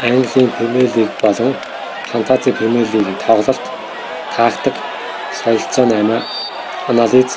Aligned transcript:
Английн 0.00 0.48
Премьер 0.52 0.96
Лиг 0.96 1.10
болон 1.20 1.56
Фантази 2.12 2.52
Премьер 2.52 2.86
Лигийн 2.92 3.16
тоглолт, 3.26 3.60
тактик, 4.36 4.74
солилцоо 5.42 5.86
8, 5.86 6.22
анализ, 6.86 7.36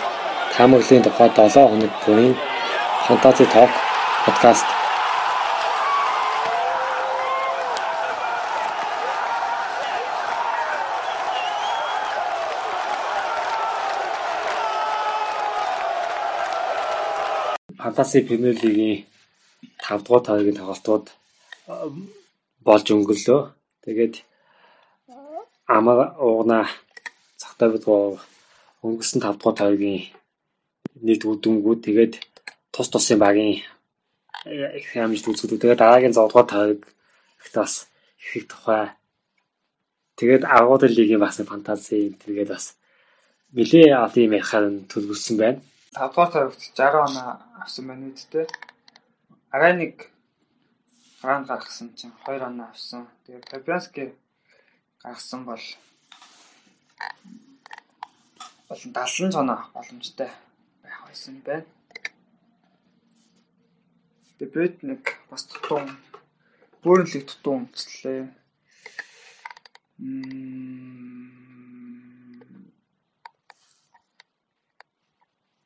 таамаглалын 0.55 1.01
тухай 1.01 1.29
7 1.29 1.69
хоног 1.69 1.91
бүрийн 2.05 2.35
Фантази 3.07 3.45
Ток 3.45 3.69
подкаст 4.27 4.65
Фантаси 17.79 18.21
Премьер 18.21 18.53
Лигийн 18.63 19.05
5 19.79 20.03
дугаар 20.03 20.21
тоогийн 20.21 20.57
тоглолтууд 20.57 21.09
болж 22.65 22.85
өнгөрлөө. 22.93 23.41
Тэгээд 23.85 24.15
амаа 25.75 26.13
уугна 26.21 26.59
цагтаа 27.41 27.69
бид 27.73 27.85
өнгөрсөн 28.85 29.21
5 29.21 29.37
дугаар 29.37 29.57
тоогийн 29.57 30.01
нийт 31.05 31.21
үр 31.25 31.37
дүнгууд 31.41 31.81
тэгээд 31.85 32.13
тус 32.73 32.87
тусын 32.89 33.19
багийн 33.21 33.61
их 34.45 34.89
амжилт 34.97 35.29
үзүүлдэг. 35.29 35.61
Тэгээд 35.61 35.81
дараагийн 35.81 36.13
6 36.13 36.29
дугаар 36.29 36.47
тойрог 36.49 36.81
ихт 37.41 37.55
бас 37.57 37.73
их 38.35 38.45
тухай 38.51 38.93
тэгээд 40.17 40.43
10 40.45 40.69
дугаар 40.69 40.93
лигийн 40.97 41.21
бас 41.21 41.41
фантази 41.41 42.17
тэгээд 42.21 42.49
бас 42.53 42.65
нэлээ 43.55 43.97
олон 44.05 44.25
юм 44.25 44.37
ярихаар 44.37 44.65
төлөвлөсөн 44.91 45.37
байна. 45.41 45.59
5 45.97 46.13
дугаар 46.13 46.31
тойрогт 46.33 46.61
60 46.77 47.05
оноо 47.07 47.29
авсан 47.61 47.83
байна 47.87 48.05
үсттэй. 48.13 48.45
Арай 49.53 49.73
нэг 49.81 50.10
хаан 51.21 51.43
гаргасан 51.45 51.93
чинь 51.97 52.13
2 52.25 52.41
оноо 52.49 52.67
авсан. 52.73 53.07
Тэгээд 53.25 53.49
Фабиански 53.51 54.03
гаргасан 55.03 55.41
бол 55.45 55.65
бол 58.67 58.81
70 58.81 59.35
оноо 59.41 59.59
боломжтой 59.73 60.29
байх 60.83 60.99
байсан 61.05 61.35
байна. 61.45 61.69
Тэгээд 64.39 64.75
нэг 64.89 65.03
бас 65.29 65.45
тутун 65.45 65.85
бүрэлэг 66.81 67.23
тутун 67.29 67.69
үндэслээ. 67.69 68.21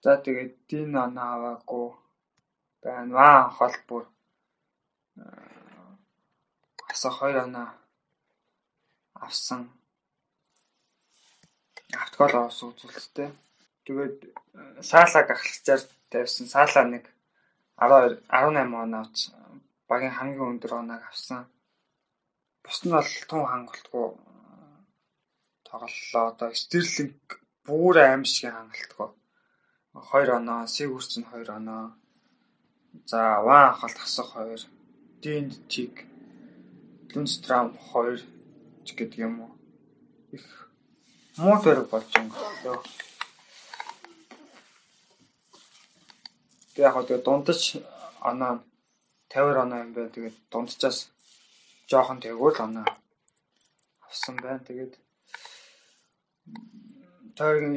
За 0.04 0.12
тэгээд 0.26 0.54
дин 0.68 1.00
оноо 1.06 1.30
аваагүй 1.36 1.88
байна. 2.84 3.14
Ваа 3.16 3.50
холбор 3.58 4.04
асаа 6.92 7.12
2 7.12 7.44
оноо 7.46 7.68
авсан. 9.26 9.62
Автгол 12.04 12.36
авсан 12.48 12.70
үзүүлэлттэй. 12.72 13.30
Тэгээд 13.86 14.18
саалаг 14.90 15.28
ахлагчаар 15.32 15.82
тавьсан. 16.12 16.48
Саалаа 16.48 16.86
нэг 16.94 17.06
12 17.78 18.24
18 18.30 18.84
оноо 18.84 19.02
авч 19.04 19.18
багийн 19.90 20.16
хамгийн 20.18 20.52
өндөр 20.52 20.74
оноог 20.82 21.04
авсан. 21.08 21.42
Бус 22.64 22.80
нь 22.84 22.94
бол 22.96 23.12
тун 23.30 23.44
хангалтгүй 23.52 24.08
тоглолоо. 25.68 26.26
Одоо 26.32 26.50
Стерлинг 26.62 27.28
бүр 27.68 27.96
аимшиг 28.02 28.52
хангалтгүй. 28.54 29.10
2 29.96 30.38
оноо, 30.40 30.68
Сигүрцэн 30.68 31.24
2 31.32 31.50
оноо. 31.60 31.96
За, 33.06 33.20
Ван 33.46 33.74
халт 33.80 33.98
хасах 34.04 34.32
2. 34.36 34.75
Динд 35.26 35.54
тиг 35.68 36.06
Лүнстрам 37.16 37.74
2 37.74 38.22
ч 38.86 38.94
гэдэг 38.94 39.26
юм 39.26 39.34
уу. 39.42 39.52
Их 40.30 40.46
муу 41.42 41.58
төрөг 41.66 41.90
болж 41.90 42.06
өнгөлөө. 42.14 42.78
Тэгээ 46.78 46.86
яг 46.86 46.94
хөө 46.94 47.26
дундаж 47.26 47.82
оноо 48.22 48.62
50 49.34 49.64
оноо 49.66 49.80
юм 49.82 49.92
байна. 49.98 50.14
Тэгээд 50.14 50.38
дунджаас 50.54 51.10
жоохон 51.90 52.22
тэгвэл 52.22 52.62
оноо 52.62 52.86
авсан 54.06 54.38
байна. 54.38 54.62
Тэгээд 54.62 54.94
тойргийн 57.34 57.76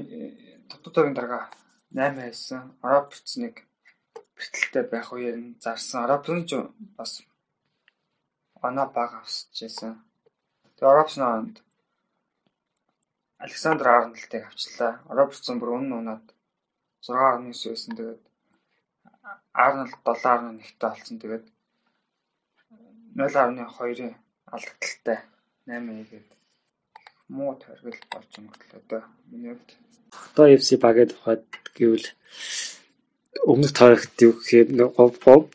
дотор 0.69 0.93
тойргийн 0.93 1.17
дараа 1.17 1.49
8 1.97 2.13
хайсан. 2.21 2.77
Робертс 2.85 3.41
нэг 3.41 3.65
бэртэлтэй 4.37 4.85
байх 4.93 5.09
үеэр 5.17 5.37
нь 5.41 5.57
зарсан. 5.65 6.05
Робертс 6.05 6.45
ч 6.45 6.53
бас 6.93 7.25
оноо 8.67 8.87
баг 8.97 9.11
авсчихсан. 9.21 9.93
Тэгээ 10.77 10.95
Робертсонд 10.97 11.57
Александр 13.45 13.87
Арнольдыг 13.89 14.45
авчлаа. 14.47 14.93
Робертсон 15.19 15.57
бүр 15.59 15.71
өмнө 15.77 15.95
унаад 16.01 16.27
6.9 17.03 17.53
байсан. 17.71 17.93
Тэгээд 17.99 18.23
Арнольд 19.53 19.95
7.1-тэй 20.05 20.91
болсон. 20.91 21.17
Тэгээд 21.23 21.45
0.2-ын 23.19 24.15
алдагдaltaй 24.55 25.19
8 25.67 26.03
игээд 26.03 26.29
муу 27.29 27.53
тойргол 27.61 28.01
болж 28.13 28.33
өнгөлөө 28.41 28.83
дөө. 28.89 29.03
Миний 29.31 29.55
хувьд 29.55 29.71
Одоо 30.33 30.47
FC 30.57 30.81
багийн 30.81 31.11
тухайд 31.13 31.45
гэвэл 31.77 32.07
өмнөх 33.45 33.73
тойрогт 33.77 34.17
юу 34.25 34.33
гэхээр 34.41 34.69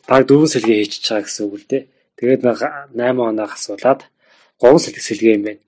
баг 0.08 0.22
дөрвөн 0.28 0.52
сэлгээ 0.52 0.78
хийчихэж 0.78 1.06
байгаа 1.10 1.24
гэсэн 1.26 1.44
үг 1.46 1.54
л 1.58 1.66
дээ. 1.70 1.82
Тэгээд 2.16 2.42
8 2.42 2.94
оноо 3.28 3.46
асуулаад 3.50 4.00
3 4.60 4.78
сэлгээ 4.84 5.04
сэлгээ 5.08 5.34
юм 5.36 5.42
байна. 5.46 5.62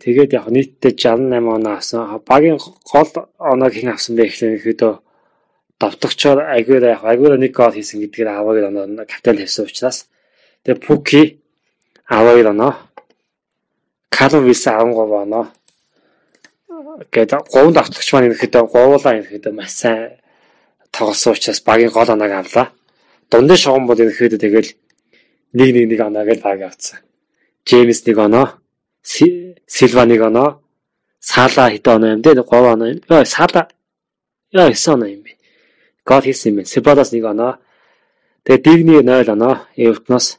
Тэгээд 0.00 0.30
яг 0.38 0.46
нийтдээ 0.50 0.92
68 0.94 1.54
оноо 1.56 1.72
авсан. 1.78 2.00
Багийн 2.26 2.58
гол 2.58 3.10
оноо 3.38 3.68
хэн 3.70 3.94
авсан 3.94 4.16
бэ 4.16 4.28
гэхээр 4.30 4.58
ихэдөө 4.58 4.92
давтагчоор 5.80 6.38
агуура 6.56 6.86
яг 6.94 7.02
агуура 7.04 7.36
нэг 7.36 7.52
гол 7.54 7.74
хийсэн 7.74 8.00
гэдгээр 8.00 8.28
аваагийн 8.30 8.68
оноо 8.70 9.06
капитан 9.06 9.36
тавьсан 9.36 9.66
учраас 9.66 9.98
тэгээд 10.62 10.84
Пуки 10.86 11.22
аваагийн 12.06 12.52
оноо 12.54 12.72
Калвин 14.10 14.44
Вилс 14.46 14.64
13 14.64 14.94
оноо 14.94 15.46
гэдэг 17.10 17.40
говьд 17.54 17.76
автогч 17.76 18.08
маань 18.12 18.30
ихэд 18.30 18.54
говуулаа 18.54 19.14
ихэд 19.18 19.50
маш 19.50 19.70
сайн 19.70 20.18
тоглосон 20.94 21.34
учраас 21.34 21.60
багийн 21.60 21.90
гол 21.90 22.10
оноог 22.10 22.32
авлаа. 22.32 22.66
Дундын 23.30 23.56
шугам 23.56 23.86
бол 23.86 23.98
ихэд 23.98 24.38
тэгэл 24.38 24.70
нэг 25.54 25.68
нэг 25.74 25.84
нэг 25.88 26.00
оноо 26.02 26.24
гэж 26.26 26.38
баг 26.42 26.60
авцсан. 26.62 27.00
Джеймс 27.64 28.04
нэг 28.06 28.18
оноо, 28.18 28.46
Силва 29.02 30.04
нэг 30.04 30.20
оноо, 30.20 30.64
Сала 31.24 31.70
хэд 31.72 31.88
оноо 31.88 32.10
юм 32.14 32.20
дээ? 32.20 32.36
3 32.36 32.72
оноо 32.74 32.88
юм. 32.92 33.00
Яа, 33.08 33.24
Сала 33.24 33.68
яа 34.52 34.68
9 34.68 34.92
оноо 34.92 35.08
юм 35.08 35.22
бэ. 35.24 35.32
Гол 36.04 36.20
хийсэн 36.20 36.52
юм. 36.52 36.64
Сибадас 36.68 37.12
нэг 37.12 37.24
оноо. 37.24 37.56
Тэгээ 38.44 38.62
Дигни 38.62 39.00
0 39.00 39.32
оноо. 39.32 39.64
Эвертноос 39.76 40.38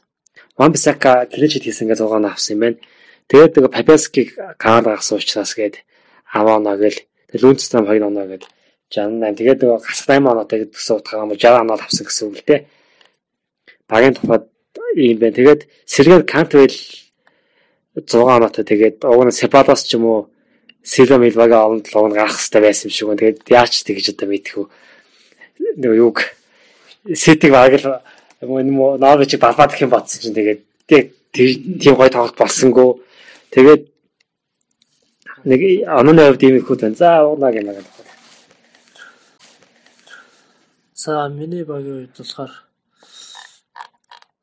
Вамбисака 0.56 1.26
клинчит 1.26 1.64
хийсэн 1.66 1.88
гэж 1.90 1.98
6 1.98 2.14
оноо 2.14 2.30
авсан 2.30 2.54
юм 2.54 2.60
байна. 2.60 2.78
Тэгээд 3.26 3.54
тэгээ 3.54 3.74
Папескиг 3.74 4.28
каар 4.62 4.84
гаргасан 4.86 5.18
учраас 5.18 5.52
гээд 5.58 5.82
аваа 6.30 6.62
оноо 6.62 6.78
гэл 6.78 7.02
тэгэл 7.34 7.46
үндэстэн 7.50 7.82
2 7.82 8.06
оноо 8.06 8.26
гээд 8.30 8.44
68. 8.86 9.42
Тэгээд 9.42 9.58
нөгөө 9.66 9.78
гасах 9.82 10.06
8 10.06 10.22
оноотой 10.22 10.70
гэсэн 10.70 10.96
утгаа 11.02 11.26
юм 11.26 11.34
60 11.34 11.66
оноо 11.66 11.76
авсан 11.82 12.06
гэсэн 12.06 12.24
үг 12.30 12.34
л 12.38 12.46
дээ. 12.46 12.60
Багийн 13.90 14.14
тухайд 14.14 14.46
ийм 14.94 15.18
байна. 15.18 15.34
Тэгээд 15.34 15.66
Сергей 15.86 16.22
Кантвел 16.22 16.74
6 17.96 18.14
оноотой 18.14 18.64
тэгээд 18.64 19.04
уг 19.04 19.24
нь 19.26 19.32
Сепалос 19.32 19.82
ч 19.82 19.96
юм 19.96 20.04
уу 20.04 20.20
Силва 20.82 21.18
Милвага 21.18 21.66
олон 21.66 21.82
7 21.82 21.96
оноо 21.96 22.14
гарах 22.14 22.36
хэрэгтэй 22.36 22.62
байсан 22.62 22.88
юм 22.88 22.94
шиг 22.94 23.06
байна. 23.08 23.20
Тэгээд 23.20 23.38
яач 23.50 23.72
тэгж 23.82 24.06
одоо 24.14 24.28
мэдхүү. 24.30 24.64
Нөгөө 25.82 25.98
юг 25.98 26.16
Ситиг 27.14 27.50
баг 27.50 27.74
л 27.80 28.02
юм 28.42 28.78
уу 28.80 28.98
Норвич 28.98 29.34
балбаад 29.40 29.72
гэх 29.72 29.86
юм 29.86 29.90
бодсон 29.90 30.20
чинь 30.22 30.36
тэгээд 30.36 30.60
тийм 31.32 31.94
гой 31.96 32.10
тоглолт 32.10 32.36
болсонгүй. 32.36 33.00
Тэгээд 33.50 33.82
нэг 35.46 35.60
онооны 35.86 36.26
хувьд 36.26 36.42
ийм 36.42 36.56
их 36.56 36.66
хөтөн. 36.66 36.94
За 36.94 37.24
уунаа 37.24 37.52
гэмээр. 37.52 37.84
За 40.94 41.28
миний 41.28 41.64
багийн 41.64 42.08
үед 42.08 42.16
болохоор 42.18 42.65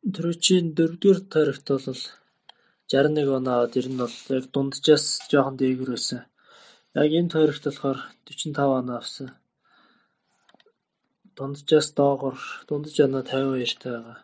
Төрөчийн 0.04 0.76
4-р 0.76 1.20
тойрогт 1.32 1.68
бол 1.72 1.80
61 2.92 3.38
оноо 3.38 3.54
аваад 3.56 3.78
ер 3.80 3.88
нь 3.88 4.02
бол 4.04 4.16
яг 4.36 4.46
дунджаас 4.52 5.06
жоохон 5.32 5.56
дээгүүр 5.56 5.92
байсан. 5.96 6.28
Яг 6.92 7.10
энэ 7.20 7.32
тойрогт 7.32 7.64
болохоор 7.64 8.00
45 8.28 8.80
оноо 8.80 8.98
авсан. 9.00 9.30
Дунджаас 11.36 11.88
доогор 11.96 12.36
дундаж 12.68 13.00
оноо 13.00 13.24
52 13.24 13.80
та 13.80 13.90
байгаа. 13.96 14.20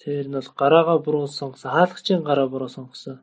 Тэр 0.00 0.24
нь 0.28 0.36
бол 0.40 0.50
гараагаа 0.60 0.98
буруу 1.04 1.28
сонгосон. 1.28 1.70
Хаалгачийн 1.76 2.22
гараа 2.24 2.48
буруу 2.48 2.72
сонгосон. 2.72 3.20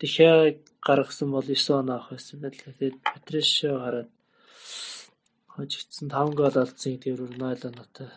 Дахиад 0.00 0.64
гаргасан 0.80 1.28
бол 1.36 1.44
9 1.44 1.68
оноо 1.80 1.96
авах 2.00 2.16
байсан 2.16 2.40
байлаа. 2.40 2.72
Тэгээд 2.72 2.96
Патришио 3.04 3.76
хараад 3.84 4.10
хожигдсан 5.52 6.08
5 6.08 6.40
гол 6.40 6.56
алдсан 6.56 6.90
гэдгээр 6.96 7.20
0 7.36 7.68
оноотой. 7.68 8.10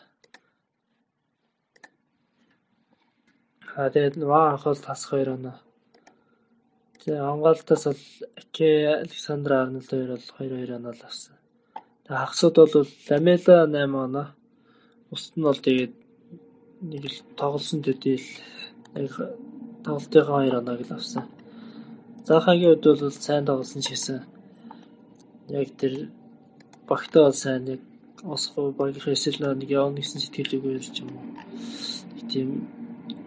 А 3.75 3.89
тэгээд 3.91 4.23
Ван 4.23 4.57
Хол 4.57 4.77
тас 4.79 5.03
2 5.11 5.35
оноо. 5.35 5.59
Тэгээ 7.03 7.19
Анголтоос 7.19 7.83
бол 7.85 8.03
Аке 8.39 8.69
Александр 9.03 9.51
Арнольд 9.53 9.89
хоёр 9.91 10.15
бол 10.15 10.25
2-2 10.39 10.75
оноо 10.79 10.93
л 10.95 11.03
авсан. 11.03 11.35
Тэгээ 12.07 12.21
хагасууд 12.23 12.55
бол 12.55 12.87
Ламела 13.09 13.67
8 13.67 13.95
оноо. 14.07 14.27
Бусд 15.09 15.33
нь 15.35 15.43
бол 15.43 15.59
тэгээд 15.59 15.93
нэг 16.91 17.03
л 17.03 17.19
тоглосон 17.35 17.83
төдийл 17.83 18.27
тоглолтынхаа 19.83 20.47
2 20.47 20.55
оноог 20.55 20.81
л 20.87 20.95
авсан. 20.95 21.27
Захагийн 22.23 22.79
хувьд 22.79 22.85
бол 23.03 23.11
сайн 23.11 23.43
тоглосон 23.43 23.81
ч 23.83 23.91
гэсэн 23.91 24.23
яг 25.51 25.67
тэр 25.75 25.93
багтаа 26.87 27.27
бол 27.27 27.35
сайн 27.43 27.67
яг 27.75 27.81
осхоо 28.23 28.71
багийнхаа 28.71 29.13
эсэл 29.19 29.43
нэг 29.43 29.69
явна 29.69 29.99
гэсэн 29.99 30.23
сэтгэл 30.23 30.63
үгээр 30.63 30.79
ч 30.79 31.03
юм 31.03 31.11
уу. 31.11 31.27
Тийм 32.31 32.49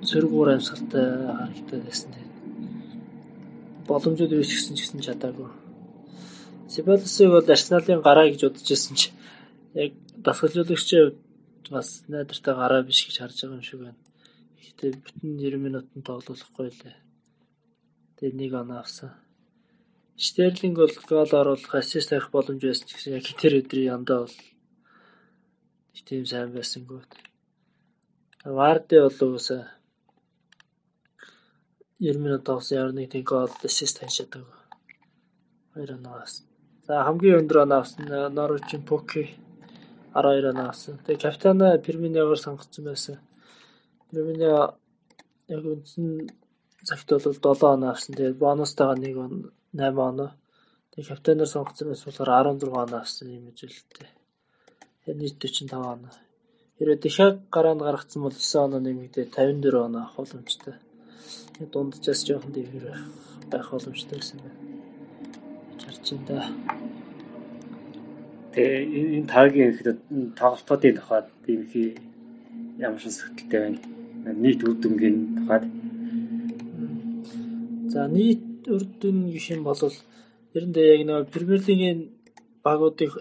сөргүүр 0.07 0.49
амьсгалтай 0.55 1.07
харагдаад 1.39 1.85
байсан 1.87 2.11
тийм. 2.15 2.29
Боломжууд 3.89 4.33
үүс 4.39 4.51
гэсэн 4.55 4.75
ч 4.77 4.81
гэсэн 4.87 5.03
чадаагүй. 5.03 5.51
Сибалсыг 6.71 7.29
бол 7.33 7.49
Арсеналын 7.49 8.05
гараа 8.05 8.31
гэж 8.31 8.41
бодож 8.47 8.69
байсан 8.69 8.95
чи 8.95 9.09
яг 9.75 9.93
дасгалжуулагчийн 10.23 11.03
хувьд 11.11 11.67
бас 11.75 11.89
найдвартай 12.13 12.55
гараа 12.55 12.83
биш 12.87 13.01
гэж 13.07 13.17
харж 13.19 13.37
байгаа 13.43 13.59
юм 13.59 13.67
шиг 13.67 13.81
байна. 13.83 14.01
Гэхдээ 14.61 14.91
бүтэн 15.03 15.31
90 15.41 15.65
минутанд 15.65 16.05
тоглохгүй 16.07 16.69
лээ. 16.71 16.97
Тэгээд 18.17 18.37
нэг 18.39 18.53
оноо 18.55 18.79
авсан. 18.85 19.11
Стерлинг 20.15 20.77
бол 20.79 20.95
гол 21.09 21.33
оруулах 21.41 21.75
ассист 21.75 22.13
авах 22.13 22.31
боломж 22.31 22.63
байсан 22.63 22.87
ч 22.87 22.95
гэсэн 22.95 23.17
яг 23.19 23.27
тэр 23.41 23.59
өдрийн 23.63 23.95
яндаа 23.97 24.27
бол 24.27 24.37
тийм 26.09 26.25
сайн 26.27 26.53
байсангүй. 26.55 27.03
Варди 28.45 28.97
бол 29.03 29.19
уусаа 29.37 29.78
90 32.01 32.19
минут 32.23 32.47
нэг 32.95 33.11
тийм 33.11 33.25
гол 33.25 33.51
ассист 33.65 33.99
чадаагүй. 33.99 34.55
Хоёр 35.75 35.91
оноо 35.99 36.23
авсан. 36.23 36.47
За 36.87 37.03
хамгийн 37.03 37.41
өндөр 37.43 37.63
оноо 37.63 37.79
авсан 37.79 38.07
Норвичийн 38.35 38.85
Поки 38.87 39.35
12 40.15 40.51
оноо 40.53 40.69
авсан. 40.69 40.99
Тэгээ 41.03 41.23
капитана 41.23 41.79
Перминегаар 41.79 42.39
сонгогдсон 42.39 42.85
байсан. 42.85 43.19
Пермине 44.13 44.47
яг 44.47 45.65
үндсэн 45.67 46.31
цагт 46.87 47.11
бол 47.11 47.35
7 47.35 47.67
оноо 47.67 47.91
авсан. 47.91 48.15
Тэгээд 48.15 48.39
бонустайгаа 48.39 48.95
нэг 48.95 49.17
8 49.75 49.99
оноо. 49.99 50.31
Тэгээд 50.95 51.11
капитанаар 51.11 51.51
сонгогдсон 51.51 51.89
байсан 51.89 52.07
болохоор 52.07 52.31
16 52.63 52.79
оноо 52.79 52.99
авсан 53.03 53.27
юм 53.27 53.51
үзүүлэлттэй. 53.51 54.09
Тэгээд 55.03 55.19
нийт 55.19 55.37
45 55.43 55.75
оноо. 55.75 56.15
Хэрвээ 56.79 57.03
Дихаг 57.03 57.35
гараанд 57.51 57.83
гаргацсан 57.83 58.23
бол 58.23 58.31
9 58.31 58.55
оноо 58.55 58.79
нэмэгдээ 58.87 59.35
54 59.35 59.87
оноо 59.87 60.03
авах 60.07 60.17
боломжтой 60.17 60.79
дунджаас 61.73 62.21
жоохон 62.27 62.53
дэвгэр 62.53 62.87
байх 63.51 63.71
боломжтой 63.71 64.19
гэсэн 64.19 64.39
байна. 64.45 64.61
Харж 65.83 66.07
байна 66.11 66.27
да. 66.29 66.39
Тэгээ 68.53 68.83
энэ 69.19 69.31
тагийн 69.35 69.71
ихэд 69.73 69.99
тоглолтуудын 70.39 70.97
тухайд 70.99 71.27
би 71.45 71.53
ихий 71.63 71.89
ямар 72.79 73.01
ч 73.03 73.05
сэтгэлтэй 73.11 73.61
байна. 73.65 73.79
Нийт 74.43 74.61
үр 74.67 74.75
дүнгийн 74.83 75.17
тухайд. 75.39 75.65
За 77.93 78.01
нийт 78.17 78.43
үр 78.75 78.85
дүн 79.01 79.19
гэх 79.35 79.47
юм 79.55 79.63
бол 79.65 79.81
эрэндээ 80.57 80.87
яг 80.95 81.03
нэг 81.07 81.31
Премьер 81.35 81.61
лигийн 81.67 82.01
багуудыг 82.65 83.13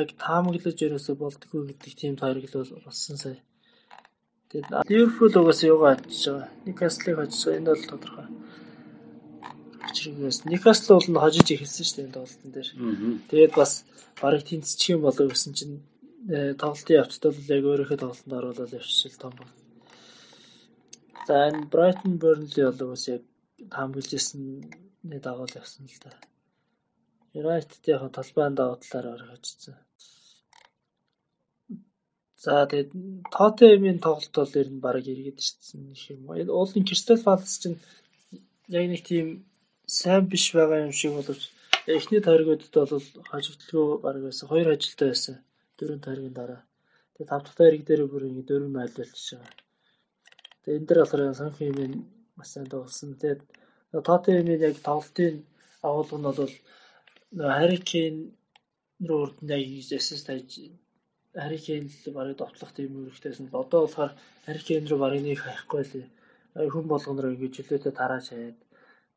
яг 0.00 0.08
таамаглаж 0.24 0.78
ерөөсө 0.86 1.12
болдгоо 1.20 1.62
гэдэг 1.68 1.92
тийм 2.00 2.14
тойрол 2.16 2.46
болсон 2.84 3.16
сая 3.20 3.38
Тэгээд 4.54 4.86
Ливерпул 4.86 5.34
угаасаа 5.34 5.66
юугаа 5.66 5.98
хажиж 5.98 6.30
байгаа. 6.30 6.48
Никаслыг 6.62 7.16
хажиж 7.18 7.42
байгаа. 7.42 7.58
Энэ 7.58 7.70
бол 7.74 7.84
тодорхой. 7.90 8.28
Учиргээс 9.82 10.38
Никасл 10.46 10.94
бол 10.94 11.08
нь 11.10 11.18
хожиж 11.18 11.46
ихэлсэн 11.50 11.82
шүү 11.82 11.96
дээ 11.98 12.06
энэ 12.06 12.14
тоглолтын 12.14 12.50
дээр. 12.54 12.68
Тэгээд 13.34 13.54
бас 13.58 13.72
барыг 14.22 14.42
тэнцчих 14.46 14.94
юм 14.94 15.02
болов 15.02 15.26
гэсэн 15.26 15.52
чинь 15.58 15.82
э, 16.30 16.54
тоглолтын 16.54 16.98
явцад 17.02 17.34
бол 17.34 17.50
яг 17.50 17.64
өөрийнхөө 17.66 17.98
тоглолтод 17.98 18.38
оруулаад 18.38 18.76
явчихвал 18.78 19.22
том 19.26 19.32
бол. 19.42 19.52
За 21.26 21.34
энэ 21.50 21.66
Brighton 21.66 22.14
Burnley 22.22 22.62
бол 22.70 22.94
бас 22.94 23.10
яг 23.10 23.22
таамаглажсэн 23.74 24.70
нэг 25.02 25.18
дагуул 25.18 25.50
явсан 25.50 25.90
л 25.90 25.98
да. 25.98 26.14
United 27.34 27.82
яг 27.90 28.06
талаар 28.14 29.06
орох 29.18 29.34
очсон. 29.34 29.74
За 32.44 32.66
тэгээд 32.68 32.90
Тоттенхэмийн 33.32 33.98
тоглолт 34.04 34.34
бол 34.36 34.52
ер 34.60 34.68
нь 34.68 34.84
баг 34.84 35.00
эргээд 35.00 35.40
ирсэн 35.40 35.96
юм. 36.12 36.20
Уулын 36.28 36.84
Кристал 36.88 37.20
Палас 37.26 37.56
чинь 37.62 37.80
яг 38.68 38.84
нэг 38.92 39.02
тийм 39.10 39.26
сайн 39.98 40.28
биш 40.28 40.52
байгаа 40.52 40.84
юм 40.86 40.92
шиг 40.92 41.12
боловч 41.16 41.42
эхний 41.96 42.20
тойргуудад 42.20 42.74
бол 42.92 43.06
хожигдлгүй 43.30 43.86
баг 44.04 44.16
байсан. 44.20 44.48
Хоёр 44.52 44.68
ажилтай 44.76 45.08
байсан. 45.12 45.36
Дөрөв 45.78 46.04
тойргийн 46.04 46.36
дараа. 46.36 46.60
Тэгээд 47.14 47.30
тав 47.32 47.40
дахь 47.42 47.56
тойрог 47.58 47.82
дээр 47.88 48.02
бүр 48.12 48.24
ингэ 48.28 48.48
дөрөв 48.48 48.70
майл 48.76 48.92
болчихж 48.96 49.28
байгаа. 49.40 49.52
Тэгээд 50.62 50.78
энэ 50.78 50.88
дэр 50.88 50.98
болохоор 51.00 51.22
Санхимийн 51.40 51.94
маш 52.36 52.48
сайн 52.52 52.68
тоглосон. 52.68 53.10
Тэгээд 53.20 53.40
Тоттенхэмийн 54.08 54.64
яг 54.68 54.76
тоглолтын 54.88 55.34
агуулга 55.86 56.16
нь 56.18 56.26
бол 56.28 56.54
Харикейн 57.56 58.16
руу 59.08 59.20
урд 59.24 59.38
нь 59.40 59.52
яг 59.56 59.62
assist 59.96 60.28
хийж 60.28 60.52
Харикейн 61.34 61.90
л 61.90 62.14
барыг 62.14 62.38
довтлох 62.38 62.70
тийм 62.70 62.94
үүрэгтэйсэн 62.94 63.50
одоо 63.50 63.80
болохоор 63.84 64.12
Харикейн 64.46 64.86
руу 64.86 65.00
барыг 65.02 65.22
нэг 65.26 65.42
хаяхгүй 65.42 65.82
л. 65.82 66.06
Хүн 66.54 66.86
болгоноор 66.86 67.34
ингэж 67.34 67.52
жилүүтэй 67.66 67.90
тарааж 67.90 68.30
хаяад 68.30 68.58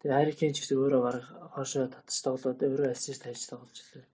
тэгээ 0.02 0.18
Харикейн 0.18 0.54
ч 0.54 0.66
гэсэн 0.66 0.82
өөрөө 0.82 1.02
барыг 1.06 1.26
хоошоо 1.54 1.86
татж 1.94 2.18
тоглоод 2.26 2.58
өөрөө 2.58 2.90
ассист 2.90 3.22
хийж 3.22 3.46
тоглож 3.46 3.78
илээ. 3.78 4.06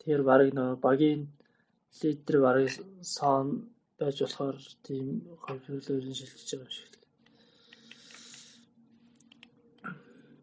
Тэгэхээр 0.00 0.22
барыг 0.24 0.50
нөгөө 0.56 0.80
багийн 0.80 1.22
лидер 2.00 2.36
барыг 2.40 2.72
сон 3.04 3.68
байж 4.00 4.16
болохоор 4.24 4.56
тийм 4.86 5.06
хөвлөлөөрийн 5.44 6.16
шилжиж 6.16 6.50
байгаа 6.56 6.64
юм 6.64 6.72
шиг 6.72 6.88
л. 6.88 7.04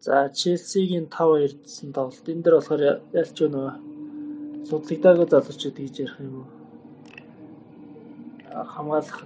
За 0.05 0.15
Челсигийн 0.29 1.07
5-2 1.09 1.65
гэсэн 1.65 1.89
тоглолт. 1.97 2.25
Энэ 2.29 2.43
дэр 2.45 2.55
болохоор 2.57 2.81
ялч 3.21 3.37
нөгөө 3.41 3.90
судлагдаагүй 4.69 5.27
залуучууд 5.29 5.77
гэж 5.77 5.95
ярих 6.03 6.17
юм 6.19 6.35
уу? 6.41 6.49
хамгаалах 8.73 9.19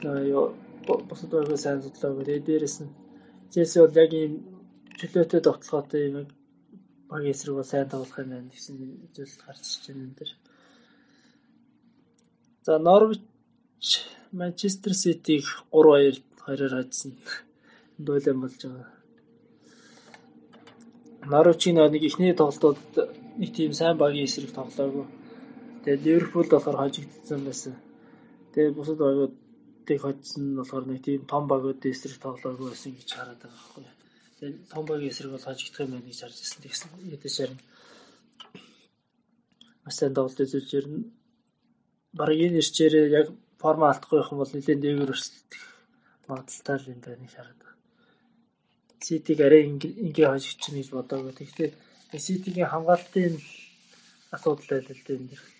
бусад 1.10 1.30
байгааг 1.32 1.60
сайн 1.60 1.82
судлаагүй. 1.82 2.24
Тэгээ 2.26 2.48
дээрэс 2.48 2.78
нь 2.84 2.92
Челси 3.52 3.80
бол 3.80 4.00
яг 4.04 4.12
ийм 4.14 4.34
чөлөөтэй 5.00 5.42
тогтолгоотой 5.44 6.02
юм 6.08 6.28
баг 7.10 7.24
эсрэг 7.26 7.56
бол 7.56 7.72
сайн 7.72 7.90
тоглох 7.90 8.20
юм 8.20 8.30
байна 8.34 8.50
гэсэн 8.54 8.76
зүйл 9.16 9.36
гарч 9.46 9.64
ирж 9.66 9.86
байна 9.88 10.04
энэ 10.06 10.18
дэр. 10.20 10.32
За 12.66 12.74
Норвич 12.80 13.24
Манчестер 14.32 14.94
Ситиг 14.94 15.46
3-2 15.72 16.22
2-оор 16.46 16.74
хajсан. 16.78 17.12
Дуйлан 17.98 18.42
болж 18.42 18.60
байгаа. 18.62 18.90
Норвичийн 21.32 21.78
нэг 21.94 22.04
ихний 22.04 22.34
тоглолтод 22.34 22.78
нэг 23.40 23.50
тийм 23.56 23.74
сайн 23.74 23.98
багийн 23.98 24.28
эсрэг 24.28 24.52
тоглоогүй. 24.54 25.06
Тэгээд 25.86 26.02
Ливерпул 26.02 26.50
болохоор 26.50 26.78
хожигдсон 26.82 27.46
байсан. 27.46 27.76
Тэгээд 28.58 28.74
бусад 28.74 28.98
багуудыг 28.98 30.00
хоцсон 30.02 30.44
нь 30.50 30.58
болохоор 30.58 30.86
нэг 30.90 31.06
тийм 31.06 31.30
том 31.30 31.46
багуудын 31.46 31.94
эсрэг 31.94 32.18
тоглоогүй 32.18 32.74
байсан 32.74 32.98
гэж 32.98 33.10
хараад 33.14 33.38
байгаа 33.38 33.54
байхгүй. 33.54 33.86
Тэгээд 34.42 34.58
том 34.74 34.84
багийн 34.90 35.14
эсрэг 35.14 35.32
бол 35.38 35.46
хожигдох 35.46 35.86
юм 35.86 35.94
байна 35.94 36.10
гэж 36.10 36.20
харж 36.26 36.38
ирсэн. 36.42 36.62
Тэгсэн 36.66 36.90
ядаж 37.14 37.34
харин 37.38 37.62
маш 39.86 39.94
сайн 39.94 40.14
тоглолт 40.18 40.42
үзүүлж 40.42 40.72
ирнэ. 40.74 41.06
Бараг 42.18 42.40
энэ 42.42 42.60
ирчээрээ 42.66 43.06
яг 43.22 43.28
форма 43.62 43.94
алдахгүй 43.94 44.26
юм 44.26 44.42
бол 44.42 44.54
нэлээд 44.58 44.82
дээгүүр 44.82 45.14
өрсөлдөх 45.14 45.64
магадaltaй 46.26 46.78
юм 46.90 47.02
байна 47.06 47.22
гэж 47.22 47.34
хараад 47.38 47.62
байна. 47.62 47.78
Ситиг 49.06 49.40
арай 49.46 49.62
ингээ 49.70 50.34
хожигдчихна 50.34 50.82
гэж 50.82 50.90
бодоагүй. 50.98 51.34
Тэгэхдээ 51.38 51.70
Ситигийн 52.26 52.74
хамгаалтын 52.74 53.38
асуудал 54.34 54.66
байл 54.66 54.90
л 54.90 55.06
дээ 55.06 55.18
энэ 55.22 55.30
дэр 55.30 55.55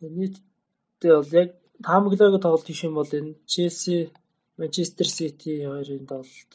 нийтдээ 0.00 1.14
бол 1.16 1.32
яг 1.42 1.50
таамаглаагүй 1.84 2.40
тоглолт 2.40 2.66
гэх 2.66 2.84
юм 2.84 2.94
бол 2.96 3.12
энэ 3.18 3.36
Челси, 3.46 4.10
Манчестер 4.56 5.08
Сити 5.08 5.64
хоёрын 5.64 6.06
тоглолт. 6.08 6.52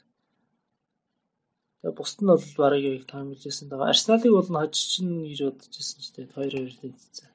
Тэгээ 1.82 1.98
бусд 1.98 2.20
нь 2.22 2.30
бол 2.30 2.46
барыг 2.58 2.84
яг 2.86 3.06
таамаглаж 3.06 3.44
байсан 3.46 3.70
даа. 3.70 3.90
Арсеналыг 3.90 4.34
бол 4.34 4.50
нь 4.50 4.60
хожчихно 4.62 5.26
гэж 5.30 5.40
бодож 5.46 5.74
байсан 5.78 6.00
ч 6.02 6.06
тэгээд 6.14 6.34
2-2 6.34 6.82
тэнцсэн. 6.82 7.30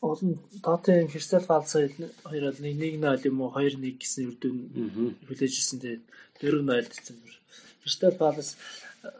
Олон 0.00 0.30
Тоттенхэм 0.64 1.12
Кристал 1.12 1.44
Палас 1.44 1.72
хоёр 1.72 2.44
бол 2.48 2.60
1-1 2.60 3.28
юм 3.28 3.40
уу 3.40 3.52
2-1 3.52 4.00
гэсэн 4.00 4.28
үр 4.28 4.36
дүн 4.40 4.56
хүлээж 5.28 5.54
ирсэн 5.60 5.78
тэгээд 5.80 6.04
4-0 6.40 6.88
дсэн. 6.88 7.16
Кристал 7.84 8.16
Палас 8.16 8.56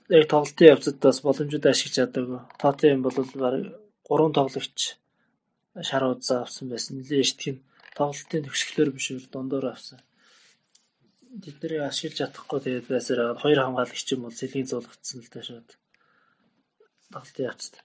яг 0.08 0.24
тоглолтын 0.28 0.72
явцад 0.72 0.96
бас 1.04 1.20
боломжууд 1.20 1.66
ашиглаж 1.68 1.96
чадаагүй. 1.96 2.40
Тоттенхэм 2.60 3.00
бол 3.04 3.16
барыг 3.36 3.64
гурван 4.10 4.34
тоглогч 4.34 4.98
шар 5.88 6.02
удаа 6.10 6.42
авсан 6.42 6.66
байсан. 6.68 6.98
Нилээ 6.98 7.22
эртх 7.22 7.46
нь 7.54 7.62
тоглолтын 7.94 8.44
төгсгөлөөр 8.44 8.90
биш 8.94 9.06
үл 9.14 9.28
дондоор 9.30 9.66
авсан. 9.70 10.02
Тэднийг 11.30 11.86
ашиглаж 11.86 12.18
чадахгүй 12.18 12.58
тэгээд 12.60 12.86
байсаар 12.90 13.38
хоёр 13.38 13.58
хамгаалагч 13.62 14.08
юм 14.10 14.26
бол 14.26 14.34
сэлгийн 14.34 14.66
зулгацсан 14.66 15.22
л 15.22 15.30
таашаад 15.30 15.68
тоглолтын 17.14 17.48
явцдаг. 17.50 17.84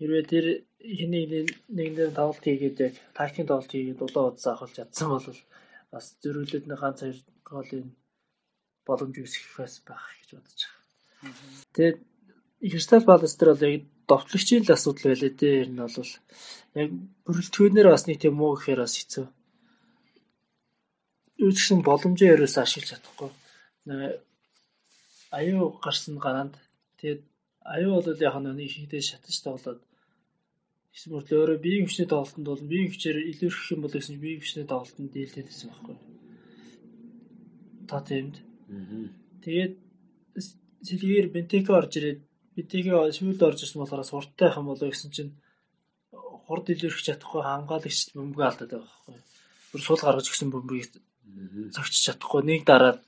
Хэрвээ 0.00 0.24
тэр 0.32 0.46
хэнийг 0.80 1.52
нэгнээр 1.68 2.16
тоглолт 2.16 2.44
хийгээд 2.44 2.76
яг 2.80 2.94
тактикийн 3.12 3.48
тоглолт 3.48 3.72
хийгээд 3.72 4.00
улаан 4.00 4.32
удаа 4.32 4.50
авахулж 4.56 4.74
чадсан 4.80 5.08
бол 5.12 5.28
бас 5.92 6.06
зөрүүлээд 6.24 6.64
нэг 6.66 6.80
ганц 6.80 6.98
хоёр 7.04 7.18
голын 7.44 7.86
боломж 8.88 9.14
үүсгэх 9.20 9.54
бас 9.60 9.74
байх 9.84 10.04
гэж 10.16 10.30
бодож 10.32 10.60
байгаа. 10.64 10.82
Тэгээд 11.76 11.98
Кристал 12.72 13.04
Палас 13.04 13.34
дээр 13.36 13.50
бол 13.52 13.66
яг 13.68 13.84
довтлогчийн 14.08 14.64
л 14.64 14.74
асуудал 14.74 15.10
байлээ 15.10 15.32
дээ. 15.36 15.60
Ер 15.62 15.70
нь 15.70 15.80
бол 15.82 16.12
яг 16.74 16.90
бүрэлдэхүүнээр 17.24 17.88
бас 17.90 18.04
нэг 18.06 18.18
тийм 18.20 18.34
муу 18.36 18.56
гэхээр 18.56 18.80
бас 18.82 18.94
хэцүү. 18.98 19.26
Үүсгсэн 21.42 21.80
боломжоо 21.82 22.28
ерөөс 22.34 22.56
ашиглаж 22.58 22.88
чадахгүй. 22.90 23.30
Аюу 25.32 25.78
гарсан 25.82 26.16
гараанд 26.18 26.54
тэгээд 26.98 27.22
аюу 27.64 28.02
бол 28.02 28.20
яг 28.20 28.34
нэг 28.38 28.70
ихтэй 28.70 29.02
шатаж 29.02 29.36
тоглоод 29.42 29.80
эсвэл 30.92 31.24
өөрөө 31.24 31.58
биеийн 31.64 31.86
хүчний 31.88 32.08
тоглолтод 32.10 32.44
бол 32.44 32.70
биеийн 32.70 32.90
хүчээр 32.92 33.18
их 33.32 33.40
юм 33.72 33.80
бол 33.82 33.96
гэсэн 33.96 34.20
биеийн 34.20 34.40
хүчний 34.44 34.66
тоглолтод 34.68 35.08
дийлдэд 35.12 35.48
байсан 35.48 35.68
байхгүй. 35.72 35.96
Та 37.88 37.96
тиймд. 38.04 38.36
Тэгээд 39.44 39.74
сэлгээр 40.86 41.26
бентеко 41.32 41.80
орж 41.80 41.92
ирээд 41.96 42.20
бентеко 42.54 43.08
сүүлд 43.16 43.40
орж 43.42 43.58
ирсэн 43.64 43.80
болохоор 43.80 44.04
сурттай 44.04 44.50
юм 44.56 44.66
болоо 44.68 44.88
гэсэн 44.90 45.10
чинь 45.16 45.32
хурд 46.46 46.66
илэрх 46.68 47.00
чадахгүй 47.00 47.42
хамгаалагчд 47.44 48.12
бөмбөг 48.16 48.42
алдаад 48.44 48.70
байгаа 48.72 48.88
байхгүй. 48.92 49.18
Бүр 49.72 49.82
сул 49.82 50.00
гаргаж 50.02 50.26
гисэн 50.28 50.52
бөмбөгийг 50.52 50.90
цогч 51.74 51.94
чадахгүй 52.06 52.42
нэг 52.44 52.62
дараад 52.68 53.00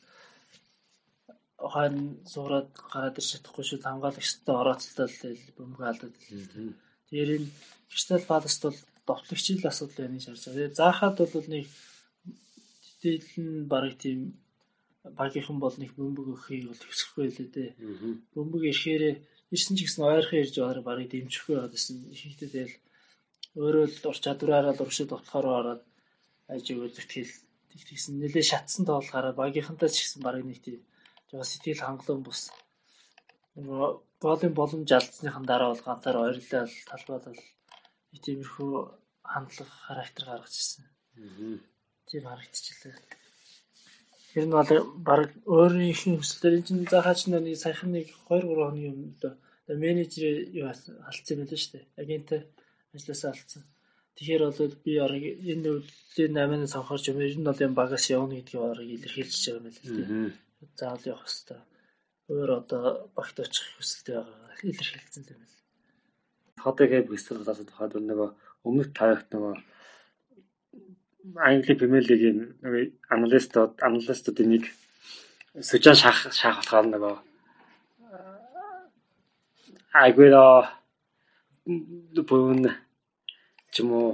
хаан 1.61 2.25
суураад 2.33 2.71
гараад 2.93 3.19
ир 3.21 3.27
чадахгүй 3.31 3.65
шүү 3.65 3.85
хамгаалагчтай 3.85 4.55
орооцолтой 4.55 5.37
бөмбөг 5.59 5.83
алдаад. 5.85 6.15
Тэгэхээр 6.17 7.31
энэ 7.37 7.49
Кристал 7.91 8.25
Паласт 8.25 8.63
бол 8.65 8.79
довтлогчийн 9.07 9.61
асуудал 9.61 9.99
байна 9.99 10.17
гэж 10.17 10.25
харж 10.27 10.43
байгаа. 10.45 10.57
Тэгээ 10.57 10.79
заахад 10.81 11.17
бол 11.21 11.49
нэг 11.53 11.67
дийлэн 13.03 13.49
бараг 13.69 13.95
тийм 14.01 14.21
багийнхан 15.05 15.59
бол 15.61 15.77
нэг 15.77 15.93
бөмбөг 15.97 16.27
өгөхийг 16.33 16.69
бол 16.69 16.81
төсөхгүй 16.81 17.23
байлээ 17.29 17.49
дээ. 17.53 17.71
Бөмбөг 18.33 18.63
ирэхээр 18.73 19.05
ирсэн 19.53 19.77
ч 19.77 19.85
гэсэн 19.85 20.05
ойрхон 20.05 20.41
ирж 20.41 20.55
байгаа 20.57 20.85
барыг 20.85 21.09
дэмжихгүй 21.11 21.55
байгаадсэн. 21.59 21.97
Ихэнхдээ 22.15 22.51
тэгэл 22.53 22.75
өөрөө 23.61 23.85
л 23.91 24.09
ур 24.11 24.19
чадвараараа 24.25 24.75
л 24.75 24.85
уршид 24.85 25.11
утгаараа 25.13 25.57
ороод 25.61 25.83
айж 26.53 26.65
өгөө 26.73 26.91
зүтгэл 26.95 27.33
тэгсэн 27.75 28.15
нэлээ 28.23 28.45
шатсан 28.47 28.85
тоолохаараа 28.87 29.35
багийнхантай 29.35 29.91
ч 29.91 30.07
гэсэн 30.07 30.21
барыг 30.23 30.45
нэг 30.47 30.59
тийм 30.63 30.81
жоо 31.31 31.43
сэтгэл 31.43 31.85
хангалуун 31.85 32.23
бус. 32.23 32.51
Голын 34.25 34.55
боломж 34.55 34.91
алдсныхан 34.91 35.45
дараа 35.47 35.71
бол 35.75 35.87
ганцаар 35.87 36.17
ойрлал 36.23 36.71
талбайлал 36.91 37.41
тиймэрхүү 38.25 38.73
хандлага 39.33 39.75
характер 39.87 40.25
гаргаж 40.31 40.55
ирсэн. 40.55 40.85
Тийм 42.09 42.23
харагдчихлаа. 42.31 42.95
Тэр 44.35 44.51
нь 44.51 44.57
бол 44.59 44.71
баг 44.99 45.31
өөрийнхөө 45.47 46.19
хүслээр 46.19 46.59
энэ 46.59 46.67
чинь 46.67 46.91
заахаач 46.91 47.31
нэг 47.31 47.55
саяхан 47.55 47.95
нэг 47.95 48.11
2 48.27 48.43
3 48.43 48.51
хоногийн 48.51 48.95
өмнө 48.99 49.15
дөө 49.23 49.35
менежер 49.79 50.51
юу 50.59 50.67
алдсан 50.67 50.99
байлаа 51.39 51.55
шүү 51.55 51.73
дээ. 51.79 51.87
Агенттай 52.03 52.41
ажилласаа 52.91 53.31
алдсан. 53.31 53.63
Тэгэхээр 54.19 54.43
бол 54.43 54.75
би 54.85 54.93
орог 54.99 55.23
энэ 55.23 55.71
үеийн 55.71 56.35
8-ны 56.35 56.67
сонхорч 56.67 57.05
юм 57.15 57.23
ер 57.23 57.35
нь 57.39 57.47
бол 57.47 57.63
юм 57.63 57.75
багаас 57.79 58.07
явна 58.11 58.35
гэдгийг 58.35 58.63
орог 58.63 58.89
илэрхийлж 58.91 59.39
байгаа 59.39 59.59
юм 59.59 59.67
байна 59.71 59.79
л 59.79 59.95
дээ. 59.95 60.69
Заавал 60.79 61.09
явах 61.15 61.27
хэрэгтэй. 61.31 61.61
Өөр 62.35 62.51
одоо 62.59 62.85
багт 63.15 63.37
очих 63.39 63.67
хүсэлтэй 63.79 64.15
байгаа 64.19 64.51
илэрхийлсэн 64.67 65.23
юм 65.31 65.39
байна. 65.39 65.63
Тоттенхэм 66.59 67.07
Кристал 67.07 67.39
Паласад 67.39 67.71
хаад 67.71 67.93
нөгөө 68.03 68.31
өмнөх 68.67 68.89
тавигт 68.99 69.29
нөгөө 69.31 69.55
Англи 71.37 71.75
Премьер 71.75 72.05
Лигийн 72.05 72.39
аналистууд 73.09 73.81
аналистуудын 73.81 74.49
нэг 74.53 74.65
сүжан 75.69 75.97
шах 75.97 76.19
шах 76.33 76.57
болохоор 76.61 76.87
нөгөө 76.93 77.15
Агуэро 79.95 80.69
бүн 82.29 82.61
ч 83.73 83.81
юм 83.81 83.91
уу 83.97 84.09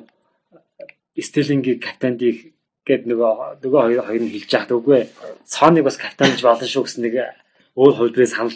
Стелингийн 1.18 1.82
капитандыг 1.82 2.54
гээд 2.86 3.02
нөгөө 3.10 3.58
нөгөө 3.62 3.80
хоёр 3.82 4.02
хоёр 4.06 4.22
нь 4.22 4.32
хэлж 4.34 4.50
яахад 4.54 4.76
үгүй 4.78 5.02
цооныг 5.50 5.84
бас 5.84 5.98
капитанж 5.98 6.38
болно 6.46 6.66
шүү 6.70 6.84
гэсэн 6.86 7.02
нэг 7.04 7.14
өөр 7.74 7.94
хувьдрээс 7.98 8.32
санал 8.38 8.54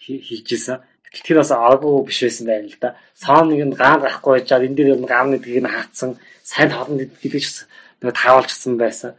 хийж 0.00 0.48
исэн. 0.48 0.80
Тэр 1.12 1.44
бас 1.44 1.52
аргагүй 1.52 2.08
биш 2.08 2.24
байсан 2.24 2.46
байна 2.48 2.68
л 2.72 2.78
да. 2.80 2.96
Саам 3.12 3.52
нэг 3.52 3.60
нь 3.68 3.76
гаан 3.76 4.00
гарахгүй 4.00 4.32
байжаад 4.40 4.64
энэ 4.64 4.76
дээр 4.76 4.96
нэг 4.96 5.12
аамны 5.12 5.36
тгийг 5.36 5.60
нь 5.60 5.68
хаацсан 5.68 6.16
сайн 6.40 6.72
хоолны 6.72 7.04
гэдэг 7.20 7.42
ч 7.44 7.68
нөгөө 8.00 8.16
таавалжсан 8.16 8.74
байсан. 8.80 9.12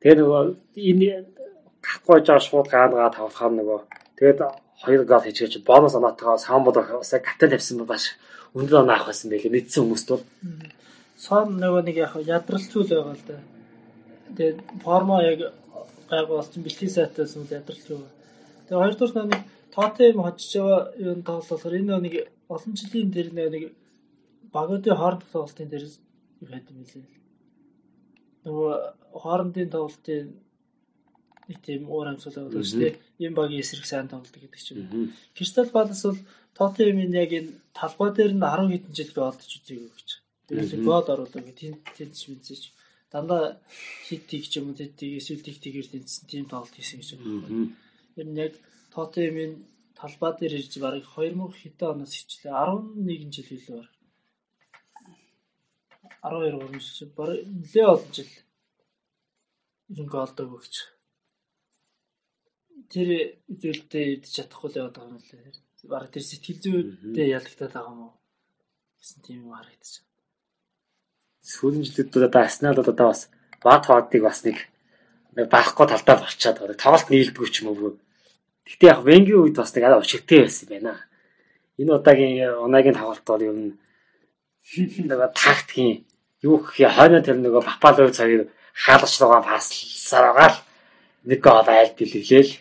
Тэгээ 0.00 0.16
нөгөө 0.24 0.42
энэ 0.80 1.08
гарахгүй 1.84 2.18
жаа 2.24 2.40
шууд 2.40 2.72
гаангаа 2.72 3.12
тавлахаар 3.12 3.52
нөгөө 3.52 3.80
тэгээд 4.16 4.40
хоёр 4.80 5.02
гол 5.04 5.24
хийчихэж 5.24 5.60
бонус 5.60 5.94
оноотойгоо 5.94 6.40
саам 6.40 6.64
бодох 6.64 6.88
усаа 7.04 7.20
капитан 7.20 7.52
тавьсан 7.52 7.84
бас 7.84 8.16
өндөр 8.56 8.80
оноо 8.80 8.96
авах 8.96 9.12
байсан 9.12 9.28
байлээ. 9.30 9.52
Мэдсэн 9.52 9.82
хүмүүст 9.84 10.08
бол 10.08 10.24
саам 11.16 11.60
нөгөө 11.60 11.82
нэг 11.84 11.96
яг 12.00 12.12
ядралцгүй 12.16 12.82
л 12.84 12.90
байгаа 12.92 13.16
л 13.16 13.24
да. 13.28 13.36
Тэгээд 14.36 14.58
формо 14.84 15.20
яг 15.20 15.40
гайгүй 16.10 16.36
болсон 16.36 16.62
бэлтгэл 16.64 16.96
сайтаас 16.96 17.36
үл 17.36 17.48
ядралцгүй. 17.48 18.00
Тэгээ 18.68 18.80
хоёрдугаар 18.80 19.28
нэг 19.32 19.42
Тоттенхэм 19.76 20.24
хочж 20.24 20.42
байгаа 20.56 20.80
юм 21.10 21.20
тоглолоор 21.28 21.74
энэ 21.78 21.96
нэг 22.04 22.14
олон 22.54 22.72
жилийн 22.80 23.10
дээр 23.12 23.30
нэг 23.36 23.64
багуудын 24.56 24.96
хоорондох 24.96 25.30
тоглолтын 25.32 25.68
дээр 25.70 25.84
юу 26.40 26.48
хайд 26.50 26.66
юм 26.72 26.80
лээ. 26.88 27.04
Нөгөө 28.44 28.72
хоорондын 29.22 29.70
тоглолтын 29.74 30.24
нэг 31.48 31.58
тийм 31.66 31.82
уур 31.92 32.08
амьсгал 32.08 32.48
байгаа 32.48 32.64
шүү 32.64 32.80
дээ. 32.82 32.94
Ийм 33.22 33.34
багийн 33.38 33.62
эсрэг 33.62 33.86
сайн 33.86 34.08
тоглолт 34.08 34.34
гэдэг 34.34 34.62
чинь. 34.64 35.12
Кристал 35.36 35.70
Палас 35.70 36.02
бол 36.04 36.20
Тоттенхэмийн 36.56 37.12
яг 37.22 37.30
энэ 37.38 37.52
талбай 37.76 38.10
дээр 38.16 38.32
нь 38.34 38.42
10 38.42 38.72
хэдэн 38.72 38.94
жил 38.96 39.12
голдож 39.12 39.50
үзээгүй 39.60 39.90
гэж. 39.92 40.08
Тэрээс 40.48 40.72
гол 40.88 41.06
оруулаа 41.12 41.42
гэх 41.44 41.58
тийм 41.58 42.10
ч 42.16 42.20
мэдсэж. 42.30 42.62
Дандаа 43.12 43.60
хит 44.08 44.26
тийг 44.26 44.44
ч 44.50 44.58
юм 44.58 44.72
уу 44.72 44.78
тэдийг 44.78 45.20
эсвэл 45.20 45.44
тийг 45.44 45.58
тийгээр 45.60 45.88
тэнцсэн 45.92 46.24
тийм 46.26 46.44
тоглолт 46.48 46.74
хийсэн 46.74 46.98
гэж 47.00 47.10
байна. 47.20 47.76
Ер 48.18 48.26
нь 48.26 48.40
яг 48.40 48.54
Тотемын 48.96 49.52
талбай 49.92 50.32
дээр 50.40 50.54
ирж 50.56 50.72
бараг 50.80 51.04
2000 51.04 51.52
хэдэн 51.60 51.92
оноос 51.92 52.12
хичлээ 52.16 52.52
11 52.56 53.28
жил 53.36 53.50
илүү 53.56 53.76
баг. 53.76 53.92
12 56.24 56.64
3 56.64 56.80
жил 56.80 57.12
бараг 57.12 57.38
нэлээ 57.44 57.86
олон 57.92 58.12
жил 58.16 58.32
юм 60.00 60.06
голдог 60.08 60.48
өгч. 60.56 60.74
Тэр 62.88 63.08
зүйлдээ 63.60 64.04
идэж 64.16 64.32
чадахгүй 64.32 64.68
л 64.72 64.78
яваад 64.80 64.96
байгаа 64.96 65.12
юм 65.12 65.20
лээ. 65.20 65.60
Бараг 65.92 66.10
тэр 66.16 66.24
сэтгэл 66.24 66.62
зүйдээ 66.64 67.36
ялагдаад 67.36 67.72
байгаа 67.76 67.92
юм 67.92 68.00
уу? 68.08 68.14
гэсэн 68.96 69.20
тийм 69.22 69.38
юм 69.44 69.52
харагдчих. 69.52 70.08
Сүүлийн 71.44 71.84
жилүүд 71.84 72.26
одоо 72.32 72.42
Арсенал 72.42 72.80
одоо 72.80 73.06
бас 73.12 73.28
бат 73.60 73.84
хоодыг 73.86 74.22
бас 74.24 74.40
нэг 74.48 74.58
баахгүй 75.52 75.86
талдаа 75.86 76.16
болчиход 76.24 76.58
байгаа. 76.58 76.80
Тоглолт 76.80 77.08
нийлдэггүй 77.12 77.48
ч 77.52 77.60
юм 77.60 77.76
уу 77.76 78.00
Гэхдээ 78.66 78.90
яг 78.90 79.00
Венгийн 79.06 79.40
үед 79.46 79.56
бас 79.56 79.70
нэг 79.74 79.84
арай 79.86 80.02
өчигтэй 80.02 80.42
байсан 80.42 80.66
байна. 80.68 80.94
Энэ 81.78 81.94
удаагийн 81.94 82.58
унагийн 82.66 82.98
тоглолт 82.98 83.22
бол 83.22 83.46
ер 83.46 83.54
нь 83.54 83.78
нөгөө 85.06 85.30
тактикийн 85.32 86.02
юу 86.42 86.58
гэх 86.58 86.82
юм 86.82 86.90
хойно 86.90 87.22
тэр 87.22 87.38
нөгөө 87.38 87.62
Папалов 87.62 88.10
цагийг 88.10 88.50
хаалгач 88.74 89.14
руугаа 89.22 89.42
паслсаар 89.46 90.34
байгаа 90.34 90.50
л 90.50 90.58
нэг 91.30 91.40
гол 91.40 91.68
айл 91.70 91.94
бэлгэлээл. 91.94 92.52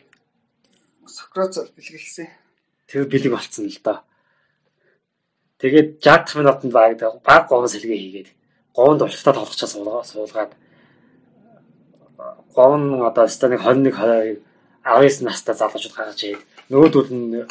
Сократ 1.09 1.57
бэлгэлсэн. 1.73 2.29
Тэр 2.85 3.09
бэлэг 3.09 3.31
болцсон 3.33 3.65
л 3.65 3.79
доо. 3.81 4.05
Тэгээд 5.57 6.05
60 6.05 6.37
минутанд 6.37 6.73
баг 6.73 7.01
баг 7.25 7.43
говн 7.49 7.65
сэлгээ 7.65 7.97
хийгээд 7.97 8.29
говнд 8.77 9.01
уртаа 9.01 9.33
тоглохчаа 9.33 9.69
суулгаад 9.69 10.51
говн 12.53 12.83
одоо 13.01 13.25
станыг 13.27 13.61
21 13.65 13.89
20 13.89 14.54
19 14.85 15.25
настай 15.25 15.55
залуучууд 15.57 15.95
гаргаж 15.97 16.19
ирээд 16.23 16.43
нөгөөдөл 16.69 17.09
нь 17.09 17.43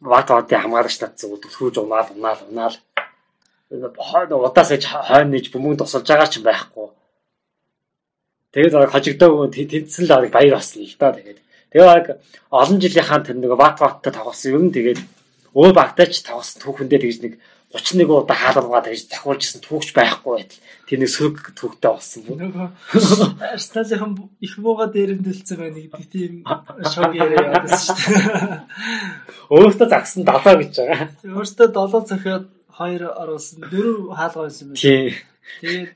ват 0.00 0.28
ватын 0.30 0.62
хамгаалагч 0.62 0.96
татсан 0.98 1.34
төлхөөж 1.42 1.76
унаал 1.82 2.08
унаал 2.14 2.40
унаал 2.48 2.76
удаас 3.70 4.70
ээж 4.70 4.84
хойно 4.86 5.34
нэж 5.34 5.50
бөмбөг 5.50 5.78
тусалж 5.82 6.06
байгаа 6.06 6.30
ч 6.30 6.38
байхгүй. 6.40 6.88
Тэгээд 8.54 8.92
хожигдоо 8.94 9.50
тэнцсэн 9.50 10.06
л 10.06 10.30
баяр 10.30 10.54
болсон 10.56 10.86
л 10.86 10.96
да 10.98 11.12
тэгээд. 11.12 11.38
Тэгээд 11.74 12.08
олон 12.50 12.78
жилийнхаа 12.80 13.20
тэр 13.26 13.36
нэг 13.42 13.52
ват 13.58 13.76
ваттай 13.82 14.12
тоглосон 14.14 14.54
юм 14.54 14.64
тэгээд 14.70 15.00
өөр 15.58 15.74
багтаач 15.74 16.22
тоглосон 16.22 16.62
түүхэндээ 16.62 17.00
тэгж 17.02 17.18
нэг 17.26 17.34
31 17.76 18.08
удаа 18.08 18.36
хаалгаад 18.36 18.88
байж 18.88 19.04
давхуулжсэн 19.12 19.60
түүхч 19.60 19.92
байхгүй 19.92 20.32
байтал 20.32 20.60
тэр 20.88 20.98
нэг 21.02 21.10
сөрөг 21.12 21.36
түүхтэй 21.52 21.90
болсон 21.92 22.22
бо. 22.26 22.32
Нөгөө 22.40 22.68
Арсеналын 23.52 24.12
их 24.40 24.54
мууга 24.58 24.86
дээрэмдэлцсэн 24.90 25.58
байна 25.60 25.78
гэдэг 25.78 26.06
тийм 26.10 26.34
шог 26.88 27.12
яриа 27.12 27.52
явуулсан 27.52 27.82
шүү 27.84 27.96
дээ. 28.00 28.66
Өөртөө 29.50 29.88
загсан 29.92 30.22
7 30.24 30.62
гэж 30.62 30.74
байгаа. 30.80 31.08
Өөртөө 31.36 31.68
7 31.74 32.10
цохиод 32.10 32.44
2 32.76 33.10
оруулсан. 33.22 33.58
4 33.68 34.14
хаалгаа 34.14 34.42
байсан 34.46 34.66
байна. 34.70 34.80
Тий. 34.80 35.14
Тэгээд 35.60 35.90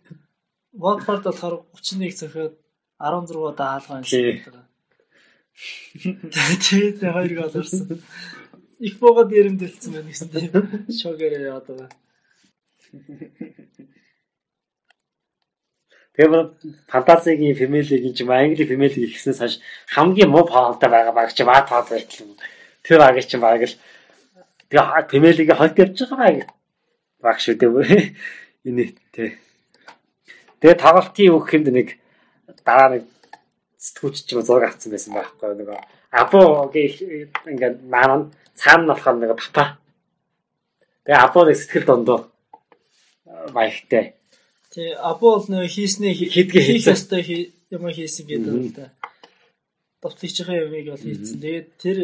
Watford 0.75 1.23
болохоор 1.27 1.55
31 1.75 2.15
цохиод 2.21 2.55
16 2.99 3.37
удаа 3.37 3.81
хаалгаа 3.81 4.03
байсан. 4.03 4.69
Тэгээд 5.95 6.99
хоёр 7.05 7.33
гол 7.39 7.55
орсон. 7.61 8.01
Их 8.81 8.97
мууга 9.01 9.25
дээрэмдэлцсэн 9.29 9.93
байна 9.93 10.09
гэсэн 10.09 10.29
тийм 10.33 10.53
яриа 11.21 11.53
яваад 11.53 11.67
байгаа. 11.69 11.91
Тэгэхээр 16.17 16.33
фантазигийн 16.89 17.59
Premier 17.61 17.85
League-ийн 17.85 18.15
ч 18.17 18.25
юм 18.25 18.33
Англи 18.33 18.65
Premier 18.65 18.89
League 18.89 19.13
ихснээс 19.13 19.41
хойш 19.41 19.61
хамгийн 19.95 20.33
муу 20.33 20.49
фаунтай 20.49 20.89
байгаа 20.89 21.13
баг 21.13 21.29
чи 21.37 21.45
Watford 21.45 21.93
байтал 21.93 22.25
юм. 22.25 22.37
Тэр 22.81 22.99
багийг 23.05 23.29
чи 23.29 23.37
баг 23.37 23.63
л 23.69 23.77
тэгээ 24.73 25.37
League 25.37 25.53
хойд 25.61 25.77
явж 25.77 25.99
байгаа 26.01 26.19
баг 26.25 26.49
баг 27.21 27.37
шүү 27.37 27.61
дээ. 27.61 28.17
Энэ 28.65 28.97
тий. 29.13 29.37
Тэгээ 30.65 30.81
тоглолтын 30.81 31.33
өгөх 31.37 31.53
юмд 31.53 31.69
нэг 31.69 31.89
дараа 32.65 32.97
нэг 32.97 33.05
сэтгүүлч 33.77 34.25
ч 34.25 34.33
юм 34.33 34.41
зураг 34.41 34.73
авсан 34.73 34.93
байсан 34.93 35.13
байхгүй 35.17 35.57
нөгөө 35.57 35.81
Абогийн 36.11 37.31
ингээд 37.47 37.77
маань 37.87 38.35
цаана 38.61 38.85
нь 38.85 38.91
болохоор 38.93 39.17
нэг 39.17 39.33
папа. 39.41 39.65
Тэгээ 41.05 41.25
Або 41.25 41.41
нэг 41.49 41.57
сэтгэл 41.57 41.89
дондоо 41.89 42.19
маягтай. 43.57 44.15
Тий, 44.71 44.93
або 44.95 45.41
бол 45.41 45.47
нөө 45.49 45.67
хийснээ 45.67 46.15
Хийдгээ 46.15 46.63
хийх 46.69 46.87
ёстой 46.93 47.51
юм 47.75 47.85
хийсэн 47.91 48.27
гэдэг 48.29 48.55
л 48.55 48.71
да. 48.77 48.87
Довтлогчийн 50.05 50.69
юмыг 50.69 50.87
бол 50.93 51.03
хийсэн. 51.03 51.41
Тэгээд 51.43 51.69
тэр 51.83 51.99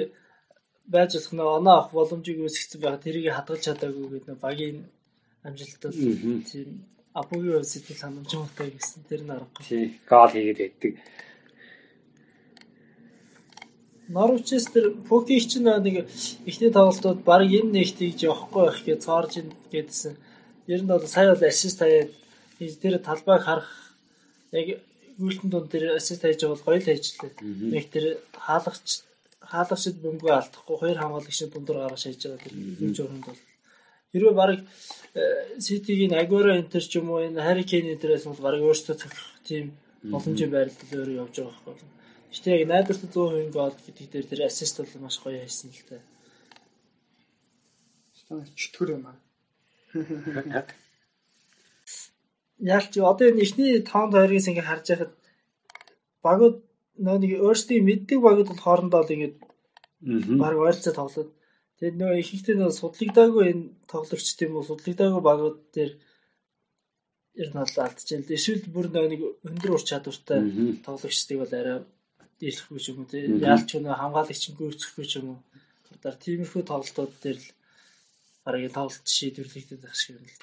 байж 0.88 1.10
болох 1.14 1.32
нөө 1.36 1.48
оноо 1.60 1.74
авах 1.76 1.92
боломжийг 1.94 2.42
үүсгэсэн 2.42 2.80
байгаа. 2.80 3.04
Тэрийг 3.04 3.30
хадгалж 3.36 3.62
чадаагүй 3.62 4.06
гэдэг 4.18 4.28
нөө 4.32 4.40
багийн 4.42 4.78
амжилт 5.46 5.82
бол 5.84 6.00
тийм 6.48 6.68
абогийн 7.14 7.64
сэтгэл 7.64 8.02
ханамжтай 8.02 8.68
гэсэн 8.74 9.02
тэр 9.08 9.22
нь 9.24 9.32
аргагүй. 9.32 9.62
Тий. 9.64 9.86
Гол 10.10 10.30
хийгээд 10.34 10.58
байдаг. 10.60 10.92
Норвичээс 14.08 14.66
тэр 14.70 14.94
Фокич 15.08 15.50
чинь 15.50 15.66
нэг 15.66 16.06
ихний 16.46 16.70
тоглолтууд 16.70 17.26
баг 17.26 17.50
энэ 17.50 17.74
нэгтийг 17.74 18.22
явахгүй 18.22 18.62
байх 18.66 18.78
гэж 18.86 18.98
цаарж 19.02 19.32
ин 19.42 19.48
гэдсэн. 19.72 20.14
Ер 20.70 20.80
нь 20.82 20.90
бол 20.90 21.02
сая 21.06 21.34
бол 21.34 21.42
ассист 21.42 21.82
хаяад 21.82 22.14
тэр 22.58 22.98
талбайг 23.02 23.42
харах 23.42 23.70
яг 24.52 24.78
гүйлтэн 25.18 25.50
дунд 25.50 25.70
тэр 25.74 25.98
ассист 25.98 26.22
хийж 26.22 26.46
бол 26.46 26.62
гоё 26.62 26.78
л 26.78 26.86
хийжлээ. 26.86 27.34
Нэг 27.42 27.84
тэр 27.90 28.22
хаалгач 28.30 29.02
хаалгачд 29.42 29.98
бөмбөгөө 30.02 30.34
алдахгүй 30.38 30.76
хоёр 30.78 30.98
хамгаалагчид 31.02 31.50
дундуур 31.50 31.78
гаргаж 31.82 32.02
хийж 32.06 32.22
байгаа 32.22 32.42
тэр 32.44 32.54
хэмж 32.54 32.96
өрөнд 33.02 33.24
бол 33.26 33.40
хэрвээ 34.12 34.34
баг 34.38 34.50
Ситигийн 35.58 36.14
Агуэро 36.14 36.58
Интер 36.60 36.82
ч 36.82 36.98
юм 36.98 37.10
уу 37.10 37.26
энэ 37.26 37.42
Kane 37.70 37.94
Интерээс 37.94 38.24
бол 38.26 38.42
баг 38.42 38.60
өөрсдөө 38.62 38.96
цогцох 39.02 39.30
тийм 39.48 39.74
боломжийн 40.12 40.52
байрлал 40.52 40.90
өөрөө 40.94 41.20
явж 41.22 41.34
байгаа 41.36 41.54
хэрэг 41.54 41.66
болно. 41.66 41.95
Гэтэ 42.32 42.48
яг 42.56 42.62
найдвартай 42.68 43.08
100% 43.10 43.52
гол 43.52 43.74
гэдэг 43.74 44.06
дээр 44.10 44.26
тэр 44.26 44.40
ассист 44.46 44.76
бол 44.78 45.02
маш 45.04 45.16
гоё 45.22 45.40
хийсэн 45.42 45.70
л 45.70 45.84
дээ. 45.88 46.02
чөтгөр 48.60 48.90
юм 48.96 49.04
аа. 49.06 49.16
Яг 52.58 52.84
чи 52.90 53.00
одоо 53.00 53.28
энэ 53.28 53.42
ихний 53.44 53.84
5 53.84 54.16
2-ыг 54.16 54.48
ингээ 54.48 54.64
харж 54.64 54.86
байхад 54.88 55.12
багууд 56.24 56.56
нөө 57.04 57.16
нэг 57.20 57.32
өөрсдийн 57.44 57.84
мэддэг 57.84 58.18
багууд 58.24 58.48
бол 58.48 58.64
хоорондоо 58.64 59.02
л 59.04 59.14
ингээ 59.14 59.32
баг 60.40 60.56
ойрцоо 60.56 60.92
тоглоод 60.96 61.30
тэгээд 61.76 61.96
нөө 62.00 62.12
их 62.20 62.30
ихтэй 62.32 62.56
нөө 62.56 62.72
судлагдаагүй 62.72 63.44
энэ 63.52 63.64
тоглогчд 63.92 64.40
юм 64.44 64.56
уу 64.56 64.68
судлагдаагүй 64.68 65.22
багууд 65.22 65.58
дээр 65.76 65.92
ер 67.36 67.48
нь 67.52 67.60
бол 67.60 67.76
алдчихжээ 67.84 68.20
л. 68.24 68.36
Эсвэл 68.36 68.64
бүр 68.72 68.86
нөө 68.88 69.06
нэг 69.12 69.20
өндөр 69.44 69.76
ур 69.76 69.84
чадвартай 69.84 70.40
тоглогчдыг 70.86 71.38
бол 71.44 71.52
арай 71.52 71.78
дийлэхгүй 72.40 72.78
ч 72.82 72.86
юм 72.92 72.98
Мгм. 73.08 73.44
яалч 73.50 73.68
өнөө 73.78 73.94
хамгаалагч 73.96 74.42
гүйцэхгүй 74.58 75.06
ч 75.08 75.12
юм 75.20 75.26
уу? 75.32 75.40
Гардаар 75.88 76.16
тиймэрхүү 76.20 76.62
тоглолтууд 76.68 77.12
дээр 77.22 77.38
л 77.40 77.48
бараг 78.44 78.62
тоглолт 78.76 79.06
шийдвэрлэгдэх 79.16 79.80
байх 79.80 79.96
шиг 79.96 80.16
юм 80.20 80.26
л. 80.28 80.40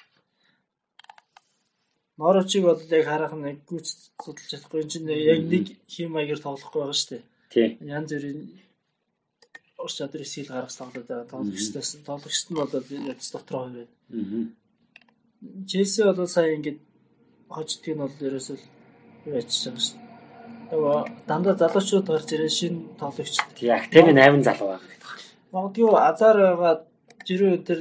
Норвичиг 2.18 2.64
бол 2.66 2.82
яг 2.98 3.06
харах 3.06 3.34
нь 3.38 3.62
гүйц 3.70 3.88
судалж 4.22 4.50
чадахгүй. 4.50 4.82
Энэ 4.82 4.92
чинь 4.94 5.10
яг 5.10 5.42
нэг 5.54 5.66
хим 5.94 6.10
маягаар 6.14 6.42
тоглохгүй 6.46 6.82
байгаа 6.82 6.98
шүү 6.98 7.10
дээ. 7.14 7.24
Янз 7.98 8.10
бүрийн 8.14 8.40
ур 9.84 9.92
чадрын 9.98 10.30
сил 10.34 10.48
гаргаж 10.50 10.76
тоглоод 10.78 11.08
байгаа. 11.10 11.32
Тоглогчдоос 11.34 11.90
тоглогчд 12.10 12.48
нь 12.50 12.58
бол 12.58 12.74
ядч 13.12 13.24
дотроо 13.34 13.62
хоёр 13.66 13.74
байна. 13.78 14.52
Челси 15.70 16.02
бол 16.06 16.28
сая 16.36 16.56
ингээд 16.58 16.80
хождгийг 17.54 17.96
нь 17.98 18.02
бол 18.02 18.26
ерөөсөө 18.28 18.58
юу 19.28 19.36
ячиж 19.42 19.62
байгаа 19.66 19.84
шүү. 19.86 20.13
Нөгөө 20.74 20.98
дандаа 21.30 21.56
залуучууд 21.62 22.08
гарч 22.10 22.30
ирээ 22.34 22.50
шинэ 22.50 22.98
тоглогч. 22.98 23.38
Тий. 23.54 23.70
Актemi 23.70 24.12
8 24.18 24.42
залуу 24.42 24.68
байгаа 24.74 24.90
гэдэг. 24.90 25.12
Магадгүй 25.54 25.90
азар 26.02 26.38
байгаа 26.42 26.74
жирүү 27.28 27.50
өдр 27.58 27.80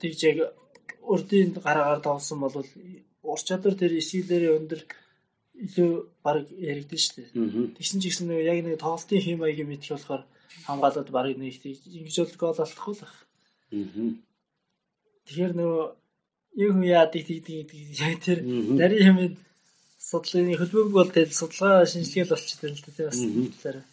тэгж 0.00 0.20
яг 0.24 0.38
урдын 1.04 1.52
гараагаар 1.60 2.00
тоглосон 2.00 2.38
бол 2.40 2.56
ур 2.56 3.40
чадвар 3.44 3.76
тэр 3.76 3.92
эсгэлээрээ 4.00 4.56
өндөр 4.56 4.80
илүү 5.54 5.90
баг 6.24 6.48
яригдэн 6.48 7.00
шүү 7.00 7.14
дээ. 7.14 7.76
Тэгсэн 7.76 8.00
ч 8.00 8.04
гэсэн 8.08 8.32
яг 8.40 8.58
нэг 8.64 8.80
тоглолтын 8.80 9.20
хэм 9.20 9.38
маягийн 9.44 9.68
мэдх 9.68 9.92
болохоор 9.92 10.24
хамгаалаад 10.66 11.08
барыг 11.12 11.36
нэг 11.38 11.60
тийм 11.60 11.76
ингэж 11.76 12.16
бол 12.24 12.36
гол 12.40 12.58
алдахгүй 12.64 12.94
л. 12.98 13.18
Мгм. 13.70 14.08
Тэгэхээр 15.28 15.52
нөгөө 15.54 15.84
хүн 16.58 16.82
яадаг 16.88 17.22
тийдэг 17.22 17.68
яг 18.00 18.16
тэр 18.24 18.38
нарийн 18.44 19.04
хэмээн 19.12 19.34
судлалын 20.08 20.58
хөлбөмбөг 20.60 20.94
бол 20.96 21.10
тэл 21.14 21.32
судалгаа 21.38 21.90
шинжилгээ 21.90 22.24
л 22.26 22.32
болчихсон 22.34 22.72
л 22.76 22.84
дээ 22.84 23.08
бас 23.08 23.20
талаараа. 23.22 23.86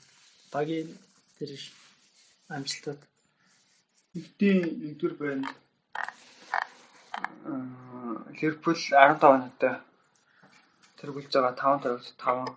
Багийн 0.54 0.89
тэр 1.38 1.52
амжилтууд 2.56 3.02
Нэгдийн 4.12 4.60
нэгдүгээр 4.84 5.15
байна. 5.24 5.47
Аа, 7.47 8.28
Ливерпул 8.36 8.76
15 8.76 9.24
оноотой. 9.24 9.76
Тэргүүлж 11.00 11.32
байгаа 11.32 11.56
5 11.56 11.84
тавигт 11.84 12.19
5 12.19 12.52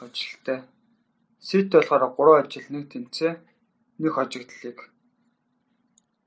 хожигдолтой. 0.00 0.58
Сити 1.44 1.76
болохоор 1.76 2.08
3 2.16 2.40
ажил 2.40 2.66
1 2.72 2.88
тэнцээ. 2.88 3.32
Нэг 4.00 4.12
хожигдлыг 4.16 4.78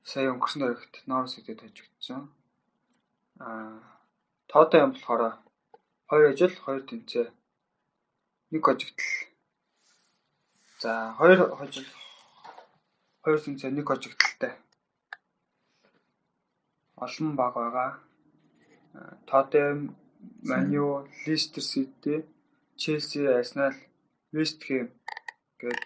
сая 0.05 0.29
өнгөрсөн 0.29 0.61
дөрөвт 0.61 0.95
Норвич 1.09 1.31
Ситид 1.33 1.59
хожигдсон. 1.65 2.29
Аа, 3.41 3.81
юм 4.85 4.93
болохоор 4.93 5.41
2 6.09 6.29
ажил 6.31 6.51
2 6.51 6.87
тэнцээ. 6.89 7.27
Нэг 8.51 8.61
хожигдол. 8.63 9.11
За 10.81 11.15
2 11.19 11.55
хожил 11.59 11.87
2 13.23 13.43
тэнцээ 13.43 13.71
нэг 13.71 13.85
хожигдолтой 13.87 14.53
олон 16.97 17.35
баг 17.35 17.53
байгаа. 17.53 17.91
Тоттенхэм, 19.29 19.95
Маню, 20.49 21.07
Лестер 21.25 21.61
Сити, 21.61 22.25
Челси, 22.75 23.21
Арсенал, 23.39 23.75
Вест 24.31 24.59
Хэм 24.65 24.87
гээд 25.59 25.81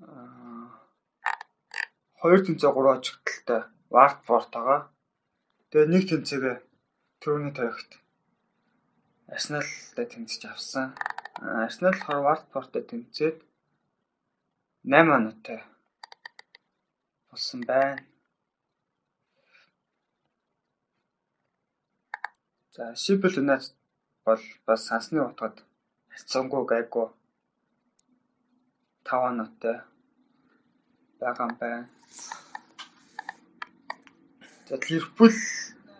аа 0.00 0.68
хоёр 2.20 2.40
тэнцээ 2.44 2.70
гурван 2.72 2.98
очигдaltaй 2.98 3.62
Вартфорд 3.94 4.50
байгаа. 4.52 4.80
Тэгээ 5.70 5.92
нэг 5.92 6.02
тэнцээгээ 6.08 6.56
төрөний 7.20 7.54
тавигт 7.56 7.90
Арсеналтай 9.34 10.06
тэнцэж 10.06 10.42
авсан. 10.46 10.94
Арсенал 11.66 11.94
болохоор 11.98 12.22
Вартфордтой 12.26 12.82
тэнцээд 12.90 13.36
8 14.84 15.10
оноотой 15.18 15.60
болсон 17.30 17.60
байна. 17.66 17.98
За 22.74 22.82
Sheffield 23.02 23.36
United 23.42 23.74
бол 24.24 24.42
бас 24.66 24.86
сансны 24.86 25.18
утгад 25.26 25.56
хацсангүй 26.14 26.62
гайгүй 26.70 27.08
5 29.02 29.30
оноотой 29.30 29.76
байгаа 31.18 31.46
юм 31.48 31.54
байна. 31.58 31.88
За 34.68 34.74
Ливерпул 34.86 35.34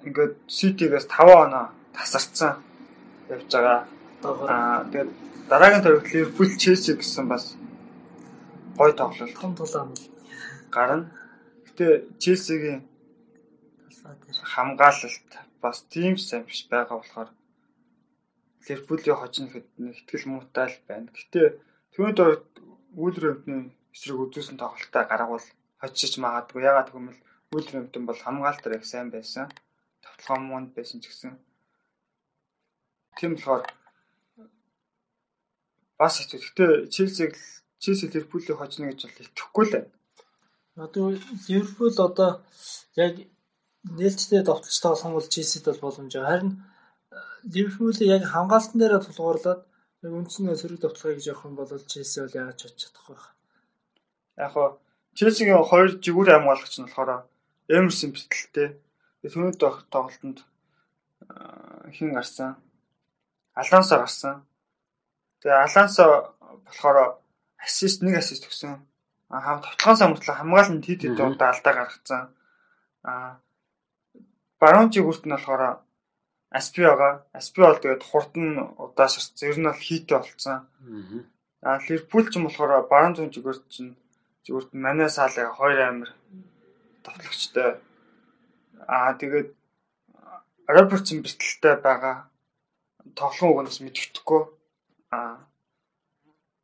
ингээд 0.06 0.34
City-гээс 0.56 1.06
5 1.10 1.42
оноо 1.42 1.66
тасарсан 1.96 2.62
явж 3.28 3.48
байгаа. 3.52 3.80
Аа 4.24 4.84
тэгээд 4.90 5.10
дараагийн 5.48 5.84
тавигт 5.84 6.12
Ливерпул 6.12 6.50
Челси 6.62 6.92
гэсэн 6.96 7.28
бас 7.28 7.56
гой 8.76 8.92
тоглолт 8.92 9.34
том 9.40 9.52
тулаан 9.54 9.92
гарна. 10.74 11.10
Гэтэ 11.66 11.86
Челсигийн 12.22 12.80
хамгаалалт 14.52 15.30
бас 15.62 15.76
тийм 15.92 16.16
сайн 16.16 16.44
биш 16.44 16.66
байгаа 16.70 16.98
болохоор 16.98 17.30
Ливерпулийн 18.68 19.16
хожно 19.18 19.46
гэхэд 19.46 19.68
нэг 19.78 19.94
ихтгэл 19.96 20.30
муутай 20.30 20.66
л 20.72 20.78
байна. 20.88 21.08
Гэтэ 21.12 21.40
түүний 21.92 22.14
дор 22.16 22.32
Вулверхэмптний 22.96 23.74
эсрэг 23.94 24.18
үзүүлсэн 24.22 24.56
тоглолтоо 24.60 25.04
гаргавал 25.04 25.46
хожиж 25.80 26.12
магадгүй. 26.18 26.62
Ягаад 26.64 26.88
гэвэл 26.90 27.20
Вулверхэмптон 27.52 28.04
бол 28.06 28.20
хамгаалтаар 28.24 28.78
их 28.78 28.86
сайн 28.86 29.08
байсан. 29.10 29.52
Тоглоом 30.04 30.42
муунд 30.48 30.70
байсан 30.76 31.00
ч 31.02 31.10
гэсэн. 31.10 31.36
Тийм 33.18 33.34
болохоор 33.36 33.62
бас 35.98 36.18
хэцүү. 36.18 36.40
Гэтэ 36.42 36.66
Челсиг 36.90 37.34
Челси 37.78 38.08
Ливерпулийн 38.08 38.58
хожно 38.58 38.88
гэж 38.88 39.00
бол 39.04 39.22
итгэхгүй 39.22 39.64
л 39.66 39.72
байна. 39.76 39.90
Одоо 40.76 41.04
Ливерпул 41.48 41.92
одоо 42.00 42.30
яг 42.96 43.28
нээлттэй 43.84 44.42
довтлож 44.42 44.76
тоглох 44.80 45.14
бол 45.20 45.28
Челсид 45.28 45.64
бол 45.68 45.80
боломж. 45.84 46.12
Харин 46.16 46.64
Ливерпулийг 47.44 48.08
яг 48.08 48.24
хамгаалтан 48.24 48.78
дээр 48.80 49.04
тулгуурлаад 49.04 49.60
яг 50.02 50.12
үндсэн 50.16 50.48
сөрөг 50.56 50.80
довтлохыг 50.80 51.20
гэж 51.20 51.26
явах 51.28 51.44
юм 51.44 51.54
бол 51.60 51.68
Челси 51.68 52.24
бол 52.24 52.38
яагаад 52.40 52.58
ч 52.58 52.62
чадахгүй 52.72 53.14
байна. 53.14 53.36
Яг 54.40 54.50
хоо 54.56 54.68
Челсигийн 55.14 55.62
хоёр 55.62 55.88
жигүүр 56.00 56.28
хамгаалагч 56.32 56.74
нь 56.80 56.88
болохоор 56.88 57.28
Эмерсон 57.68 58.10
битэлтэй. 58.16 58.68
Түүний 59.22 59.56
тоглолтод 59.60 60.40
хин 61.92 62.10
гарсан? 62.16 62.56
Алансо 63.54 63.98
гарсан. 64.02 64.42
Тэгээ 65.42 65.64
Алансо 65.66 66.34
болохоор 66.66 67.18
ассист 67.58 68.02
нэг 68.02 68.18
ассист 68.18 68.46
өгсөн. 68.48 68.82
А 69.30 69.40
хам 69.40 69.62
тоглоом 69.62 70.14
мөртлөө 70.14 70.36
хамгаалалт 70.36 70.84
хэд 70.86 71.00
хэд 71.02 71.20
удаа 71.22 71.50
алдаа 71.54 71.72
гаргацсан. 71.74 72.22
А 73.02 73.38
баруун 74.60 74.90
жигүүрт 74.90 75.24
нь 75.26 75.34
болохоор 75.34 75.84
Аспи 76.54 76.82
байгаа. 76.86 77.26
Аспи 77.34 77.60
бол 77.62 77.82
тэгээд 77.82 78.02
хурд 78.06 78.32
нь 78.38 78.62
удаашрсан. 78.78 79.48
Ер 79.50 79.58
нь 79.58 79.66
бол 79.66 79.74
хийтэй 79.86 80.18
болцсон. 80.18 80.70
Аа 81.66 81.82
Ливерпул 81.82 82.30
ч 82.30 82.38
юм 82.38 82.46
болохоор 82.46 82.86
баруун 82.86 83.14
зүүн 83.18 83.34
зүгээр 83.34 83.58
чинь 83.74 83.98
зүгээр 84.46 84.66
манай 84.84 85.10
саалыг 85.10 85.50
хоёр 85.58 85.80
амир 85.82 86.10
тоглогчтой. 87.02 87.82
Аа 88.86 89.18
тэгээд 89.18 89.50
Робертсон 90.70 91.26
бэртэлтэй 91.26 91.74
байгаа. 91.82 92.30
Тоглоом 93.12 93.52
угнаас 93.52 93.78
мэддэхгүй. 93.84 94.42
Аа 95.12 95.36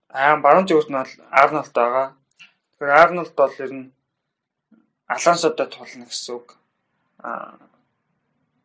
аа 0.09 0.37
баруун 0.41 0.67
зүгт 0.67 0.91
нь 0.91 0.99
бол 0.99 1.15
Арнолд 1.31 1.73
байгаа. 1.77 2.09
Тэгэхээр 2.73 3.01
Арнолд 3.03 3.35
бол 3.37 3.55
ер 3.61 3.73
нь 3.73 3.93
Алансодой 5.07 5.69
тулна 5.69 6.09
гэсэн 6.09 6.35
үг. 6.35 6.57
Аа 7.21 7.61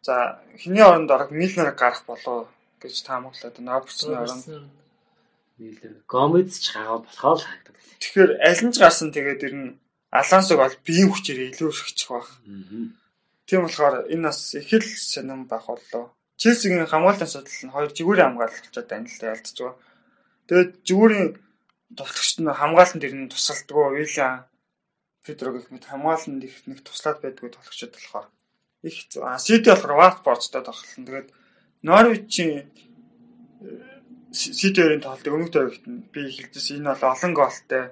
За 0.06 0.40
хиний 0.58 0.84
оронд 0.84 1.10
орох 1.10 1.32
Милнер 1.32 1.72
гарах 1.72 2.06
болов 2.06 2.48
гэж 2.80 3.02
таамаглаад 3.08 3.58
байна. 3.58 3.74
Робертсны 3.74 4.14
оронд 4.14 4.46
Милнер 5.58 5.94
Гомez 6.08 6.60
ч 6.62 6.78
хаа 6.78 7.02
болохоор 7.02 7.42
л 7.42 7.46
харагдав. 7.50 7.76
Тэгэхээр 7.98 8.32
аль 8.38 8.64
нь 8.70 8.74
ч 8.74 8.78
гарсан 8.86 9.10
тэгээд 9.10 9.42
ер 9.50 9.56
нь 9.58 9.78
Алансог 10.14 10.62
бол 10.62 10.78
биеийн 10.86 11.10
хүчээр 11.10 11.58
илүү 11.58 11.70
ихчих 11.74 12.10
байх. 12.14 12.30
Тийм 13.50 13.66
болохоор 13.66 14.06
энэ 14.14 14.30
бас 14.30 14.54
их 14.54 14.70
л 14.70 14.86
сонирн 14.94 15.50
байх 15.50 15.66
боллоо. 15.66 16.14
Челсигийн 16.42 16.86
хамгаалтын 16.92 17.32
судал 17.32 17.64
нь 17.66 17.74
хоёр 17.76 17.92
жигүүрийн 17.96 18.28
хамгаалагчид 18.36 18.88
байна 18.92 19.08
л 19.08 19.28
ялцж 19.32 19.58
байгаа. 19.60 19.80
Тэгээд 20.48 20.72
жигүүрийн 20.88 21.28
товтлогчд 21.98 22.40
нь 22.44 22.60
хамгаалтанд 22.60 23.06
ер 23.08 23.14
нь 23.16 23.32
тусалдгүй 23.32 23.86
Вилла 23.96 24.28
Педро 25.24 25.50
гэх 25.56 25.72
мэт 25.72 25.86
хамгаалалтанд 25.88 26.44
их 26.44 26.56
нэг 26.68 26.80
туслаад 26.84 27.24
байдгүй 27.24 27.50
тоглогчид 27.50 27.96
болохоор 27.96 28.28
их 28.84 28.98
Сити 29.46 29.70
болохоор 29.72 30.00
Watford-тай 30.02 30.62
тоглолтон. 30.62 31.06
Тэгээд 31.08 31.30
Norwich-ийн 31.88 32.70
Сити-ийн 34.36 35.02
тоглолтыг 35.02 35.34
өмнөх 35.34 35.52
дөрөвт 35.56 35.86
нь 35.88 36.06
би 36.14 36.22
хэлжсэн. 36.30 36.84
Энэ 36.84 36.92
бол 36.94 37.12
олон 37.16 37.34
гоолтой 37.34 37.84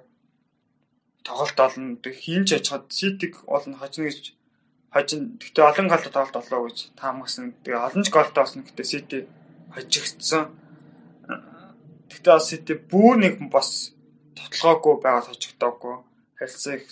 тоглолт 1.23 1.57
болно. 1.57 1.97
Хин 2.03 2.43
ч 2.45 2.59
яжхад 2.59 2.91
Ситиг 2.91 3.33
олон 3.47 3.79
хожно 3.79 4.05
гэж 4.05 4.35
хожин. 4.93 5.41
Гэтэ 5.41 5.61
олон 5.65 5.87
гоолтой 5.89 6.11
тоглолт 6.13 6.37
болоо 6.37 6.69
гэж 6.69 6.93
таамагсан. 6.93 7.57
Тэгээ 7.65 7.81
олон 7.81 8.03
ч 8.05 8.09
гоолтой 8.13 8.41
болсон. 8.45 8.61
Гэтэ 8.61 8.83
Сити 8.85 9.19
хожигдсан. 9.73 10.53
Бас 12.23 12.47
Сити 12.47 12.73
бүр 12.77 13.17
нэг 13.17 13.41
бас 13.49 13.91
тотлогоогүй 14.37 15.01
байгаад 15.01 15.27
хожигдоогүй. 15.33 15.95
Харилцаа 16.37 16.77
их 16.77 16.87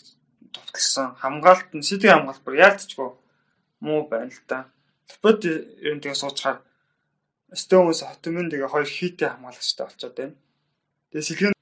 товтлсон. 0.49 1.15
Хамгаалт 1.21 1.69
нь 1.77 1.85
Сити 1.85 2.09
хамгаалт 2.09 2.41
бүр 2.41 2.57
яалтчгүй 2.57 3.09
муу 3.85 4.09
байна 4.09 4.33
л 4.33 4.41
да. 4.49 4.65
Лопот 5.09 5.45
ер 5.45 5.93
нь 5.95 6.01
тэгээ 6.01 6.17
суучаар 6.17 6.61
Стоунс 7.53 8.01
Хотмын 8.01 8.49
тэгээ 8.49 8.71
хоёр 8.71 8.87
хийтэй 8.87 9.29
хамгаалагчтай 9.29 9.85
болчиход 9.85 10.15
байна. 10.17 10.35
Тэгээ 11.11 11.27
Сэлхэн 11.27 11.53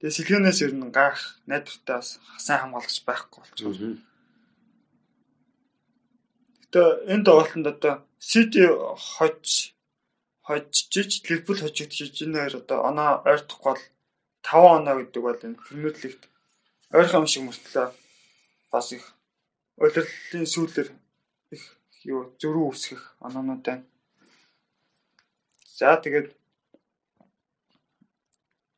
тэгээ 0.00 0.16
Сэлхэнээс 0.16 0.60
ер 0.66 0.72
нь 0.74 0.90
гарах 0.90 1.38
найдвартай 1.46 1.96
бас 2.02 2.18
сайн 2.42 2.60
хамгаалагч 2.66 2.98
байхгүй 3.06 3.40
болчихсон. 3.40 4.02
Гэтэ 6.76 7.08
энэ 7.08 7.24
тоглолтод 7.24 7.66
одоо 7.72 7.94
Сити 8.20 8.60
хож 9.16 9.72
хожиж 10.44 11.24
Ливерпул 11.24 11.56
хожигдчих 11.56 12.12
энэ 12.20 12.36
хоёр 12.36 12.54
одоо 12.60 12.78
оноо 12.88 13.12
ойртохгүй 13.24 13.72
бол 13.72 13.82
5 14.44 14.76
оноо 14.76 14.94
гэдэг 15.00 15.22
бол 15.24 15.40
энэ 15.46 15.56
Премьер 15.64 15.96
лигт 16.04 16.22
ойрхон 16.92 17.26
шиг 17.32 17.48
мөртлөө 17.48 17.86
бас 18.72 18.92
их 18.92 19.04
удирлын 19.80 20.46
сүүлэр 20.52 20.88
их 21.56 21.64
юу 22.04 22.20
зөрүү 22.40 22.66
үсгэх 22.68 23.02
оноонууд 23.24 23.62
байна. 23.64 23.84
За 25.80 25.96
тэгээд 25.96 26.28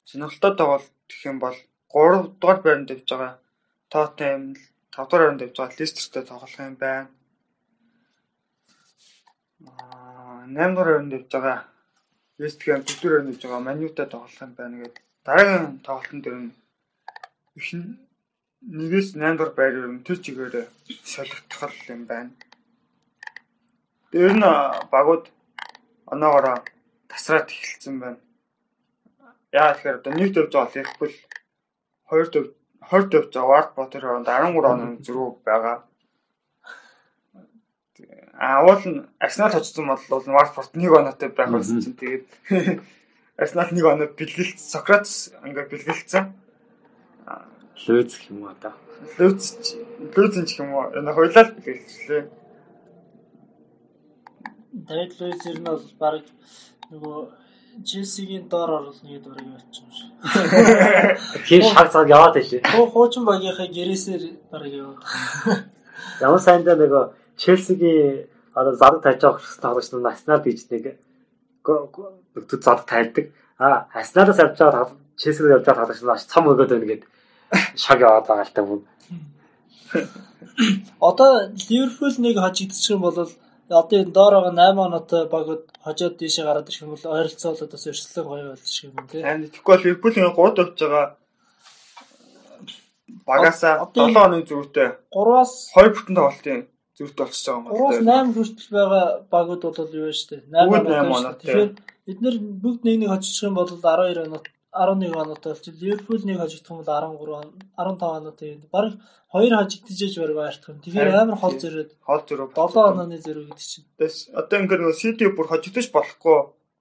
сонирхолтой 0.07 0.53
тоглолт 0.55 0.87
гэх 1.11 1.23
юм 1.27 1.43
бол 1.43 1.57
3 1.91 2.39
дугаар 2.39 2.59
байранд 2.63 2.95
явж 2.95 3.11
байгаа 3.11 3.35
Тоттенхэм 3.91 4.55
5 4.95 5.11
дугаар 5.11 5.23
байранд 5.23 5.43
явж 5.47 5.57
байгаа 5.59 5.79
Лестертэй 5.83 6.23
тоглох 6.23 6.55
юм 6.63 6.79
байна. 6.79 7.18
Аа 9.67 10.47
8 10.47 10.75
дугаар 10.75 10.89
байранд 10.89 11.13
явж 11.19 11.29
байгаа 11.35 11.59
Вестхэм 12.39 12.83
4 12.87 13.03
дугаар 13.03 13.13
байранд 13.13 13.33
явж 13.33 13.43
байгаа 13.43 13.67
Манютай 13.67 14.07
тоглох 14.07 14.41
юм 14.43 14.53
байна 14.59 14.77
гэдэг. 14.83 15.03
Дараагийн 15.27 15.67
тоглолтын 15.87 16.21
дээр 16.23 16.39
нь 16.43 16.53
их 17.59 17.69
нэгээс 18.79 19.09
8 19.19 19.37
дугаар 19.37 19.53
байр 19.59 19.75
ер 19.81 19.89
нь 19.91 20.05
тэр 20.07 20.19
чигээр 20.25 20.55
солигдох 21.13 21.75
юм 21.95 22.03
байна. 22.11 22.31
Дээр 24.13 24.33
нь 24.39 24.47
багууд 24.95 25.25
оноогоороо 26.13 26.59
тасраад 27.11 27.49
эхэлсэн 27.51 27.97
байна. 28.03 28.21
Яа 29.53 29.75
тэгэхээр 29.75 29.99
одоо 29.99 30.13
нэг 30.15 30.31
төвж 30.35 30.53
байгаа 30.55 30.75
Ливерпул 30.75 31.15
хоёр 32.09 32.27
төв 32.31 32.45
20 32.91 33.11
төвж 33.13 33.31
байгаа 33.35 33.51
Вард 33.53 33.71
Ботер 33.77 34.03
хооронд 34.07 34.29
13 34.31 34.71
оноо 34.73 35.03
зөрүү 35.07 35.29
байгаа. 35.49 35.88
А 38.39 38.63
уул 38.65 38.83
нь 38.87 39.07
Арсенал 39.19 39.55
очсон 39.55 39.87
бол 39.87 40.23
Вартфорд 40.27 40.75
нэг 40.75 40.93
оноотой 40.93 41.29
байх 41.31 41.51
байсан 41.51 41.83
чинь 41.83 41.99
тэгээд 41.99 42.27
Арсенал 43.39 43.71
нэг 43.71 43.85
оноо 43.85 44.09
бэлгэлц 44.15 44.61
Сократс 44.63 45.35
ингээ 45.43 45.67
бэлгэлцсэн. 45.71 46.25
Лүз 47.87 48.15
гэх 48.15 48.31
юм 48.31 48.43
уу 48.43 48.51
одоо. 48.51 48.75
Лүз 49.19 49.55
лүз 50.15 50.35
ч 50.47 50.59
юм 50.59 50.75
уу. 50.75 50.91
Энэ 50.95 51.15
хоёлаа 51.15 51.45
бэлгэлцлээ. 51.55 52.23
Давид 54.87 55.13
Луис 55.19 55.47
ер 55.47 55.59
нь 55.59 55.67
бол 55.67 55.87
баг 55.99 56.25
нөгөө 56.91 57.19
Челсигийн 57.85 58.49
доор 58.49 58.71
оруулна 58.79 59.07
гэдэг 59.07 59.31
бараг 59.31 59.47
явчих 59.55 59.83
юм 59.83 59.93
шиг. 59.95 60.11
Тэр 61.49 61.63
шаг 61.63 61.93
цаг 61.93 62.09
яваад 62.11 62.35
байлээ. 62.35 62.63
Хуу 62.67 62.87
хуучин 62.91 63.25
багийнхаа 63.25 63.67
гэрээсээр 63.71 64.23
бараг 64.51 64.73
яваад. 64.73 64.99
Ямар 66.21 66.43
сайндаа 66.43 66.75
нөгөө 66.75 67.05
Челсигийн 67.41 68.27
одоо 68.55 68.75
тавьж 69.01 69.21
байгаа 69.23 69.39
хөсөс 69.39 69.63
тоглогч 69.63 69.89
нь 69.95 70.11
Арсенал 70.11 70.43
гэж 70.43 70.61
нэг 70.71 70.85
бүгд 71.65 72.63
зараг 72.65 72.85
тайлдаг. 72.91 73.27
А 73.59 73.87
Арсеналаас 73.95 74.39
явж 74.43 74.59
байгаа 74.59 74.85
Челсигээр 75.21 75.57
явж 75.57 75.67
байгаа 75.67 75.87
тоглогч 75.87 76.03
нь 76.03 76.11
маш 76.11 76.23
цам 76.27 76.45
өгөөд 76.51 76.71
байна 76.75 76.87
гэд 76.91 77.03
шаг 77.83 77.99
яваад 78.03 78.27
байгаа 78.29 78.47
л 78.47 78.55
та 78.57 78.63
мөн. 78.67 78.81
Одоо 81.09 81.31
Ливерпул 81.71 82.15
нэг 82.19 82.37
хожигдчих 82.43 82.91
юм 82.91 83.03
бол 83.07 83.15
одоо 83.71 83.99
энэ 84.03 84.17
доор 84.17 84.35
байгаа 84.35 84.75
8 84.75 84.87
оноотой 84.87 85.23
багууд 85.29 85.65
хожоод 85.85 86.15
дээшээ 86.19 86.45
гараад 86.45 86.69
ирэх 86.69 86.83
юм 86.83 86.93
бол 86.95 87.07
ойролцоо 87.15 87.53
болоод 87.53 87.73
бас 87.73 87.85
өрсөлдөөн 87.87 88.29
гоё 88.29 88.45
болчих 88.51 88.85
юм 88.85 88.95
тий. 89.07 89.23
Харин 89.23 89.45
тэгэхгүй 89.53 89.73
бол 89.75 89.85
Ливерпулийн 89.85 90.27
3 90.35 90.57
тавьж 90.57 90.79
байгаа 90.83 91.07
багасаа 93.29 93.75
7 93.95 94.17
оны 94.25 94.39
зүйтэй 94.49 94.89
3-аас 95.13 95.53
2 95.77 95.95
бүтэн 95.95 96.17
тоглолтын 96.17 96.61
зүйтэй 96.99 97.23
болчихж 97.23 97.47
байгаа 97.47 97.63
юм 97.63 97.65
байна. 97.71 97.79
3-аас 97.79 98.35
8 98.35 98.35
хүртэл 98.35 98.71
байгаа 98.75 99.05
багууд 99.31 99.63
бол 99.63 99.95
юу 99.95 100.07
вэ 100.11 100.15
штэ 100.19 100.37
8 100.51 100.83
оноотой. 100.91 101.39
Тэгэхээр 101.39 101.71
бид 102.07 102.19
нэр 102.25 102.37
бүгд 102.63 102.81
нэг 102.83 102.97
нэг 102.99 103.11
хожчих 103.15 103.47
юм 103.47 103.55
бол 103.55 103.71
12 103.71 104.27
оноо 104.27 104.43
11 104.75 105.15
оноотой 105.15 105.53
болж 105.55 105.67
Ливерпул 105.81 106.23
нэг 106.27 106.39
хожигдох 106.43 106.75
юм 106.75 106.81
бол 106.83 106.91
13 106.91 107.55
15 107.79 108.19
оноотой 108.19 108.49
юм. 108.53 108.61
Бараг 108.75 108.95
хоёр 109.33 109.53
хожигдчихэж 109.57 110.15
бараг 110.19 110.39
ойртох 110.43 110.71
юм. 110.75 110.81
Тэгэхээр 110.83 111.15
амар 111.15 111.39
хол 111.39 111.55
зөрөөд 111.63 111.91
Хол 112.03 112.23
зөрөө 112.29 112.49
7 112.53 112.91
онооны 112.91 113.19
зөрөө 113.23 113.45
гэдэг 113.49 113.69
чинь. 113.71 113.89
Тэс 113.99 114.15
одоо 114.35 114.57
ингээд 114.59 114.83
нөгөө 114.83 114.99
Сити 114.99 115.25
бүр 115.31 115.47
хожигдож 115.49 115.87
болохгүй 115.95 116.39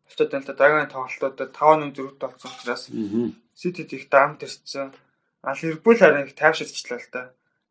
болчиход 0.08 0.32
байна 0.32 0.44
л 0.44 0.50
да. 0.50 0.60
Дараагийн 0.60 0.94
тоглолтуудад 0.94 1.52
5-1 1.54 1.96
зөрүүтэй 1.96 2.28
болсон 2.28 2.52
учраас 2.58 2.84
Ситид 3.54 3.94
их 3.94 4.10
дарамт 4.10 4.44
ирсэн. 4.44 4.94
А 5.42 5.54
Ливерпул 5.54 5.98
харин 5.98 6.28
их 6.28 6.36
тайвширчлаа 6.36 7.00
л 7.00 7.10
да. 7.12 7.22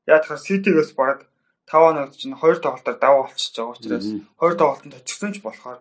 Яг 0.07 0.25
тэгэхээр 0.25 0.47
Ситигээс 0.47 0.93
бараг 0.97 1.29
5-1 1.67 2.15
чинь 2.15 2.39
хоёр 2.39 2.59
тоглолтоор 2.63 2.99
даваа 2.99 3.23
болчихж 3.27 3.55
байгаа 3.59 3.75
учраас 3.75 4.07
хоёр 4.41 4.55
тоглолтод 4.55 4.95
хожигдсон 4.95 5.33
ч 5.35 5.43
болохоор 5.43 5.81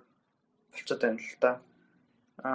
болчиход 0.71 1.01
байна 1.01 1.21
л 1.21 1.37
да. 1.41 1.51
А 2.41 2.49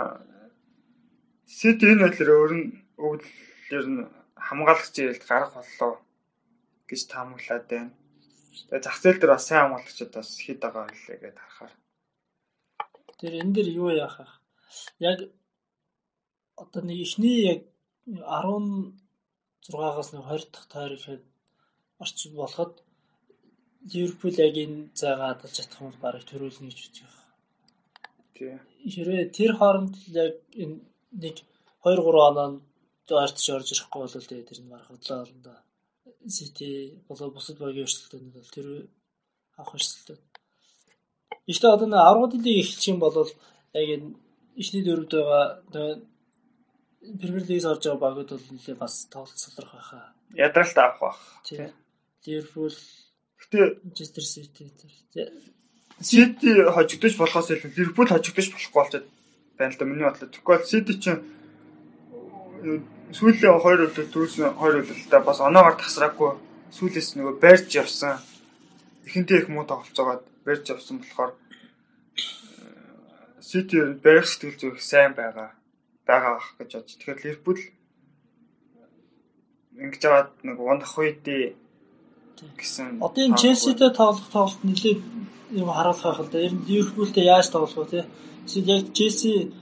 Сити 1.46 1.86
энэ 1.90 2.02
байдлаар 2.06 2.30
өөр 2.30 2.52
нь 2.58 2.66
өвлөөр 2.98 3.86
нь 3.90 4.06
хамгаалагч 4.46 4.94
ирэлт 4.98 5.24
гарах 5.26 5.54
боллоо 5.54 5.92
гэж 6.88 7.00
таамаглаад 7.10 7.66
байна. 7.70 7.90
Тэгээ 8.70 8.84
зах 8.86 8.98
зээл 9.02 9.18
дээр 9.18 9.34
бас 9.34 9.46
сайн 9.46 9.62
хамгаалагчид 9.62 10.10
бас 10.14 10.30
хэд 10.38 10.58
байгаа 10.62 10.86
хэлээ 10.90 11.18
гэдээ 11.22 11.42
харахаар. 11.42 11.74
Тэр 13.18 13.34
энэ 13.42 13.54
дэр 13.54 13.68
юу 13.82 13.90
яах 13.90 14.16
вэ? 14.18 14.26
Яг 15.10 15.18
одоо 16.62 16.82
нэг 16.86 16.98
ихний 17.02 17.38
яг 17.52 17.60
16-аас 18.06 20.10
нэг 20.14 20.22
20 20.22 20.54
дахь 20.54 20.68
тойрог 20.70 21.02
орчин 22.02 22.34
болоход 22.34 22.74
Ливерпул 23.88 24.36
яг 24.36 24.54
энэ 24.56 24.92
зайгаа 24.94 25.32
адалж 25.32 25.54
чадах 25.56 25.80
юм 25.80 25.94
барыг 26.00 26.24
төрүүлнэ 26.28 26.68
гэж 26.68 26.78
үзэж 26.80 26.96
байна. 27.00 27.24
Тий. 28.36 28.54
Хэрвээ 28.92 29.24
тэр 29.32 29.52
хооронд 29.56 29.94
яг 30.12 30.36
энэ 30.52 30.76
нэг 31.22 31.36
2 31.84 31.96
3 31.96 32.28
оноонд 32.28 32.60
ойртож 33.08 33.46
орж 33.56 33.68
ирэхгүй 33.72 34.00
бол 34.04 34.28
тэгээ 34.28 34.48
тэр 34.48 34.60
нь 34.60 34.72
барах 34.72 34.90
бодлоо 34.92 35.24
олно. 35.24 35.54
Сити 36.28 36.68
болоо 37.08 37.30
бусад 37.32 37.56
багийн 37.58 37.88
өрсөлдөөнүүд 37.88 38.36
бол 38.36 38.54
тэр 38.56 38.66
авах 39.56 39.74
өрсөлдөөн. 39.76 40.20
Ихтэй 41.48 41.70
одоо 41.72 41.88
нэг 41.88 42.04
аргуудыг 42.04 42.44
эхэлчих 42.44 42.92
юм 42.92 43.00
бол 43.00 43.16
яг 43.80 43.88
энэ 43.96 44.08
ичний 44.60 44.84
дөрөвд 44.84 45.12
байгаа 45.16 46.04
Премьер 47.00 47.44
лигээс 47.48 47.64
орж 47.64 47.82
байгаа 47.88 48.04
багууд 48.04 48.30
бол 48.30 48.46
нэлээ 48.52 48.76
бас 48.76 49.08
тоглолт 49.08 49.40
солрох 49.40 49.72
байхаа. 49.72 50.12
Ядралт 50.36 50.76
авах 50.76 51.00
бах. 51.00 51.20
Тийм. 51.48 51.72
Ливерпул, 52.26 52.76
Гэтэ 53.40 53.80
Манчестер 53.84 54.24
Сити 54.24 54.70
тэр. 55.12 55.32
Сити 56.00 56.50
хожигдож 56.76 57.16
болохоос 57.16 57.50
илүү 57.50 57.72
Ливерпул 57.76 58.08
хожигдож 58.08 58.46
болохгүй 58.52 58.76
болчиход 58.76 59.06
байна 59.58 59.72
л 59.72 59.78
да 59.78 59.84
миний 59.84 60.04
бодлоо. 60.04 60.28
Тэгвэл 60.28 60.64
Сити 60.68 60.92
чинь 61.00 61.20
сүүлийн 63.12 63.60
хоёр 63.60 63.88
удаа 63.88 64.06
дүүсэн 64.06 64.56
хоёр 64.56 64.84
удаа 64.84 65.20
бас 65.20 65.40
оноогоор 65.40 65.76
тасраагүй 65.80 66.30
сүүлээс 66.76 67.16
нөгөө 67.16 67.36
байрч 67.40 67.68
явсан. 67.76 68.20
Ихэнтэй 69.04 69.44
их 69.44 69.48
муу 69.48 69.64
тоглолцоогоод 69.68 70.24
байрч 70.44 70.64
явсан 70.72 71.00
болохоор 71.00 71.32
Сити 73.40 73.76
барих 74.04 74.28
сэтгэл 74.28 74.60
зүйх 74.60 74.78
сайн 74.80 75.12
байгаа 75.16 75.52
байгаа 76.06 76.38
гэж 76.58 76.70
бодож. 76.76 76.94
Тэгэхээр 76.96 77.24
Ливерпул 77.24 77.60
ингэж 79.80 80.02
аваад 80.06 80.30
нэг 80.46 80.58
унах 80.60 80.92
үедээ 80.98 81.56
гэсэн 82.58 83.02
Одоо 83.04 83.22
энэ 83.24 83.40
Челситэй 83.40 83.90
тоглох 83.90 84.28
тоглолт 84.32 84.62
нэлээд 84.64 85.00
юм 85.60 85.68
харуулах 85.72 86.04
байх 86.04 86.20
л 86.20 86.32
да. 86.32 86.38
Ер 86.46 86.54
нь 86.54 86.64
Ливерпултэй 86.68 87.24
яаж 87.24 87.46
тоглох 87.50 87.76
вэ 87.76 87.86
те? 87.92 88.00
Эсвэл 88.46 88.72
яг 88.76 88.84
Челси 88.96 89.52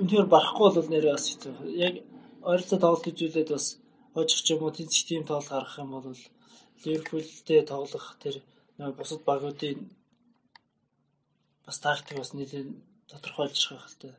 үнээр 0.00 0.26
барахгүй 0.30 0.68
бол 0.74 0.88
нэрээ 0.92 1.14
бас 1.16 1.26
хэцүү. 1.28 1.54
Яг 1.74 1.94
ойролцоо 2.42 2.78
тоглолт 2.78 3.10
үзүүлээд 3.10 3.48
бас 3.50 3.66
хожих 4.14 4.40
ч 4.44 4.46
юм 4.54 4.62
уу 4.62 4.72
тийм 4.72 5.22
тоглолт 5.26 5.50
гаргах 5.50 5.78
юм 5.82 5.90
бол 5.94 6.06
Ливерпултэй 6.84 7.60
тоглох 7.66 8.06
тэр 8.22 8.36
нэг 8.78 8.94
бусад 8.94 9.20
багуудын 9.26 9.90
бас 11.66 11.78
тактик 11.82 12.18
бас 12.18 12.32
нэлээд 12.32 12.68
тодорхойлж 13.10 13.58
байгаа 13.68 13.88
л 13.90 13.98
та. 14.00 14.10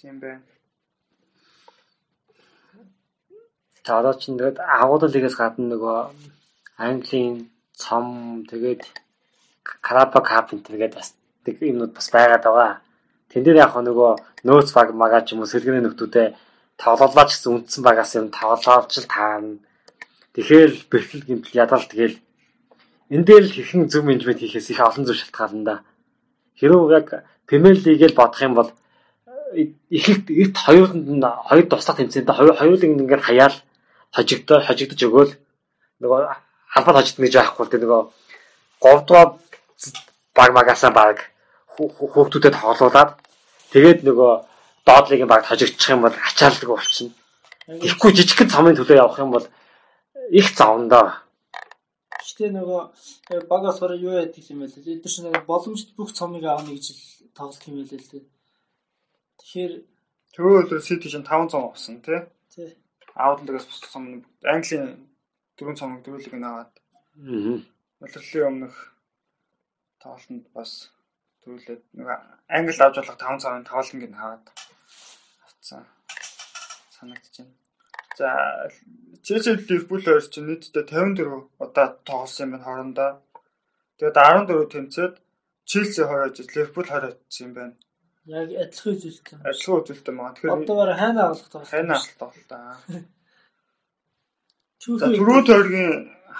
тийм 0.00 0.18
байна. 0.20 0.42
За 3.86 3.98
одоо 3.98 4.14
чинь 4.14 4.38
тэгээд 4.38 4.58
агуулгал 4.58 5.12
лигээс 5.14 5.36
гадна 5.36 5.66
нөгөө 5.74 5.98
Английн 6.76 7.50
цом 7.74 8.44
тэгээд 8.48 8.82
Карапа 9.80 10.20
кап 10.20 10.50
тэгээд 10.50 10.94
бас 10.94 11.14
тэг 11.44 11.60
юмнууд 11.60 11.92
бас 11.94 12.10
байгаад 12.10 12.44
байгаа. 12.44 12.80
Тэн 13.30 13.44
дээр 13.44 13.62
яг 13.64 13.74
нөгөө 13.76 14.44
нөөц 14.44 14.70
баг 14.74 14.88
магаа 14.94 15.22
ч 15.22 15.32
юм 15.32 15.42
уу 15.42 15.50
сэлгэний 15.50 15.82
нөхдүүдээ 15.84 16.28
тоглолоо 16.76 17.24
ч 17.26 17.30
гэсэн 17.38 17.52
үндсэн 17.52 17.82
багаас 17.84 18.12
юм 18.18 18.28
тоглоолж 18.34 18.92
л 18.98 19.12
таарна. 19.14 19.62
Тэгэхээр 20.34 20.70
бэрхэл 20.90 21.26
гэмтэл 21.28 21.60
ядал 21.62 21.84
тэгэл 21.86 22.16
энэ 23.14 23.26
дээр 23.28 23.44
л 23.46 23.54
хэрхэн 23.54 23.88
зөв 23.92 24.02
менежмент 24.04 24.40
хийхээс 24.40 24.72
их 24.72 24.80
олон 24.80 25.04
зүйл 25.04 25.20
шалтгаална 25.20 25.64
да. 25.64 25.74
Хэрвээ 26.58 26.96
яг 26.98 27.08
Премьер 27.46 27.76
лигээл 27.76 28.18
бодох 28.18 28.42
юм 28.42 28.54
бол 28.54 28.70
их 29.54 30.04
эрт 30.08 30.56
хоёуланд 30.56 31.08
нь 31.08 31.24
хоёр 31.48 31.66
туслах 31.68 31.96
тэмцээндээ 32.00 32.36
хоёр 32.36 32.56
хоёулыг 32.56 32.90
ингээд 32.90 33.22
хаяал 33.28 33.56
хожигдоо 34.16 34.58
хожигдож 34.64 35.00
өгөөл 35.04 35.32
нөгөө 36.00 36.20
албад 36.76 36.96
хожигдно 36.96 37.26
гэж 37.26 37.34
байхгүй 37.36 37.66
те 37.70 37.78
нөгөө 37.82 38.02
3 38.82 39.06
дугаар 39.06 39.28
баг 40.36 40.50
магаасаа 40.56 40.92
баг 41.00 41.16
хүүхдүүдэд 41.74 42.54
тоглуулад 42.56 43.10
тэгээд 43.72 44.00
нөгөө 44.08 44.32
доотлогийн 44.86 45.30
баг 45.30 45.44
хожигдчих 45.46 45.94
юм 45.94 46.02
бол 46.02 46.16
ачаалдаг 46.28 46.68
болчихно. 46.68 47.14
Тэгэхгүй 47.66 48.10
жижигхэн 48.16 48.52
цамын 48.54 48.76
төлөө 48.76 48.96
явах 48.98 49.18
юм 49.22 49.30
бол 49.36 49.46
их 50.30 50.46
завндаа. 50.56 51.22
Гэхдээ 52.18 52.50
нөгөө 52.58 52.80
багаас 53.52 53.78
хороо 53.78 53.98
юу 53.98 54.18
яадаг 54.18 54.44
юм 54.50 54.66
бэ? 54.66 54.72
Эдгээр 54.72 55.12
чинь 55.12 55.26
нөгөө 55.30 55.46
боломжит 55.46 55.90
бүх 55.96 56.10
цомыг 56.12 56.44
аавна 56.44 56.74
гэж 56.74 56.86
тоглох 57.36 57.62
юм 57.68 57.76
байлээ 57.78 58.00
л 58.02 58.10
дээ. 58.10 58.24
Тэгэхээр 59.38 59.72
Төрөө 60.32 60.64
өдөр 60.64 60.80
Сити 60.80 61.12
чинь 61.12 61.28
500 61.28 61.60
авсан 61.60 62.00
тий. 62.00 62.24
тий. 62.54 62.72
Аутлагаас 63.14 63.68
бус 63.68 63.80
цом 63.84 64.24
Английн 64.40 65.11
дөрөв 65.62 65.78
цомог 65.78 66.02
дөрүлийг 66.02 66.34
нь 66.34 66.48
аваад 66.50 66.72
Аа. 67.22 67.62
Улирлын 68.02 68.48
өмнөх 68.50 68.74
тоглолтод 70.02 70.46
бас 70.56 70.90
төрүүлээд 71.46 71.82
нэг 71.94 72.06
англи 72.50 72.74
авч 72.82 72.96
болох 72.98 73.18
5 73.22 73.42
цагийн 73.42 73.66
тоглолтыг 73.70 74.02
нь 74.10 74.18
хаваад 74.18 74.44
авцсан 75.46 75.86
санагдаж 76.90 77.34
байна. 77.38 77.54
За 78.18 78.28
Челси 79.22 79.50
Ливерпул 79.70 80.02
хоёр 80.02 80.24
чинь 80.26 80.46
нийтдээ 80.50 80.84
54 80.90 81.46
удаа 81.62 81.86
тоглосон 82.08 82.44
юм 82.44 82.50
байна 82.58 82.66
хоорондоо. 82.66 83.10
Тэгээд 83.98 84.18
14 84.18 84.72
тэмцээд 84.74 85.14
Челси 85.70 86.02
20 86.02 86.26
ажил 86.26 86.48
Ливерпул 86.56 86.84
20 86.90 87.14
очсон 87.14 87.46
юм 87.46 87.54
байна. 87.54 87.74
Яг 88.26 88.48
адилхан 88.50 88.94
үзүүлэлт. 88.98 89.28
Ажлын 89.46 89.78
үзүүлэлттэй 89.82 90.14
маа. 90.14 90.34
Тэгэхээр 90.34 90.54
Одоо 90.58 90.76
бараг 90.78 90.98
хайна 90.98 91.20
авах 91.30 91.48
тоглолт. 91.50 91.70
хайна 91.70 91.94
алт 91.98 92.14
тоглолтоо. 92.18 92.58
За 92.58 92.74
Түүхий 92.90 93.06
түрүү 94.82 95.40
тойргийн 95.46 95.92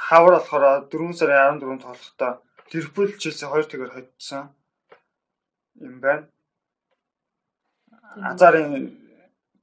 хавар 0.07 0.35
болохоор 0.37 0.65
4 0.91 1.15
сарын 1.19 1.61
14 1.63 1.79
тоглохдоо 1.85 2.33
Ливерпул 2.73 3.11
Челси 3.23 3.47
2 3.47 3.71
тэгээр 3.71 3.93
хоцсон 3.95 4.45
юм 5.87 6.01
байна. 6.03 6.27
Азарын 8.31 8.99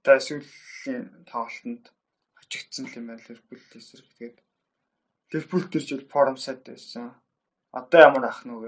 тасвлын 0.06 1.04
тоглолтод 1.28 1.92
хожигдсан 2.40 2.86
юм 2.96 3.12
байна 3.12 3.26
Ливерпул 3.28 3.60
эсрэг. 3.76 4.08
Тэгээд 4.16 4.38
Ливерпул 5.34 5.64
тэр 5.68 5.84
жил 5.84 6.02
форум 6.08 6.38
сайд 6.38 6.64
байсан. 6.64 7.12
Одоо 7.76 8.00
ямар 8.08 8.32
ах 8.32 8.46
нү 8.48 8.64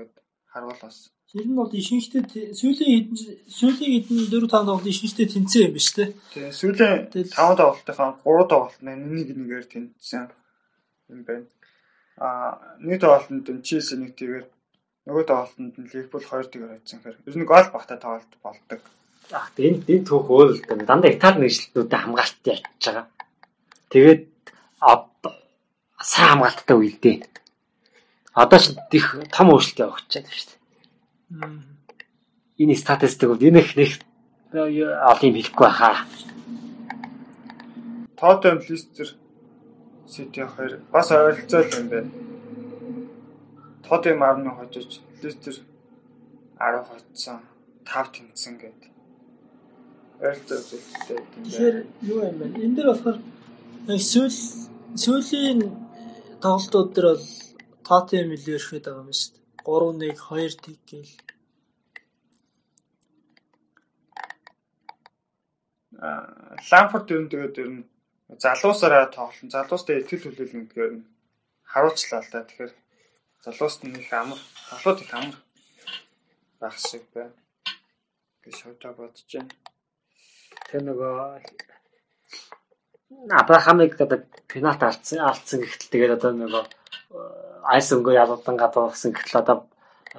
гэд 0.52 0.68
харуулсан. 0.68 1.12
Тэр 1.32 1.48
нь 1.48 1.56
бол 1.56 1.72
ишинхтэй 1.72 2.52
сүүлийн 2.52 2.92
хэдэн 2.92 3.18
сүүлийн 3.48 3.92
хэдэн 4.04 4.20
4 4.28 4.52
5 4.52 4.52
тоглолт 4.52 4.88
ишинхтэй 4.92 5.28
тэнцсэн 5.32 5.64
юм 5.64 5.74
биш 5.80 5.88
үү? 5.96 6.12
Тэгээ 6.36 6.52
сүүлийн 6.52 6.96
Тэгэл- 7.08 7.36
5 7.40 7.56
тоглолтынхаа 7.56 8.12
3 8.20 8.52
тоглолт 8.52 8.80
нэг 8.84 9.28
нэгээр 9.32 9.66
тэнцсэн 9.72 10.28
юм 11.08 11.22
байна. 11.24 11.48
Аа 12.20 12.76
нэг 12.84 13.00
тоглолтод 13.00 13.48
нь 13.48 13.64
Челси 13.64 13.96
нэг 13.96 14.12
тэгээр 14.20 14.46
нөгөө 15.08 15.24
тоглолтод 15.24 15.60
нь 15.80 15.88
Ливерпул 15.88 16.20
2 16.20 16.52
тэгээр 16.52 16.72
хоцсон 16.76 17.00
хэрэг. 17.00 17.24
Ер 17.32 17.36
нь 17.40 17.48
гол 17.48 17.68
багтаа 17.72 17.98
тоглолт 17.98 18.32
болдог. 18.44 18.82
Аа 19.32 19.48
энэ 19.56 19.88
энэ 19.88 20.04
түүх 20.04 20.28
өөр 20.28 20.50
л 20.52 20.62
дээ. 20.68 20.84
Дандаа 20.84 21.16
Итали 21.16 21.48
нэгжлтнүүдэд 21.48 21.96
хамгаалт 21.96 22.44
яаж 22.44 22.64
байгаа. 22.84 23.08
Тэгээд 23.88 24.24
сайн 26.02 26.30
хамгаалттай 26.36 26.76
үедээ. 26.76 27.18
Одоо 28.34 28.60
ч 28.60 28.72
их 28.96 29.08
том 29.32 29.52
өөрчлөлт 29.52 30.08
гэж 30.08 30.24
байна 30.24 30.32
шүү 30.32 30.48
дээ. 30.48 31.72
Энэ 32.63 32.76
статистик 32.80 33.28
бол 33.28 33.44
энэ 33.44 33.60
их 33.60 33.76
нэг 33.76 33.91
олон 34.54 35.28
юм 35.28 35.36
хэлэхгүй 35.36 35.70
хаа. 35.72 36.08
Тоттенхэм 38.15 38.63
Лестер 38.70 39.10
Сити 40.08 40.44
хоёр 40.48 40.80
бас 40.91 41.12
ойролцоо 41.12 41.62
л 41.63 41.76
юм 41.76 41.88
байна. 41.91 42.12
Тоттенхэм 43.84 44.48
10 44.48 44.58
хожиж 44.60 45.02
Лестер 45.24 45.56
10 46.56 46.88
хоцсон 46.88 47.39
5 47.84 48.12
тэнцсэн 48.15 48.56
гэдэг. 48.62 48.91
ойролцоо 50.22 50.58
үзүүлэлттэй 50.62 51.17
гэдэг 51.20 51.36
юм 51.36 51.44
Тэгэхээр 51.44 51.78
юу 52.08 52.20
юм 52.30 52.36
бэ? 52.39 52.46
Энд 52.63 52.76
дээр 52.78 52.89
болохоор 52.91 53.17
сүүл 53.98 54.38
сүүлийн 54.96 55.60
тоглолтууд 56.44 56.89
дээр 56.94 57.08
бол 57.12 57.26
Тоттенхэм 57.88 58.36
илүү 58.36 58.56
ирэхэд 58.58 58.86
байгаа 58.86 59.04
юм 59.04 59.12
шүү 59.20 59.32
дээ. 59.34 59.41
3-1 59.65 60.17
2 60.30 60.65
тэг 60.65 60.78
гээл. 60.89 61.15
Аа, 66.02 66.58
Ламфорд 66.70 67.12
ер 67.13 67.22
нь 67.22 67.32
тэгээд 67.32 67.56
ер 67.62 67.70
нь 67.74 67.82
залуусаараа 68.44 69.06
тоглолт. 69.13 69.54
Залуустай 69.54 69.96
итгэл 70.02 70.24
хүлээлгэн 70.26 70.63
гэдгээр 70.65 70.94
нь 70.98 71.06
харуулчлаа 71.72 72.22
л 72.24 72.32
да. 72.34 72.48
Тэгэхээр 72.48 72.74
залууст 73.46 73.82
нь 73.86 74.00
их 74.02 74.12
амар, 74.13 74.41
залууд 74.70 75.00
их 75.04 75.12
амар 75.13 75.38
байх 76.60 76.78
шиг 76.78 77.06
байна. 77.13 77.38
гэж 78.44 78.56
шавтаа 78.58 78.94
бодож 78.98 79.26
байна. 79.34 79.54
Тэр 80.70 80.82
нөгөө 80.86 81.41
Абрахамыг 83.30 84.00
одоо 84.02 84.19
пенальт 84.47 84.82
алдсан 84.84 85.19
алдсан 85.19 85.60
гэхтэл 85.62 85.93
тэгээд 85.93 86.15
одоо 86.17 86.32
нөгөө 86.34 86.63
айс 87.74 87.88
өнгөө 87.93 88.13
ялуудан 88.21 88.58
гадуугсан 88.58 89.12
гэхтэл 89.13 89.41
одоо 89.43 89.58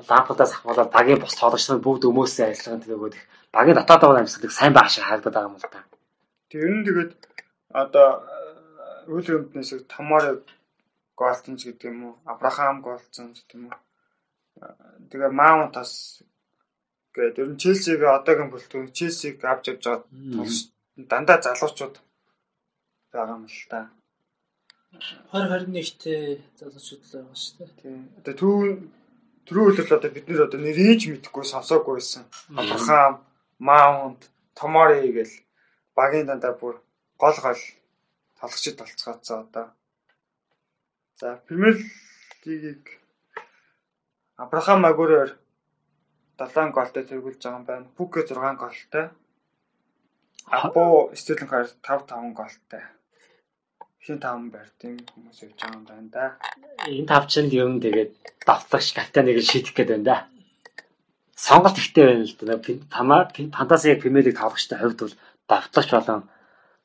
лампадаас 0.09 0.53
ахвалаад 0.55 0.91
багийн 0.93 1.21
бос 1.21 1.35
тоглогч 1.37 1.67
нар 1.69 1.85
бүгд 1.85 2.09
өмөөсөө 2.09 2.47
ажиллагаа 2.49 2.85
тэгээд 2.85 3.17
багийн 3.53 3.77
дотоод 3.77 4.01
байгаа 4.03 4.23
амьсгалыг 4.23 4.53
сайн 4.55 4.73
байх 4.75 4.89
шиг 4.91 5.05
харагдаад 5.05 5.35
байгаа 5.35 5.51
юм 5.51 5.59
л 5.59 5.67
та. 5.73 5.81
Тэр 6.51 6.65
нь 6.73 6.87
тэгээд 6.87 7.13
одоо 7.83 8.09
үйл 9.13 9.29
өмднээс 9.37 9.71
томоор 9.93 10.25
голцсон 11.17 11.57
ч 11.59 11.61
гэдэг 11.69 11.91
юм 11.91 12.01
уу? 12.07 12.15
Абрахам 12.25 12.81
голцсон 12.87 13.35
ч 13.35 13.45
гэдэг 13.45 13.57
юм 13.57 13.65
уу? 13.69 13.79
Тэгээ 15.11 15.33
Маунт 15.41 15.75
бас 15.77 16.23
гээд 17.15 17.41
ер 17.43 17.49
нь 17.53 17.61
Челсиг 17.61 18.01
одоогийн 18.01 18.51
бүлтгүүн 18.53 18.93
Челсиг 18.97 19.45
авч 19.45 19.65
явж 19.73 19.85
байгаа 19.85 20.07
дандаа 21.11 21.39
залуучууд 21.45 21.95
байгаа 23.13 23.37
юм 23.37 23.47
л 23.47 23.63
та. 23.69 23.81
2021-т 25.33 26.05
залуучууд 26.59 27.03
л 27.05 27.13
байгаа 27.13 27.37
шүү 27.37 27.57
дээ. 27.59 27.71
Тийм. 27.81 28.01
Одоо 28.19 28.35
төв 28.41 28.53
түрүү 29.47 29.65
үйл 29.73 29.97
одоо 29.97 30.11
бид 30.13 30.27
нэр 30.29 30.47
одоо 30.47 30.61
нэрийг 30.61 30.99
ч 31.01 31.03
мэдэхгүй 31.09 31.45
сонсоогүй 31.49 31.95
байсан. 31.99 32.25
Абрахам, 32.53 33.25
Маунт, 33.59 34.23
Томори 34.55 35.13
гэл 35.13 35.35
багийн 35.97 36.29
дандаа 36.29 36.53
бүр 36.57 36.81
гол 37.19 37.39
гол 37.43 37.63
талхчид 38.39 38.77
болцгаацаа 38.79 39.39
одоо. 39.45 39.67
За 41.21 41.41
Премьер 41.47 41.77
лигийг 42.45 43.01
Абрахам 44.37 44.83
Магурээр 44.83 45.39
7 46.39 46.73
голтой 46.73 47.05
тэргүүлж 47.05 47.41
байгаа 47.43 47.59
юм 47.59 47.65
байна. 47.65 47.87
Пуке 47.97 48.27
6 48.27 48.57
голтой. 48.59 49.11
Апо 50.47 51.11
Стерлингээр 51.15 51.69
5 51.83 52.07
5 52.11 52.35
голтой. 52.35 52.83
Шин 54.03 54.19
5 54.19 54.51
байртын 54.51 54.97
хүмүүс 55.15 55.39
явж 55.47 55.55
байгаа 55.63 55.79
юм 55.79 55.85
байна 55.87 56.09
да. 56.11 56.25
Энэ 56.91 57.07
тавчанд 57.07 57.53
юм 57.55 57.79
тэгээд 57.79 58.13
давтагч 58.47 58.89
капитаныг 58.99 59.39
шийдэх 59.47 59.75
гээд 59.79 59.91
байна 59.95 60.07
да. 60.11 60.17
Сонголт 61.39 61.79
ихтэй 61.79 62.05
байна 62.11 62.27
л 62.27 62.35
да. 62.35 62.59
Фантаси 63.59 63.95
Премьер 64.03 64.25
лиг 64.27 64.37
тавлагчтай 64.39 64.79
хувьд 64.79 65.01
бол 65.03 65.15
давтагч 65.47 65.91
болон 65.95 66.23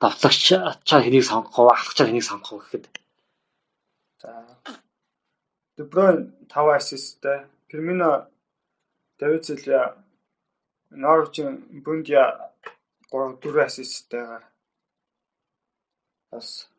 давтагч 0.02 0.44
ачаа 0.72 1.02
хэнийг 1.02 1.26
сонгох 1.26 1.58
вэ? 1.58 1.74
Ахчаа 1.74 2.06
хэнийг 2.06 2.26
сонгох 2.30 2.54
вэ 2.54 2.62
гэхэд. 2.62 2.86
За. 4.22 4.30
De 5.78 5.84
Bruyne 5.90 6.38
5 6.54 6.78
ассисттэй. 6.78 7.50
Firmino 7.70 8.30
Давид 9.20 9.44
Силва 9.46 9.98
Норвичийн 10.90 11.82
Бундия 11.84 12.54
3 13.12 13.42
4 13.42 13.66
ассисттайгаар 13.66 14.44
бас 16.32 16.70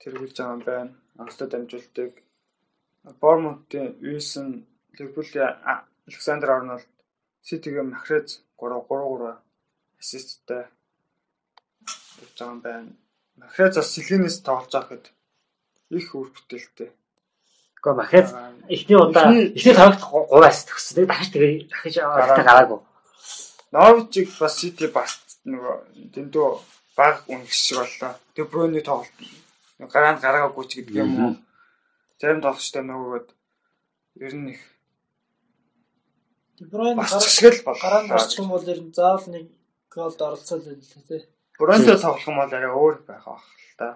тэргүүлж 0.00 0.36
байгаа 0.36 0.54
юм 0.56 0.62
байна. 0.64 0.92
Анхлаа 1.18 1.48
дамжуулдаг. 1.48 2.12
Бормонтын 3.20 3.96
Уилсон, 4.02 4.66
Ливерпулийн 4.96 5.56
Александр 6.06 6.50
Арнольд, 6.50 6.88
Ситигийн 7.42 7.90
Махрез 7.90 8.42
3 8.58 8.82
3 8.88 8.88
3 8.88 9.36
ассисттай 10.00 10.64
болж 12.18 12.32
байгаа 12.38 12.52
юм 12.52 12.60
байна. 12.60 12.90
Махрез 13.36 13.76
бас 13.76 13.92
Сэлгэнээс 13.94 14.42
тоглож 14.42 14.72
байхад 14.72 15.04
их 15.90 16.14
үр 16.14 16.28
бүтээлтэй. 16.34 16.90
Гэхдээ 17.76 17.94
Махрез 18.00 18.28
эхний 18.68 18.96
удаа 18.96 19.32
эхний 19.32 19.74
тоглолт 19.74 20.02
3 20.02 20.46
ассист 20.50 20.70
өгсөн. 20.74 21.06
Дахиж 21.06 21.28
тэгээ 21.32 21.68
дахиж 21.70 21.96
аваад 21.98 22.42
гараагүй. 22.44 22.80
Норвичиг 23.72 24.28
бас 24.40 24.54
Сити 24.58 24.86
бас 24.86 25.12
нөгөө 25.44 25.76
дэндүү 26.14 26.48
баг 26.96 27.24
үнэх 27.28 27.52
шиг 27.52 27.78
боллоо. 27.78 28.12
Тэг 28.34 28.50
Брюний 28.50 28.82
тоглолт 29.78 29.88
гараанд 29.94 30.20
гараагүй 30.22 30.64
ч 30.66 30.82
гэдэг 30.82 30.94
юм 30.98 31.12
уу. 31.22 31.32
Зарим 32.18 32.42
тоглолчтой 32.42 32.82
нөгөөд 32.82 33.28
ер 34.26 34.34
нь 34.34 34.50
их 34.54 34.62
Бройн 36.58 36.98
шиг 37.22 37.54
л 37.54 37.66
бол 37.66 37.78
гараанд 37.78 38.10
гарчих 38.10 38.42
юм 38.42 38.50
бол 38.50 38.66
ер 38.66 38.80
нь 38.82 38.90
заавал 38.90 39.26
нэг 39.30 39.46
голд 39.94 40.18
оролцоод 40.18 40.66
байл 40.66 40.82
л 40.82 41.06
тий. 41.06 41.22
Брюнтэй 41.58 41.98
тоглох 41.98 42.26
юм 42.26 42.38
бол 42.42 42.50
арай 42.50 42.72
өөр 42.74 42.96
байх 43.06 43.26
байх 43.26 43.46
л 43.46 43.74
та. 43.78 43.88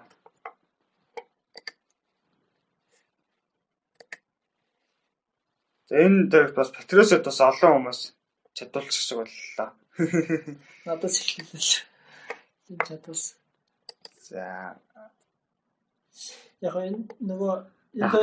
За 5.91 5.95
энэ 5.99 6.31
дээр 6.31 6.55
бас 6.55 6.71
Патрисод 6.71 7.27
бас 7.27 7.39
олон 7.43 7.71
хүмүүс 7.75 7.99
чадвалчих 8.55 9.03
шиг 9.03 9.19
боллоо. 9.19 9.69
Надаас 10.87 11.19
эхэллээ. 11.19 11.83
Тийм 12.67 12.79
чадвалс. 12.87 13.35
За 14.23 14.79
Яг 16.61 16.75
энэ 16.75 16.99
нөгөө 17.19 17.53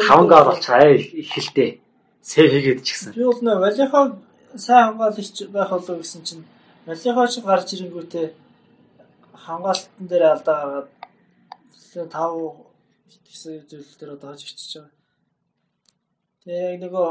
хавангаа 0.08 0.40
оруулах 0.42 0.70
аяа 0.70 0.94
их 0.96 1.30
хэлтэй. 1.32 1.80
Сэ 2.22 2.48
хийгээд 2.48 2.84
ч 2.84 2.88
гэсэн. 2.92 3.12
Би 3.16 3.24
бол 3.24 3.40
нөө 3.40 3.58
Валихог 3.64 4.08
сайн 4.56 4.84
хамгаалагч 4.86 5.36
байх 5.54 5.70
болов 5.70 5.98
гэсэн 6.02 6.22
чинь 6.26 6.44
Валихог 6.86 7.28
ч 7.32 7.34
гарч 7.40 7.68
ирэнгүүтээ 7.74 8.26
хамгаалтан 9.44 10.06
дээр 10.08 10.24
алдаа 10.32 10.58
гаргаад 10.60 12.10
тав 12.12 12.32
гэсэн 13.26 13.64
зүйл 13.70 13.98
дээр 13.98 14.14
одоо 14.16 14.28
хаж 14.30 14.42
ичиж 14.44 14.72
байгаа. 14.76 14.92
Тэгээ 16.44 16.70
яг 16.72 16.80
нөгөө 16.84 17.08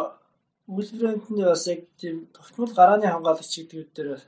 Үлбрэнтний 0.69 1.45
бас 1.49 1.65
яг 1.65 1.81
тийм 1.97 2.29
тогтмол 2.29 2.71
гарааны 2.77 3.07
хамгаалагч 3.09 3.53
гэдэг 3.57 3.89
дээр 3.95 4.21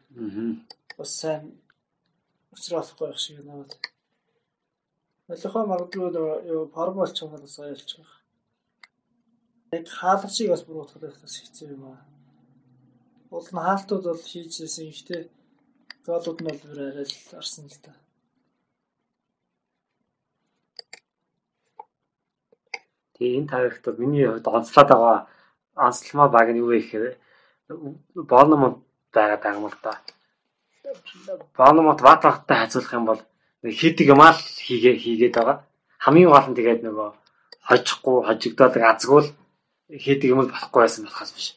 бас 0.98 1.12
сайн 1.22 1.54
учраа 2.54 2.82
болохгүй 2.82 3.08
байх 3.08 3.20
шиг 3.22 3.38
байна. 3.46 3.70
Олихоо 5.32 5.64
магадгүй 5.64 6.12
юу 6.52 6.68
формулч 6.76 7.16
чангалаас 7.16 7.56
айлч 7.64 7.90
байгаа. 7.96 8.20
Яг 9.78 9.86
хаалгачийг 9.88 10.50
бас 10.52 10.64
буруутгах 10.68 11.16
бас 11.24 11.36
хэцүү 11.40 11.68
юм 11.72 11.84
аа. 11.88 12.04
Уул 13.32 13.48
нь 13.48 13.64
хаалтууд 13.64 14.04
бол 14.12 14.24
хийжсэн 14.32 14.92
ихтэй 14.92 15.32
голууд 16.04 16.40
нь 16.42 16.48
бол 16.52 16.60
бүр 16.68 16.80
арай 16.84 17.08
л 17.08 17.38
арсан 17.40 17.72
л 17.72 17.80
та. 17.80 17.96
Тэгээ 23.16 23.38
энэ 23.40 23.52
тарихт 23.54 23.84
бол 23.88 24.02
миний 24.04 24.28
хувьд 24.28 24.52
онцлоод 24.52 24.90
байгаа 24.92 25.20
онцлмоо 25.88 26.28
баг 26.28 26.48
нь 26.52 26.60
юу 26.60 26.76
вэ 26.76 26.84
гэхээр 26.84 27.16
Борнмут 28.30 28.84
байгаад 29.16 29.42
байгаа 29.44 29.60
юм 29.64 29.72
л 29.72 29.80
да. 29.80 29.94
Борнмут 31.56 32.04
Ватахтай 32.04 32.58
хазуулах 32.60 32.94
юм 33.00 33.06
бол 33.08 33.22
хийдэг 33.62 34.08
юм 34.10 34.22
аа 34.22 34.34
л 34.34 34.42
хийгээ 34.42 34.96
хийгээд 34.98 35.36
байгаа. 35.38 35.58
Хамгийн 36.02 36.34
гол 36.34 36.48
нь 36.50 36.58
тэгээд 36.58 36.82
нөгөө 36.82 37.10
хожихгүй 37.70 38.18
хожигдоод 38.26 38.76
азгуул 38.82 39.30
хийдэг 39.90 40.34
юм 40.34 40.40
бол 40.42 40.54
болохгүй 40.54 40.82
байсан 40.82 41.06
болохоос 41.06 41.32
биш. 41.38 41.48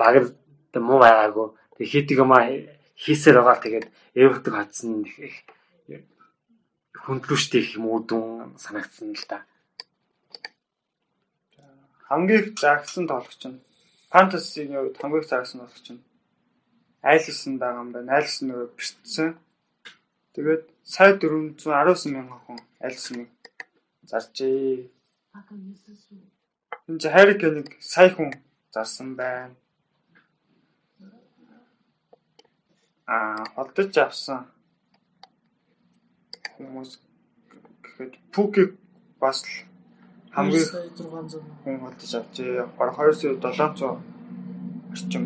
Баг 0.00 0.32
муу 0.80 0.98
байгаагүй. 1.04 1.48
Тэг 1.76 1.86
хийдэг 1.92 2.16
юм 2.24 2.32
аа 2.32 2.48
хийсээр 2.96 3.36
байгаа 3.44 3.60
тэгээд 3.60 3.86
эвэрдэг 4.16 4.54
хатсан 4.54 5.04
хөндлөштэй 7.04 7.60
их 7.64 7.76
юм 7.76 7.84
үүдэн 7.92 8.56
санагдсан 8.60 9.12
л 9.16 9.26
да. 9.28 9.44
Хамгийн 12.08 12.40
их 12.40 12.48
заагсан 12.60 13.04
тоглогч 13.08 13.42
нь 13.48 13.60
фэнтезигийн 14.12 14.76
хувьд 14.76 15.00
хамгийн 15.00 15.22
их 15.24 15.30
заагсан 15.32 15.60
тоглогч 15.60 15.88
нь 15.92 16.04
Айлсон 17.02 17.56
байгаа 17.56 17.80
юм 17.80 17.92
байна. 17.92 18.20
Айлсон 18.20 18.44
нөгөө 18.52 18.68
бэртсэн. 18.76 19.28
Тэгээд 20.34 20.64
сая 20.84 21.18
419 21.18 22.14
мянган 22.14 22.40
хүн 22.46 22.58
Айлсныг 22.78 23.30
заржээ. 24.10 24.86
Энд 26.88 27.02
Харри 27.02 27.34
Кейнийг 27.40 27.74
сая 27.82 28.10
хүн 28.14 28.30
зарсан 28.70 29.16
байна. 29.18 29.54
Аа, 33.10 33.42
холдож 33.54 33.90
авсан 33.98 34.46
хүмүүс 36.54 37.02
гэхэд 37.82 38.14
Пукиг 38.30 38.78
бас 39.18 39.42
хамгийн 40.30 40.62
600 40.94 41.42
хүн 41.66 41.76
холдож 41.82 42.12
авчээ. 42.14 42.70
Бараг 42.78 42.94
200 42.94 43.42
700 43.42 43.98
орчим 44.94 45.24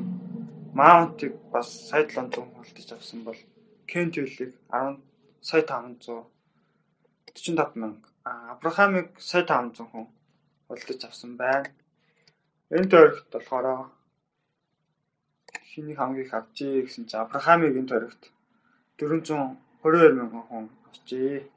Маунтыг 0.72 1.36
бас 1.52 1.68
сая 1.88 2.08
700 2.08 2.40
холдож 2.56 2.88
авсан 2.96 3.20
бол 3.28 3.36
Кентүлийг 3.90 4.52
10 4.70 5.00
сая 5.40 5.62
500 5.62 6.26
45 7.34 7.76
мянга. 7.80 8.08
Абрахамыг 8.24 9.08
сая 9.20 9.44
500 9.44 9.90
хүн 9.90 10.06
худалдаж 10.66 11.04
авсан 11.04 11.36
байна. 11.36 11.68
Энэ 12.70 12.88
тойрогт 12.92 13.28
болохоор 13.32 13.66
хиний 15.70 15.96
хамгийн 15.96 16.26
их 16.26 16.34
авчээ 16.34 16.82
гэсэн 16.86 17.04
чинь 17.08 17.20
Абрахамыг 17.20 17.76
энэ 17.76 17.90
тойрогт 17.90 18.22
422 18.98 20.16
мянган 20.18 20.44
хүн 20.48 20.66
авчээ. 20.88 21.48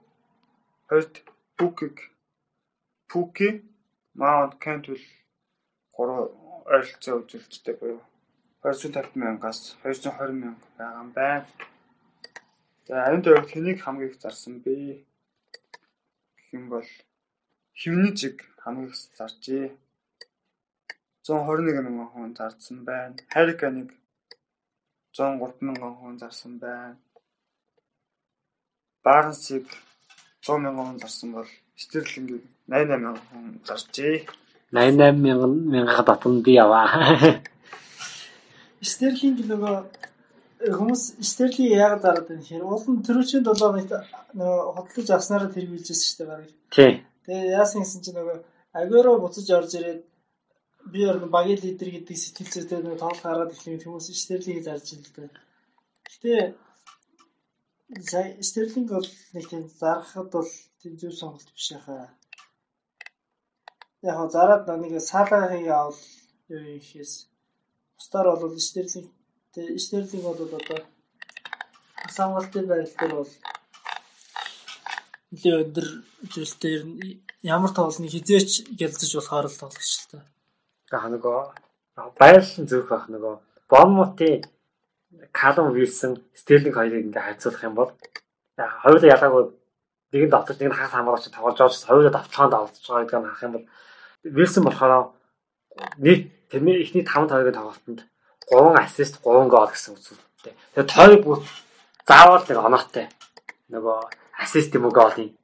Хоёрт 0.89 1.15
Пукиг 1.57 1.97
Пуки 3.09 3.49
Маунт 4.19 4.55
Кентвил 4.63 5.03
3 5.95 6.47
ойролцоо 6.67 7.15
үзүүлэлттэй 7.21 7.75
буюу 7.79 8.01
250 8.61 9.15
мянгаас 9.15 9.59
220 9.83 10.33
мянга 10.41 10.67
байгаа 10.77 11.01
юм 11.03 11.11
байна. 11.19 11.47
За 12.87 13.03
энэ 13.11 13.23
тойрогт 13.23 13.51
хэнийг 13.51 13.83
хамгийн 13.83 14.11
их 14.11 14.21
зарсан 14.23 14.63
бэ? 14.63 15.03
Гэх 16.37 16.49
юм 16.55 16.69
бол 16.71 16.87
хивний 17.75 18.15
зэг 18.15 18.35
хамгийн 18.63 18.87
их 18.87 18.95
заржээ. 19.17 19.75
121 21.27 21.83
мянган 21.83 22.07
хүн 22.15 22.31
зарсан 22.39 22.77
байна. 22.87 23.19
Хариканыг 23.27 23.91
103 25.11 25.67
мянган 25.67 25.93
хүн 25.99 26.15
зарсан 26.21 26.53
байна. 26.63 26.95
Барнсыг 29.03 29.67
100 30.47 30.63
мянган 30.63 30.85
хүн 30.87 30.99
зарсан 31.03 31.29
бол 31.35 31.49
Стерлингийг 31.75 32.43
88 32.71 33.03
мянган 33.03 33.19
хүн 33.27 33.45
заржээ. 33.67 34.17
88 34.71 35.19
мянган 35.25 35.53
мянга 35.73 36.03
татан 36.07 36.39
би 36.41 36.55
яваа. 36.55 36.87
Стерлинг 38.79 39.43
нөгөө 39.43 39.75
хүмүүс 40.57 41.21
Стерлинг 41.21 41.77
яагаад 41.77 42.01
зараад 42.01 42.27
байна 42.27 42.41
гэхээр 42.41 42.65
уул 42.65 42.85
нь 42.89 43.05
төрөчийн 43.05 43.45
7 43.45 43.61
хоногт 43.61 43.93
нөгөө 44.33 44.61
хөдлөж 44.73 45.09
авснараа 45.13 45.49
тэргүүлжсэн 45.53 46.01
шүү 46.01 46.17
дээ 46.17 46.29
баг. 46.33 46.49
Тий. 46.73 46.91
Тэгээ 47.25 47.53
яасан 47.61 47.81
гэсэн 47.85 48.01
чинь 48.01 48.17
нөгөө 48.17 48.37
Агуэро 48.79 49.21
буцаж 49.21 49.47
орж 49.53 49.71
ирээд 49.77 50.01
би 50.91 50.99
ер 51.05 51.17
нь 51.21 51.33
багийн 51.35 51.61
лидер 51.61 51.89
гэдэг 51.93 52.17
сэтгэл 52.17 52.53
зүйтэй 52.53 52.79
нөгөө 52.81 53.01
тоглох 53.01 53.23
гараад 53.25 53.51
ирэхлээр 53.53 53.85
хүмүүс 53.85 54.07
Стерлингийг 54.23 54.65
зарж 54.65 54.85
байна 54.89 55.05
л 55.05 55.13
да. 55.13 55.29
Гэтэ 56.09 56.33
Стерлинг 58.47 58.89
бол 58.89 59.09
нэг 59.33 59.45
тийм 59.49 59.63
зарахад 59.81 60.27
бол 60.33 60.49
тийм 60.81 60.93
зөв 60.97 61.13
сонголт 61.13 61.49
биш 61.53 61.69
хаа. 61.85 62.09
Яг 64.01 64.17
зараад 64.33 64.65
нэг 64.81 64.93
саалахыг 65.01 65.67
авал 65.69 66.01
юу 66.49 66.61
юм 66.73 66.81
хийс. 66.81 67.29
Бусдаар 67.97 68.27
бол 68.41 68.57
Стерлинг 68.59 69.13
Стерлинг 69.57 70.23
бол 70.23 70.37
одоо 70.37 70.79
асаамгалтын 72.05 72.67
байрал 72.69 72.93
дээр 72.99 73.13
бол 73.17 73.31
нэлээ 75.33 75.55
өндөр 75.65 75.87
зүйлээр 76.33 76.81
ямар 77.41 77.71
тоглолтыг 77.73 78.13
хизээч 78.13 78.51
гялцаж 78.77 79.11
болохоор 79.17 79.47
л 79.49 79.61
тоглож 79.61 79.89
л 79.97 80.05
та. 80.11 80.17
За 80.91 81.09
нөгөө 81.09 81.39
байрлал 82.21 82.57
нь 82.61 82.69
зөвх 82.69 82.89
байх 82.89 83.05
нөгөө 83.09 83.35
Бонмотын 83.69 84.45
Калум 85.33 85.73
Вилсон 85.73 86.21
Стерлинг 86.37 86.77
хоёрыг 86.77 87.09
ингээ 87.09 87.25
хайцуулах 87.25 87.63
юм 87.65 87.75
бол 87.75 87.91
хоёулаа 88.57 89.13
ялгаагүй 89.15 89.43
нэг 90.13 90.21
нь 90.25 90.33
давтаж 90.33 90.57
нэг 90.61 90.69
нь 90.69 90.77
хагас 90.77 90.93
хамгаач 90.93 91.25
тоглож 91.33 91.57
байгаа 91.57 91.73
ч 91.73 91.85
хоёулаа 91.89 92.13
давталгаанд 92.13 92.53
авч 92.53 92.75
байгаа 92.85 93.03
гэдэг 93.03 93.19
нь 93.19 93.25
харах 93.25 93.45
юм 93.47 93.53
бол 93.57 93.65
Вилсон 94.37 94.63
болохоор 94.63 94.93
нийт 96.05 96.21
эхний 96.53 97.03
5 97.03 97.25
тойргийн 97.25 97.57
тоглолтод 97.57 97.99
3 98.51 98.79
ассист 98.79 99.19
3 99.23 99.51
гол 99.51 99.67
гэсэн 99.67 99.95
үзүүлэлттэй. 99.95 100.53
Тэгээ 100.75 100.87
тойрог 100.87 101.21
бүр 101.23 101.39
заавал 102.07 102.45
нэг 102.47 102.57
оноотой. 102.57 103.05
Нөгөө 103.73 103.97
ассист 104.39 104.75
юм 104.75 104.87
уу 104.87 104.95
голын. 104.95 105.35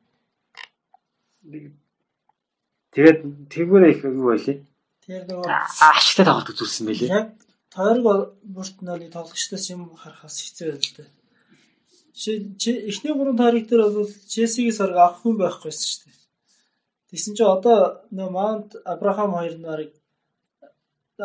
Тэгээд 2.95 3.20
тэгвэр 3.51 3.84
их 3.91 4.04
юу 4.08 4.32
байлээ. 4.32 4.64
Тэр 5.04 5.24
нөгөө 5.28 5.51
ашигтай 5.51 6.24
тоглолт 6.24 6.54
үзүүлсэн 6.54 6.88
байлээ. 6.88 7.12
яг 7.12 7.28
тойрог 7.74 8.39
бүрт 8.45 8.78
нэг 8.86 9.12
тоглогчдоос 9.12 9.66
юм 9.74 9.91
харахаас 9.97 10.39
хэцүү 10.39 10.68
байл 10.72 10.80
л 10.80 10.95
да. 10.95 11.06
Чи 12.14 12.70
эхний 12.88 13.12
гурван 13.12 13.36
тойрог 13.36 13.66
дээр 13.68 13.89
бол 13.89 14.12
Челсигээс 14.32 14.80
орг 14.86 14.95
авах 14.95 15.20
хүн 15.26 15.41
байхгүйсэн 15.41 15.88
шүү 15.89 16.01
дээ. 16.06 16.18
Тэгсэн 17.10 17.34
чинь 17.36 17.49
одоо 17.49 18.06
нөө 18.14 18.30
Маунт 18.30 18.70
Абрахам 18.86 19.34
хоёр 19.34 19.58
нарыг 19.58 19.91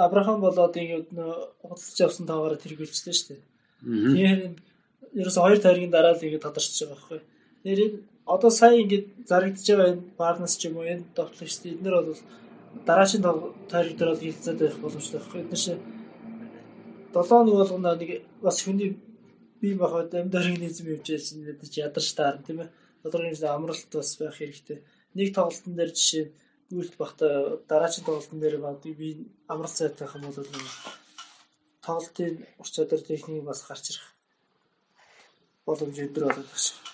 Абрахам 0.05 0.41
болоод 0.41 0.75
ингээд 0.77 1.11
худалдаж 1.11 1.99
авсан 2.07 2.27
таагаар 2.31 2.57
тэргүүлчихлээ 2.63 3.17
шүү 3.19 3.29
дээ. 3.29 3.41
Тэгэхээр 3.83 4.41
ерөөсө 5.21 5.41
хоёр 5.43 5.59
тойргийн 5.63 5.93
дараа 5.95 6.15
л 6.15 6.23
ингээд 6.27 6.47
тодорчж 6.47 6.79
байгаа 6.79 6.95
байхгүй. 6.95 7.21
Тэр 7.65 7.81
одоо 8.35 8.51
сая 8.51 8.79
ингээд 8.83 9.07
зарагдж 9.29 9.67
байгаа 9.67 9.89
энэ 9.93 10.03
Барнас 10.19 10.55
ч 10.61 10.69
юм 10.69 10.79
уу 10.79 10.87
энэ 10.87 11.11
тоглогчд 11.19 11.65
эднэр 11.67 11.95
бол 11.99 12.21
дараагийн 12.89 13.25
тойрог 13.71 13.97
дээр 13.97 14.11
бол 14.13 14.25
хилцээд 14.25 14.59
байх 14.61 14.79
боломжтой 14.83 15.19
байхгүй. 15.19 15.41
Эдгээр 15.43 15.63
шиг 15.65 15.79
7 17.15 17.45
нэг 17.47 17.55
болгоно 17.57 17.91
нэг 17.97 18.11
бас 18.45 18.59
хүний 18.63 18.91
бие 19.61 19.75
махбод 19.75 20.15
амьд 20.15 20.35
организм 20.35 20.87
явж 20.93 21.07
байсан 21.09 21.43
мэдээж 21.43 21.75
ядарч 21.87 22.09
таарна 22.15 22.47
тийм 22.47 22.59
ээ. 22.63 22.71
Тодорхой 23.03 23.33
хэмжээний 23.33 23.55
амралт 23.57 23.91
бас 23.95 24.11
байх 24.21 24.37
хэрэгтэй. 24.39 24.79
Нэг 25.19 25.29
тоглолтын 25.35 25.75
дээр 25.75 25.93
жишээ 25.97 26.25
гүйлт 26.71 26.95
бахта 27.01 27.27
дараагийн 27.69 28.05
тоглолтын 28.05 28.41
дээр 28.41 28.57
би 29.01 29.09
амралт 29.49 29.97
байх 29.99 30.15
юм 30.17 30.25
бол 30.29 30.37
тоглолтын 31.85 32.35
ур 32.61 32.69
чадвар 32.69 33.01
техник 33.01 33.45
бас 33.45 33.65
гарч 33.69 33.85
ирэх 33.91 34.07
боломж 35.67 35.97
өдр 35.97 36.23
болоод 36.29 36.49
байна. 36.53 36.87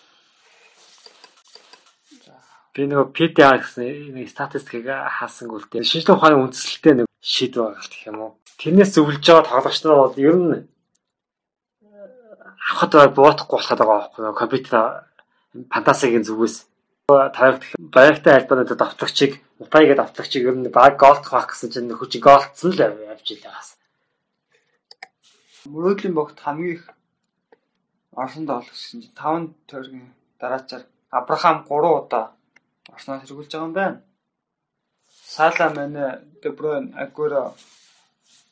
Би 2.74 2.82
нөгөө 2.90 3.14
PDA 3.14 3.50
гэсэн 3.62 4.14
нэг 4.18 4.26
статистикийг 4.30 4.90
хаасангүй 4.90 5.58
л 5.62 5.70
дээ. 5.70 5.86
Шинжлэх 5.86 6.18
ухааны 6.18 6.42
үндэслэлтэй 6.42 6.94
нэг 6.94 7.06
шийдвэр 7.22 7.70
гаргалт 7.70 7.94
гэх 7.94 8.08
юм 8.10 8.18
уу. 8.18 8.32
Тэрнээс 8.58 8.90
зөвлөж 8.94 9.22
байгаа 9.22 9.46
тоглогч 9.46 9.78
нар 9.82 9.98
бол 10.02 10.18
ер 10.18 10.36
нь 10.38 10.66
авахд 12.70 13.14
буутахгүй 13.14 13.58
болоход 13.58 13.78
байгаа 13.78 13.98
байхгүй 13.98 14.22
юу? 14.26 14.34
Компьютер 14.34 14.82
фантасигийн 15.70 16.26
зүгээс 16.26 16.56
тавигт 17.08 17.76
баяртай 17.78 18.34
альбанууд 18.38 18.76
давтлагчийг 18.80 19.44
Мупайгээд 19.58 20.00
давтлагчийг 20.00 20.44
ер 20.48 20.56
нь 20.56 20.72
баг 20.72 20.96
голт 20.96 21.24
хавах 21.28 21.52
гэсэн 21.52 21.68
чинь 21.70 21.88
нөхөж 21.88 22.16
голтсон 22.16 22.72
л 22.72 22.80
явж 22.80 23.28
илээ 23.28 23.52
бас. 23.52 23.76
Мөрөөдлийн 25.68 26.14
богт 26.16 26.40
хамгийн 26.40 26.74
их 26.80 26.84
Орсон 28.16 28.48
тоглох 28.48 28.72
гэсэн 28.72 29.04
чинь 29.04 29.12
5 29.12 29.52
тойргийн 29.68 30.08
дараачаар 30.40 30.84
Абрахам 31.10 31.68
3 31.68 31.92
удаа 32.00 32.32
Орсноо 32.88 33.20
хэрэгүүлж 33.20 33.52
байгаа 33.52 33.68
юм 33.68 33.72
байна. 33.76 34.00
Сала 35.34 35.68
Мане, 35.76 36.24
Де 36.42 36.48
Бройн, 36.50 36.94
Агуэро, 36.96 37.52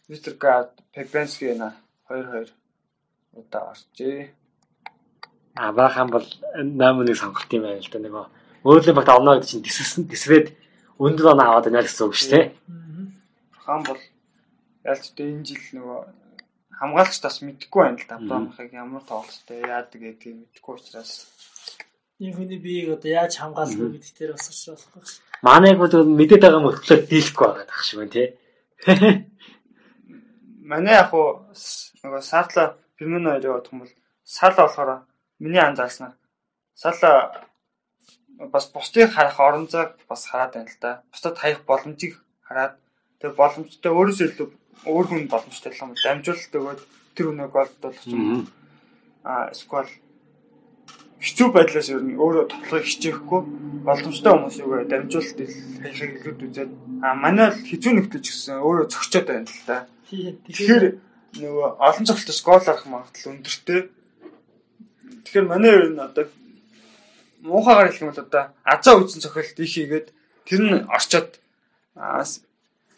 Вистергард, 0.09 0.76
Пепенски 0.92 1.57
на 1.57 1.68
2-2 2.09 2.53
удаа 3.32 3.72
орчээ. 3.72 4.30
Абрахам 5.55 6.09
бол 6.12 6.26
8-1 6.53 7.14
сонголт 7.14 7.50
юм 7.53 7.62
байна 7.64 7.80
л 7.80 7.92
да 7.92 7.98
нөгөө 7.98 8.41
өөрөлдөө 8.62 8.94
багт 8.94 9.10
авна 9.10 9.36
гэдэг 9.36 9.50
чинь 9.50 9.66
тисвсэн 9.66 10.06
тисвээд 10.06 10.46
өндөр 11.02 11.34
оноо 11.34 11.46
аваад 11.58 11.66
байна 11.66 11.82
гэсэн 11.82 12.06
үг 12.06 12.14
шүү 12.14 12.30
дээ. 12.30 12.44
Абрахам 13.50 13.82
бол 13.86 14.00
ялч 14.86 15.04
тэ 15.14 15.22
энэ 15.26 15.46
жил 15.46 15.64
нөгөө 15.82 16.00
хамгаалагч 16.78 17.18
бас 17.22 17.36
мэдэхгүй 17.42 17.82
байна 17.82 17.98
л 17.98 18.06
да. 18.06 18.16
Абрахамыг 18.18 18.72
ямар 18.72 19.02
тоглолттой 19.02 19.58
яадаг 19.66 20.00
гэдгийг 20.02 20.36
мэдэхгүй 20.46 20.74
учраас 20.78 21.26
энэ 22.22 22.34
хүний 22.38 22.58
биеийг 22.62 22.98
одоо 22.98 23.10
яаж 23.10 23.34
хамгаалах 23.38 23.78
вэ 23.78 23.98
гэдэг 23.98 24.14
дээр 24.14 24.32
бас 24.38 24.46
болохгүй. 24.46 25.02
Манайг 25.42 25.76
бол 25.78 25.94
мэдээд 26.06 26.42
байгаа 26.42 26.62
мөртлөө 26.62 26.98
дийлэхгүй 27.10 27.46
байгаа 27.46 27.66
гэх 27.66 27.82
шиг 27.82 27.98
байна 27.98 28.14
тий. 28.14 28.28
Манай 30.70 30.94
яг 31.02 31.10
уу 31.10 31.50
нөгөө 32.02 32.22
Сарла 32.22 32.78
Фермино 32.98 33.34
хоёр 33.34 33.46
явах 33.58 33.70
юм 33.74 33.82
бол 33.82 33.94
Сарла 34.22 34.66
болохоор 34.66 34.90
миний 35.38 35.58
анзаарснаар 35.58 36.14
Сарла 36.74 37.42
бас 38.39 38.70
бусдыг 38.72 39.11
харах 39.12 39.41
орон 39.41 39.68
зайг 39.68 39.97
бас 40.09 40.26
хараад 40.26 40.55
байна 40.55 40.70
л 40.70 40.78
да. 40.80 41.03
Бусдад 41.12 41.39
хаях 41.39 41.64
боломжийг 41.64 42.18
хараад 42.43 42.78
тэр 43.20 43.33
боломжтой 43.39 43.93
өөрөөсөө 43.93 44.26
илүү 44.28 44.49
өөр 44.87 45.07
хүн 45.07 45.22
боломжтой 45.30 45.72
юм 45.78 45.95
дамжуулалт 45.95 46.55
өгөөд 46.59 46.80
тэр 47.14 47.26
хүнийг 47.28 47.53
голдуулах 47.53 48.07
юм. 48.07 48.49
Аа 49.22 49.51
эсвэл 49.55 49.91
хэцүү 51.22 51.49
байдлаас 51.55 51.89
ер 51.95 52.03
нь 52.03 52.18
өөрөө 52.18 52.45
тоглохыг 52.51 52.87
хичээхгүй 52.91 53.41
боломжтой 53.87 54.33
хүмүүсийг 54.35 54.91
дамжуулалт 54.91 55.39
хийхийг 55.39 56.12
илүүд 56.26 56.41
үзээд 56.51 56.70
а 57.07 57.14
манай 57.14 57.55
л 57.55 57.62
хэцүү 57.62 57.93
нөхдөж 57.95 58.24
гисэн 58.26 58.59
өөрөө 58.59 58.87
зөгчөөд 58.91 59.26
байна 59.30 59.47
л 59.47 59.62
да. 59.70 59.87
Тэгэхээр 60.11 60.85
нөгөө 61.39 61.68
олон 61.78 62.05
цогцолтоос 62.11 62.43
гол 62.43 62.66
арах 62.66 62.87
магадлал 62.91 63.33
өндөртэй. 63.39 63.80
Тэгэхээр 65.22 65.47
манай 65.47 65.70
ер 65.70 65.87
нь 65.95 66.03
одоо 66.03 66.26
муухагаар 67.43 67.90
хэлэх 67.90 68.03
юм 68.03 68.11
бол 68.11 68.24
одоо 68.24 68.45
азаа 68.64 68.95
үйсэн 68.99 69.22
цохилт 69.22 69.59
их 69.59 69.72
хийгээд 69.74 70.09
тэр 70.47 70.61
нь 70.62 70.86
орчоод 70.97 71.30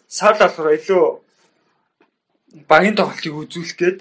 саал 0.07 0.39
болохоор 0.39 0.77
илүү 0.79 1.05
багийн 2.71 2.97
тоглолтыг 2.97 3.35
үзүүлэх 3.35 3.77
гээд 3.81 3.99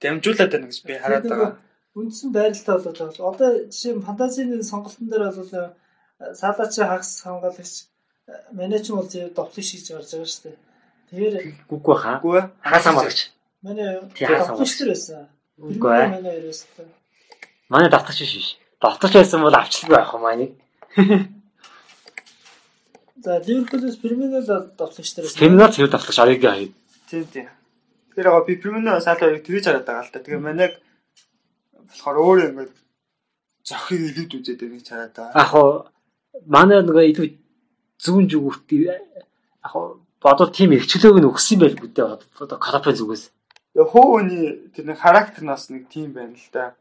дамжуулаад 0.00 0.52
байна 0.52 0.68
гэж 0.68 0.78
би 0.86 0.94
хараад 1.00 1.24
байгаа. 1.26 1.52
үндсэн 1.96 2.28
байралтай 2.32 2.74
болоод 2.76 2.96
байгаа 2.98 3.16
бол 3.18 3.32
одоо 3.34 3.50
жишээ 3.72 3.94
нь 3.96 4.06
фантазийн 4.06 4.62
сонголтын 4.62 5.08
дээр 5.10 5.24
бол 5.34 5.52
саалаач 6.40 6.74
хагас 6.78 7.12
хамгаалагч 7.24 7.74
манай 8.52 8.80
ч 8.84 8.86
бол 8.92 9.08
зөв 9.08 9.32
довтлыг 9.34 9.64
шийдэж 9.66 9.88
гарч 9.96 10.10
байгаа 10.12 10.30
шүү 10.30 10.44
дээ. 10.44 10.58
Тэгэхээр 11.10 11.34
Гүггүй 11.70 11.96
хаа. 11.98 12.16
Үгүй 12.22 12.42
Хаасаа 12.62 12.92
маргач. 12.94 13.20
манай 13.66 13.88
Тий, 14.14 14.26
хагас 14.28 14.46
довтлогч 14.48 14.74
төр 14.78 14.88
байсан. 14.94 15.26
Үгүй 15.58 15.90
ээ. 15.90 16.08
Манай 16.14 16.34
ерөөсөө. 16.38 16.86
Манай 17.72 17.90
давтагч. 18.80 19.12
Давтагч 19.12 19.14
байсан 19.14 19.42
бол 19.42 19.54
авчлаг 19.54 19.90
байх 19.90 20.14
юм 20.14 20.24
аа 20.24 20.36
нэг. 20.36 20.50
За 23.20 23.38
Ливерпулээс 23.38 23.96
Премьер 24.00 24.42
төр 24.44 24.72
байсан. 24.76 25.38
Феминал 25.38 25.72
тэр 25.72 25.88
давтагч 25.88 26.18
Ориги 26.18 26.46
хаяа. 26.46 26.68
Тийм 27.10 27.24
тийм. 27.26 27.48
Тэр 28.14 28.26
яг 28.32 28.46
би 28.46 28.56
Премино 28.56 29.00
саалаа 29.00 29.38
тэгж 29.38 29.64
хараад 29.64 29.84
байгаа 29.84 30.04
л 30.04 30.12
та. 30.12 30.24
Тэгээ 30.24 30.40
манайг 30.40 30.80
болохоор 31.76 32.16
өөрөө 32.16 32.48
ингээд 32.48 32.72
зохийг 33.68 34.02
илүүд 34.16 34.32
үзээд 34.40 34.60
байгааг 34.64 34.88
хараад 34.88 35.12
байгаа. 35.12 35.36
Яг 35.36 35.48
хоо 35.52 35.68
манай 36.48 36.80
нөгөө 36.80 37.04
илүү 37.12 37.28
зүүн 38.00 38.24
зүгүүрт 38.32 38.68
яг 38.88 39.68
хоо 39.68 40.00
бодвол 40.24 40.52
тийм 40.52 40.72
эрхчлөөг 40.72 41.20
нь 41.20 41.28
өгсөн 41.28 41.58
байл 41.60 41.76
бүдээ 41.76 42.06
одоо 42.40 42.58
Карапе 42.58 42.96
зүгээс. 42.96 43.28
Яг 43.76 43.88
хөөний 43.92 44.72
тэр 44.72 44.84
нэг 44.88 44.98
характер 44.98 45.44
нь 45.44 45.52
бас 45.52 45.68
нэг 45.68 45.92
тийм 45.92 46.16
байна 46.16 46.36
л 46.36 46.48
да. 46.52 46.72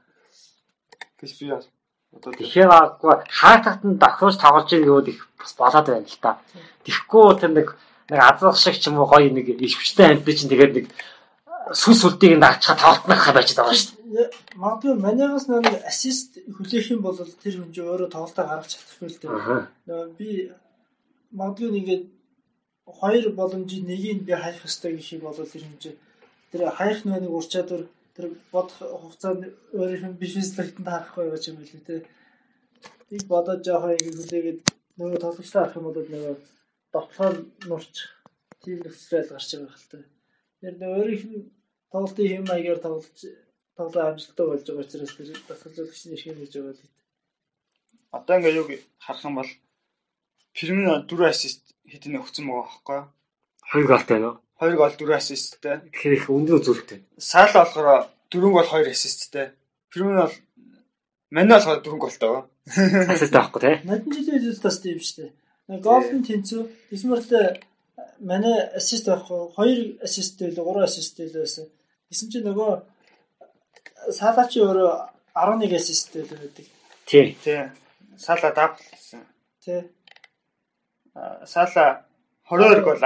гэж 1.19 1.31
би 1.39 1.51
бас 1.51 1.67
одоо 2.15 2.31
тэр 2.33 2.45
Тэгэхээр 2.45 2.69
аггүй 2.69 3.13
хаатагт 3.29 3.83
нь 3.85 3.99
давхиж 4.01 4.35
тоглож 4.39 4.69
ийн 4.73 4.85
гэвэл 4.85 5.11
их 5.13 5.21
бас 5.37 5.53
болоод 5.57 5.87
байна 5.87 6.07
л 6.09 6.21
та. 6.21 6.39
Тэгэхгүй 6.85 7.25
тэр 7.39 7.51
нэг 7.53 7.67
нэг 8.09 8.19
азах 8.19 8.57
шиг 8.57 8.75
ч 8.81 8.89
юм 8.89 8.99
уу 8.99 9.07
гоё 9.09 9.29
нэг 9.29 9.47
ишвчтэй 9.53 10.17
амьд 10.17 10.25
чинь 10.25 10.49
тэгээд 10.49 10.73
нэг 10.75 10.85
сүс 11.73 12.01
сүлдийг 12.01 12.37
нь 12.37 12.43
дагчаа 12.43 12.75
тавтнах 12.75 13.23
байж 13.33 13.53
байгаа 13.53 13.75
шүү 13.77 13.93
дээ. 13.93 14.27
Магадгүй 14.57 14.93
манайгаас 14.97 15.45
нэг 15.53 15.65
ассист 15.85 16.41
хүлээх 16.55 16.97
юм 16.97 17.01
бол 17.05 17.17
тэр 17.17 17.55
хүн 17.61 17.69
чинь 17.69 17.85
өөрөө 17.85 18.09
тоглолтоо 18.09 18.45
гаргаж 18.45 18.73
чадахгүй 18.73 19.07
л 19.09 19.21
дээ. 19.21 20.09
Би 20.17 20.27
магадгүй 21.29 21.69
ингээд 21.77 22.05
хоёр 22.89 23.25
боломжийн 23.37 23.85
нэгийг 23.85 24.25
би 24.25 24.33
хайх 24.33 24.65
ёстой 24.65 24.97
гэх 24.97 25.13
юм 25.13 25.29
бол 25.29 25.37
тэр 25.37 25.61
юм 25.61 25.77
чинь 25.77 25.97
тэр 26.51 26.73
хайх 26.73 27.05
нэг 27.05 27.29
ур 27.29 27.45
чадвар 27.45 27.85
тэр 28.19 28.35
бодох 28.51 28.83
хугацаанд 28.83 29.47
өөрийнх 29.79 30.11
нь 30.11 30.19
бифизлэгтэнд 30.19 30.91
харахгүй 30.91 31.31
байж 31.31 31.43
юм 31.47 31.63
билүү 31.63 31.81
те. 31.87 31.95
Тийг 33.07 33.23
бодож 33.31 33.63
жоохон 33.63 33.95
ингэ 33.95 34.11
хүлээгээд 34.19 34.59
нөгөө 34.99 35.19
тоглогчтой 35.23 35.61
авах 35.63 35.77
юм 35.79 35.85
бол 35.87 36.03
нөгөө 36.03 36.35
дотлохоор 36.91 37.35
нурч 37.71 37.95
тийм 38.59 38.83
нөхцөл 38.83 39.23
гарч 39.31 39.49
байгаа 39.55 39.71
хэл 39.71 39.91
те. 39.91 39.99
Тэр 40.59 40.73
нөгөө 40.75 40.99
өөрийнх 40.99 41.25
нь 41.31 41.47
тоглолтын 41.91 42.27
хэм 42.27 42.43
маягаар 42.51 42.81
тоглож 42.83 43.19
тоглоо 43.79 44.03
амжилттай 44.03 44.45
болж 44.51 44.63
байгаа 44.67 44.83
учраас 44.83 45.13
тэр 45.15 45.29
дасгалжуулагч 45.47 46.01
нь 46.03 46.19
шиг 46.19 46.35
хийж 46.35 46.53
байгаа 46.59 46.75
л. 46.75 46.83
одоо 48.17 48.35
ингээд 48.35 48.59
юу 48.59 48.67
харах 48.99 49.23
юм 49.23 49.35
бол 49.39 49.51
Премино 50.55 50.93
4 51.07 51.31
ассист 51.31 51.63
хэдийн 51.87 52.19
өгсөн 52.19 52.45
байгаа 52.51 52.67
байхгүй. 52.67 52.99
Хоёр 53.71 53.87
галтай 53.87 54.19
нөө. 54.19 54.35
2 54.59 54.75
гол 54.75 54.91
4 54.91 55.15
ассисттэй. 55.15 55.79
Тэгэхээр 55.89 56.13
их 56.15 56.29
өндөр 56.29 56.59
зүрхтэй. 56.59 56.99
Саала 57.17 57.63
болохоор 57.63 58.07
4 58.29 58.51
гол 58.51 58.67
2 58.67 58.91
ассисттэй. 58.91 59.55
Премино 59.89 60.27
бол 60.27 60.35
Манай 61.31 61.57
болохоор 61.59 61.81
4 61.83 61.97
голтой 61.97 62.29
байгаа. 62.29 62.45
Асист 63.13 63.35
авахгүй 63.35 63.61
те. 63.61 63.71
Надад 63.85 64.13
жилийн 64.13 64.41
зүйл 64.41 64.61
бас 64.61 64.77
тийм 64.81 64.97
шүү 64.97 65.17
дээ. 65.21 65.31
Голден 65.85 66.21
тэнцүү 66.25 66.61
Исмэртэй 66.89 67.61
манай 68.19 68.57
ассист 68.73 69.05
байхгүй 69.05 69.97
2 70.01 70.01
ассист 70.01 70.41
байлаа 70.41 70.65
3 70.73 70.89
ассист 70.89 71.17
байлаа 71.21 71.45
байсан. 71.45 71.65
Гэсэн 72.09 72.29
чинь 72.33 72.47
нөгөө 72.49 72.71
Салачи 74.09 74.59
өөрөө 74.65 74.89
11 75.37 75.77
ассист 75.77 76.09
байлаа 76.17 76.37
байдаг. 76.41 76.65
Тий. 77.05 77.37
Тий. 77.43 77.61
Саала 78.17 78.49
дабл 78.57 78.81
гэсэн. 78.81 79.21
Тэ. 79.61 79.85
А, 81.13 81.45
Саала 81.45 82.05
22 82.49 82.81
гол 82.81 82.97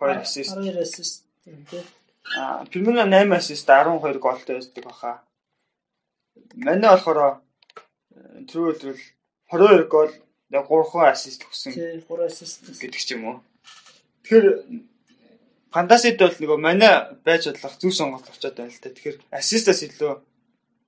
12 0.00 0.22
ассист. 0.22 0.54
12 0.56 0.80
ассист 0.80 1.24
тийм 1.44 1.64
тий. 1.70 1.82
А, 2.36 2.64
Премино 2.66 3.04
8 3.06 3.32
ассист 3.34 3.66
12 3.66 4.18
голтой 4.18 4.56
байсан 4.56 4.82
баха. 4.84 5.22
Манай 6.54 6.90
болохоор 6.90 7.40
э, 8.14 8.44
өдрөл 8.46 9.00
22 9.50 9.88
гол 9.88 10.10
3 10.50 11.10
ассист 11.12 11.44
өгсөн 11.44 11.72
Тий 11.72 12.00
3 12.00 12.26
ассист. 12.26 12.62
гэдэг 12.80 13.00
ч 13.00 13.14
юм 13.14 13.24
уу. 13.24 13.36
Тэгэхээр 14.22 14.46
фантасид 15.72 16.18
бол 16.18 16.36
нөгөө 16.40 16.58
манай 16.60 16.92
байж 17.24 17.48
бодлох 17.48 17.74
зүг 17.80 17.92
сонголт 17.92 18.28
очоод 18.28 18.56
байна 18.56 18.72
л 18.72 18.80
та. 18.80 18.88
Тэгэхээр 18.90 19.18
ассистаас 19.30 19.82
илүү 19.84 20.20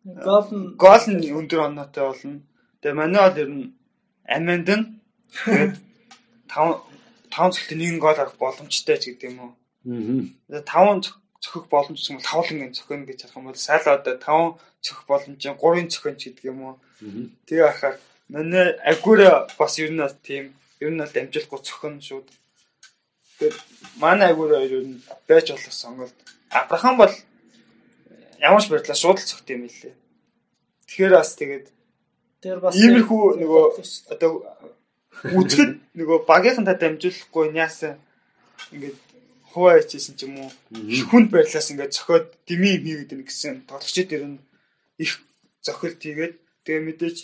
Гол 0.05 0.49
нь 0.57 0.77
гол 0.81 1.05
нь 1.13 1.29
өндөр 1.29 1.61
оноотой 1.69 2.05
болно. 2.09 2.41
Тэгээ 2.81 2.97
манай 2.97 3.21
бол 3.29 3.41
ер 3.43 3.49
нь 3.53 3.67
аминд 4.25 4.69
нь 4.69 4.85
тэгээд 5.45 5.77
5 6.49 6.90
5 7.31 7.55
цагт 7.55 7.71
нэг 7.73 7.99
гол 8.03 8.19
авах 8.19 8.37
боломжтой 8.37 8.99
ч 8.99 9.15
гэдэг 9.15 9.31
юм 9.31 9.39
уу. 9.41 9.53
Аа. 10.51 10.61
Тэгээ 10.61 10.67
5 10.67 11.15
цохих 11.41 11.67
боломж 11.73 11.99
юм 12.11 12.17
бол 12.19 12.29
тавлангийн 12.29 12.77
цохино 12.77 13.07
гэж 13.09 13.19
харах 13.23 13.37
юм 13.37 13.47
бол 13.49 13.57
саала 13.57 13.97
одоо 13.97 14.15
5 14.19 14.61
цохих 14.85 15.05
боломжийн 15.09 15.57
3 15.57 15.89
цохино 15.89 16.19
ч 16.21 16.23
гэдэг 16.29 16.45
юм 16.45 16.61
уу. 16.63 16.75
Тэгээ 17.49 17.69
ахаар 17.71 17.97
манай 18.29 18.77
агуура 18.85 19.49
бас 19.59 19.79
ер 19.79 19.91
нь 19.91 20.03
бас 20.03 20.15
тийм 20.23 20.53
ер 20.81 20.91
нь 20.93 21.01
бол 21.01 21.15
дамжуулахгүй 21.15 21.61
цохино 21.65 22.01
шүүд. 22.05 22.27
Тэгээд 23.39 23.57
манай 23.97 24.29
агуура 24.31 24.61
ер 24.61 24.85
нь 24.85 25.01
байж 25.29 25.49
болох 25.51 25.73
сонголт. 25.73 26.17
Абрахам 26.51 26.97
бол 27.01 27.15
ямар 28.39 28.61
ч 28.61 28.69
байдлаар 28.69 29.01
шууд 29.01 29.19
л 29.19 29.29
цогт 29.31 29.49
юм 29.49 29.65
лээ. 29.65 29.97
Тэгэхээр 30.89 31.13
бас 31.17 31.31
тэгээд 31.41 31.67
тэр 32.45 32.61
бас 32.61 32.77
иймэрхүү 32.77 33.25
нөгөө 33.41 33.65
одоо 34.13 34.45
үзэхэд 35.39 35.73
нөгөө 35.99 36.19
багийнхантаа 36.31 36.77
дамжуулахгүй 36.79 37.47
няасан 37.57 37.95
ингээд 38.73 38.99
хуваа 39.51 39.81
хийжсэн 39.81 40.15
ч 40.17 40.25
юм 40.27 40.35
уу 40.41 40.51
хүнд 41.11 41.29
байдлаас 41.35 41.71
ингээд 41.73 41.97
зохиод 41.97 42.27
дими 42.47 42.71
хийгээд 42.79 43.13
ийн 43.13 43.25
гэсэн 43.27 43.55
тоглогчид 43.71 44.11
ер 44.17 44.25
нь 44.31 44.39
их 45.03 45.13
зохилт 45.67 46.01
хийгээд 46.01 46.35
тэгээ 46.65 46.87
мэдээж 46.87 47.19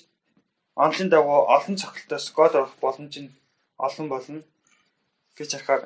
онлын 0.85 1.09
дагуу 1.13 1.49
олон 1.57 1.77
цогтолтоос 1.81 2.27
гол 2.37 2.55
орох 2.59 2.77
боломж 2.85 3.15
нь 3.23 3.35
олон 3.87 4.07
болно 4.13 4.41
гэж 5.39 5.51
харахаар 5.55 5.83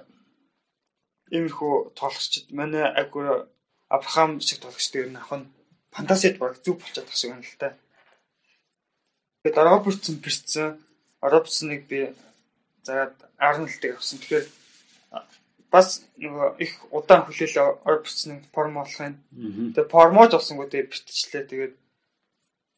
иймэрхүү 1.35 1.75
тоглогчид 1.99 2.47
манай 2.59 2.85
агуур 3.03 3.47
Абрахам 3.91 4.41
шиг 4.41 4.59
тоглогчд 4.63 4.95
ер 5.03 5.09
нь 5.11 5.19
нь 5.19 5.51
фантазид 5.95 6.39
баг 6.39 6.55
зүг 6.63 6.79
болчиход 6.79 7.07
тах 7.11 7.19
шиг 7.19 7.31
байна 7.31 7.43
л 7.43 7.59
та. 7.59 7.75
Тэгээд 9.43 9.59
Робертсон 9.67 10.17
бэрцсэн. 10.23 10.79
Робертсоныг 11.23 11.87
би 11.87 12.15
заагаад 12.85 13.17
Арнольдыг 13.39 13.97
авсан. 13.97 14.19
Тэгэхээр 14.19 14.47
бас 15.71 16.03
нөгөө 16.19 16.49
их 16.65 16.73
удаан 16.91 17.25
хүлээлээ 17.29 17.85
Робертсоныг 17.85 18.43
форм 18.55 18.75
болохын. 18.81 19.21
Тэгээд 19.77 19.93
формож 19.93 20.33
авсангуу 20.35 20.67
тэгээд 20.67 20.91
битчлээ. 20.91 21.45
Тэгээд 21.47 21.75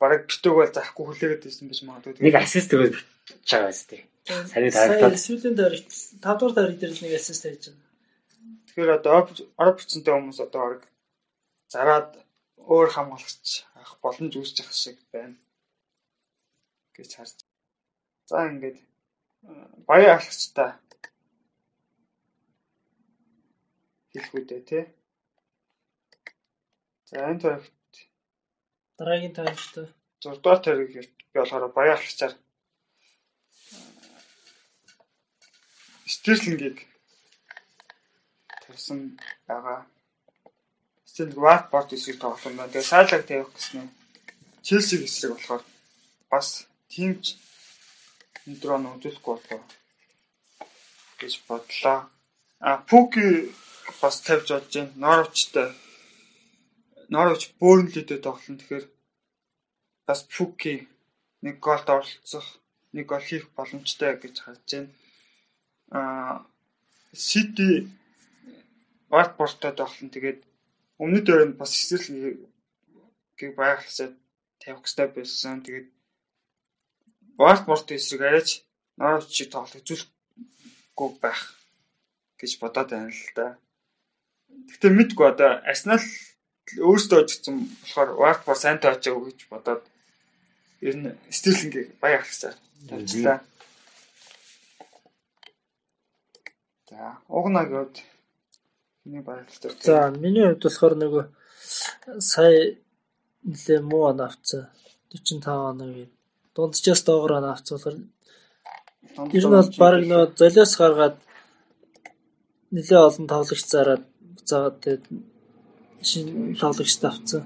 бараг 0.03 0.27
битүүг 0.27 0.57
бол 0.59 0.75
заахгүй 0.75 1.05
хүлээгээд 1.07 1.47
байсан 1.47 1.67
биш 1.71 1.83
магадгүй. 1.87 2.19
Нэг 2.19 2.35
ассист 2.35 2.75
өгөөд 2.75 2.99
байгаа 3.47 3.71
биз 3.71 3.83
дээ. 3.87 4.03
Сарын 4.51 4.75
тарихтаад. 4.75 5.19
сүүлийн 5.19 5.55
дөрөв 5.55 5.87
5 6.19 6.39
дугаар 6.43 6.75
дээр 6.75 6.93
л 6.95 7.03
нэг 7.07 7.15
ассист 7.15 7.47
хийж 7.47 7.65
байна. 7.71 7.87
Тэгэхээр 8.67 8.91
одоо 8.99 9.31
Робертсонтэй 9.63 10.15
хүмүүс 10.15 10.39
одоо 10.43 10.61
бараг 10.63 10.83
зараад 11.71 12.11
өөр 12.59 12.89
хамгаалагч 12.95 13.67
авах 13.79 13.95
боломж 14.03 14.33
үүсэж 14.35 14.59
ах 14.63 14.75
шиг 14.75 14.99
байна 15.15 15.39
гэж 16.99 17.11
харж. 17.19 17.42
За 18.33 18.49
ингээд 18.49 18.79
баян 19.85 20.17
ахлагчтай 20.17 20.71
хэлэх 24.09 24.33
үедээ 24.33 24.61
тий. 24.69 24.85
За 27.13 27.29
энэ 27.29 27.41
төрөйт 27.45 27.93
Дараагийн 28.97 29.37
таймштай 29.37 29.87
6 30.25 30.41
дугаар 30.41 30.61
төрөйг 30.65 30.93
би 30.97 31.37
болохоор 31.37 31.69
баян 31.77 31.97
ахлагчаар 32.01 32.33
Стерлингийг 36.09 36.79
тавьсан 38.65 39.21
байгаа. 39.45 39.85
Стерлинг 41.05 41.37
Ватфорд 41.45 41.93
эсрэг 41.93 42.17
тоглоом 42.17 42.57
байна. 42.57 42.73
Тэгээ 42.73 42.91
Сайлаг 42.93 43.23
тавих 43.29 43.53
гэсэн 43.53 43.85
нь 43.85 43.95
Челсиг 44.65 45.05
эсрэг 45.05 45.37
болохоор 45.37 45.63
бас 46.33 46.65
тимч 46.89 47.37
өндрөө 48.49 48.79
нөдөлөхгүй 48.83 49.37
болоо 49.39 49.61
гэж 51.19 51.35
бодлоо. 51.49 51.99
А 52.59 52.79
Пуки 52.89 53.53
бас 54.01 54.21
тавьж 54.27 54.49
бодож 54.51 54.75
байна. 54.75 54.93
Норвичтай 55.05 55.69
Норвич 57.15 57.43
Бөөрнлитэй 57.61 58.19
тоглоно. 58.19 58.59
Тэгэхээр 58.59 58.87
бас 60.07 60.21
Пуки 60.35 60.89
нэг 61.45 61.57
голд 61.67 61.87
оролцох, 61.89 62.47
нэг 62.95 63.07
гол 63.07 63.25
хийх 63.29 63.47
боломжтой 63.57 64.17
гэж 64.23 64.35
харж 64.41 64.69
байна. 64.73 64.91
Аа 65.91 66.47
Сити 67.13 67.89
Ватфордтой 69.13 69.73
тоглоно. 69.77 70.15
Тэгээд 70.15 70.41
өмнөд 71.03 71.27
өрөөнд 71.33 71.57
бас 71.61 71.73
эсрэл 71.77 72.41
Г 73.39 73.41
байгалсаа 73.59 74.09
тавих 74.63 74.83
хэрэгтэй 74.83 75.09
байсан. 75.17 75.63
Тэгээд 75.67 75.89
Балтморт 77.43 77.91
эсрэг 77.91 78.23
арайч 78.23 78.51
Норвич 78.99 79.33
шиг 79.35 79.51
тоглох 79.51 79.83
үзүүлэхгүй 79.83 81.11
байх 81.23 81.41
гэж 82.39 82.53
бодоод 82.63 82.89
байна 82.95 83.11
л 83.11 83.33
да. 83.35 83.47
Гэтэ 84.71 84.89
мэдгүй 84.95 85.27
одоо 85.33 85.51
Арсенал 85.67 86.05
өөртөө 86.79 87.19
очсон 87.25 87.57
болохоор 87.83 88.11
Вартфор 88.23 88.59
сайн 88.59 88.79
таачаагүй 88.79 89.33
гэж 89.33 89.41
бодоод 89.51 89.83
ер 90.87 90.97
нь 90.97 91.19
Стерлингийг 91.31 91.99
баяа 92.03 92.23
ахсаар 92.23 92.57
тавьчлаа. 92.89 93.39
За, 96.91 97.19
угнагийн 97.29 97.79
хувьд 97.81 97.97
миний 99.05 99.23
баярлалтай. 99.23 99.71
За, 99.81 100.11
миний 100.11 100.47
хувьд 100.47 100.63
болохоор 100.63 100.95
нөгөө 101.01 101.25
сая 102.21 102.77
нэлээ 103.49 103.81
муу 103.81 104.11
он 104.11 104.21
авцсан. 104.21 104.69
45 105.11 105.73
оногийн 105.73 106.11
дунджаас 106.55 107.03
доогоор 107.05 107.33
болохоор 107.43 107.97
ер 109.37 109.45
нь 109.47 109.55
бол 109.57 109.71
баг 109.83 109.95
нөгөө 110.01 110.37
золиос 110.41 110.73
гаргаад 110.81 111.17
нэлээ 112.75 113.01
олон 113.09 113.27
тоглогч 113.33 113.65
зараад 113.69 114.05
заагаад 114.49 114.77
тэгээд 114.83 115.05
шинэ 116.09 116.59
тоглогчд 116.63 117.05
авцсан. 117.05 117.43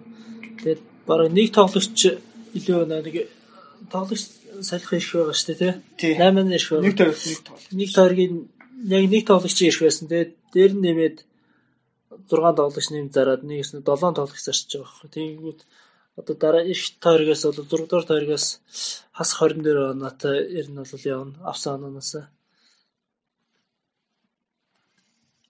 Тэгээд 0.58 0.82
бараг 1.08 1.30
нэг 1.34 1.48
тоглогч 1.58 1.98
илүү 2.58 2.86
нэг 2.86 3.16
тоглогч 3.92 4.22
салхих 4.62 4.92
ирэх 4.96 5.12
байгаа 5.12 5.36
шүү 5.36 5.54
дээ 5.60 5.74
тий. 5.98 6.12
8 6.14 6.54
ирэх 6.56 6.68
байгаа. 6.70 6.86
Нэг 6.86 6.96
тоглогч 6.96 7.24
нэг 7.26 7.42
тоглогч. 7.46 7.72
Нэг 7.80 7.90
тойргийн 7.96 8.34
яг 8.96 9.04
нэг 9.10 9.22
тоглогч 9.26 9.58
ирэх 9.62 9.82
байсан. 9.84 10.06
Тэгээд 10.08 10.32
дээр 10.54 10.72
нэмээд 10.84 11.16
6 12.30 12.58
тоглогч 12.60 12.86
нэм 12.90 13.06
зараад 13.12 13.42
нэгс 13.44 13.70
нь 13.74 13.84
7 13.84 14.16
тоглогч 14.16 14.42
зарчиж 14.46 14.70
байгаа 14.78 14.86
байхгүй. 14.86 15.10
Тэгэнгүүт 15.14 15.60
одоо 16.16 16.34
дараа 16.36 16.64
их 16.64 16.80
тойргоос 17.00 17.42
бол 17.44 17.64
6 17.64 17.88
дугаар 17.88 18.06
тойргоос 18.08 18.60
хас 19.12 19.30
24 19.40 19.90
оноотой 19.92 20.36
ер 20.60 20.66
нь 20.70 20.76
бол 20.76 21.04
явна. 21.04 21.36
Авсан 21.44 21.74
ононоос. 21.76 22.16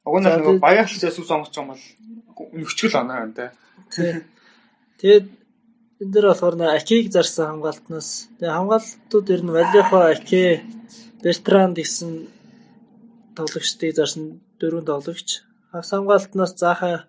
Уг 0.06 0.18
нь 0.20 0.26
нөгөө 0.26 0.58
баярлалцаас 0.62 1.18
үс 1.18 1.30
онгоч 1.30 1.54
юм 1.58 1.70
бол 1.70 1.82
өчгөл 2.62 2.98
оноо 3.00 3.16
байна 3.16 3.34
тий. 3.94 4.22
Тэгээд 4.98 5.26
энэ 6.02 6.12
дэр 6.14 6.26
болохоор 6.30 6.56
нэ 6.58 6.66
Акиг 6.78 7.10
зарсан 7.14 7.46
хамгаалтнаас 7.46 8.08
тэгээ 8.38 8.56
хамгаалтууд 8.56 9.26
ер 9.34 9.42
нь 9.42 9.54
Валихо, 9.54 9.98
Аки, 10.14 10.62
Бертранд 11.22 11.76
гэсэн 11.78 12.10
тоглогчдыг 13.36 13.94
зарсан 13.98 14.24
дөрвөн 14.58 14.86
тоглогч. 14.86 15.42
Хагас 15.70 15.90
хамгаалтнаас 15.90 16.52
заахаа 16.58 17.06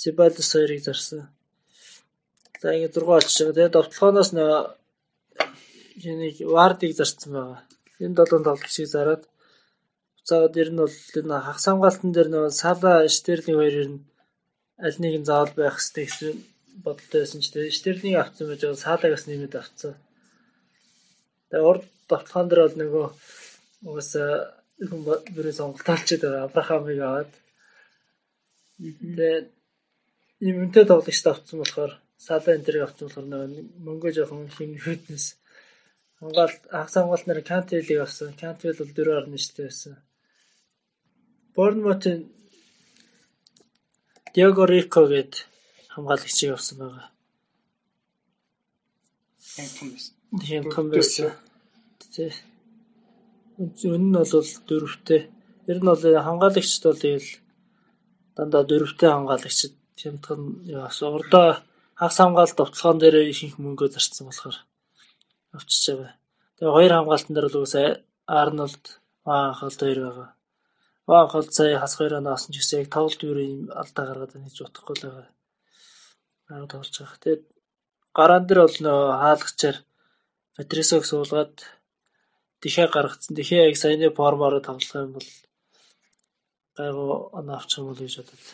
Сибалдус 0.00 0.52
хоёрыг 0.52 0.80
зарсан. 0.84 1.28
За 2.60 2.74
ингэ 2.74 2.88
6 2.92 3.06
очиж 3.16 3.36
байгаа. 3.38 3.54
Тэгээд 3.56 3.74
довтлохоноос 3.76 4.30
нөө 4.34 4.54
юуник 6.08 6.36
Вардыг 6.54 6.92
зарсан 6.96 7.32
байгаа. 7.32 7.60
Энэ 8.02 8.16
долоон 8.18 8.44
тоглогчийг 8.46 8.88
зараад 8.90 9.22
За 10.28 10.44
ер 10.44 10.70
нь 10.72 10.76
бол 10.76 10.92
энэ 11.18 11.40
хагас 11.40 11.64
хамгаалтан 11.64 12.12
дээр 12.12 12.28
нөгөө 12.28 12.52
Сала 12.52 13.08
Штерлинг 13.08 13.58
хоёр 13.58 13.76
ер 13.82 13.88
нь 13.96 14.04
аль 14.86 15.00
нэг 15.00 15.14
нь 15.20 15.28
заавал 15.28 15.56
байх 15.56 15.80
хэрэгтэй 15.80 16.04
гэсэн 16.04 16.36
бодолтой 16.84 17.20
байсан 17.24 17.40
ч 17.40 17.48
тэгээ 17.48 17.76
Штерлинг 17.78 18.16
авцсан 18.20 18.46
байж 18.48 18.60
байгаа 18.60 18.84
Салагаас 18.84 19.24
нэмээд 19.24 19.54
авцсан. 19.56 19.94
Тэгээ 21.48 21.68
урд 21.70 21.84
давталгаан 22.12 22.48
дээр 22.48 22.60
бол 22.60 22.76
нөгөө 22.76 23.06
угаасаа 23.88 24.30
хүн 24.88 25.00
бүрээ 25.32 25.56
сонголт 25.56 25.88
алчаад 25.88 26.22
байгаа 26.22 26.44
Абрахамыг 26.44 27.00
аваад. 27.00 27.32
Тэгээ 28.84 29.36
ийм 30.44 30.56
үнэтэй 30.60 30.84
тоглогчд 30.84 31.26
авцсан 31.32 31.56
болохоор 31.64 31.92
Сала 32.24 32.50
энэ 32.54 32.66
тэрийг 32.66 32.84
авцсан 32.84 33.06
болохоор 33.06 33.26
мөнгө 33.86 34.08
жоохон 34.16 34.50
хэмнэхэтнээс 34.56 35.26
хамгаалт 36.18 36.62
хагас 36.74 36.94
хамгаалт 36.94 37.26
нар 37.26 37.40
Кантвелийг 37.50 38.00
авсан. 38.02 38.34
Кантвел 38.42 38.78
бол 38.78 38.90
4.9 38.90 39.62
байсан. 39.62 39.94
Борнмутын 41.54 42.20
Диего 44.34 44.64
Рико 44.66 45.06
гээд 45.06 45.32
хамгаалагчийг 45.94 46.52
авсан 46.52 46.78
байгаа. 46.78 47.08
Тийм 50.42 50.64
том 50.74 50.86
байсан. 50.90 51.32
Тэ. 52.14 52.34
Үнэн 53.58 54.04
нь 54.10 54.14
бол 54.14 54.50
дөрөвтэй. 54.68 55.20
Ер 55.70 55.78
нь 55.78 55.88
бол 55.90 56.02
хамгаалагчд 56.26 56.82
бол 56.84 57.02
тэгэл 57.02 57.30
дандаа 58.36 58.62
дөрөвтэй 58.66 59.10
хамгаалагчд 59.10 59.74
хямдхан 60.00 60.42
яас 60.66 60.98
урдаа 61.02 61.62
хагас 61.98 62.18
хамгаалалт 62.18 62.58
товтлогоон 62.58 62.98
дээр 63.02 63.16
ихэнх 63.32 63.56
мөнгөө 63.58 63.88
зарцсан 63.90 64.26
болохоор 64.26 64.56
авчиж 65.56 65.84
байгаа. 65.90 66.12
Тэгээ 66.56 66.76
хоёр 66.76 66.92
хамгаалтан 66.94 67.34
дээр 67.34 67.48
л 67.50 67.58
үгүйс 67.58 67.74
Арнолд 68.40 68.84
Аахалд 69.24 69.80
хоёр 69.82 70.00
байгаа. 70.06 70.28
Баг 71.08 71.30
хол 71.32 71.48
сая 71.50 71.80
хас 71.80 71.94
хоёроо 71.96 72.20
наасан 72.20 72.52
ч 72.52 72.60
гэсэн 72.60 72.80
яг 72.80 72.88
тоглолт 72.92 73.22
бүрийн 73.24 73.72
алдаа 73.80 74.04
гаргаад 74.06 74.32
байна 74.32 74.46
гэж 74.46 74.58
бодохгүй 74.62 74.96
л 74.96 75.04
байгаа. 75.08 75.28
Аа 76.52 76.70
тоглож 76.70 76.96
байгаа. 77.00 77.18
Тэгээд 77.22 77.44
гараан 78.18 78.44
дээр 78.46 78.60
бол 78.62 78.78
нөө 78.84 79.00
хаалгачаар 79.22 79.76
Патрисог 80.56 81.02
суулгаад 81.06 81.54
дэхээ 82.62 82.88
гаргацсан. 82.92 83.32
Дэхээ 83.38 83.68
яг 83.68 83.76
саяны 83.78 84.10
формоор 84.18 84.54
тоглох 84.60 84.94
юм 84.94 85.12
бол 85.16 85.28
гайгүй 86.76 87.08
оноо 87.38 87.56
авчих 87.56 87.78
юм 87.80 87.88
бол 87.88 88.02
гэж 88.02 88.14
бодод. 88.18 88.44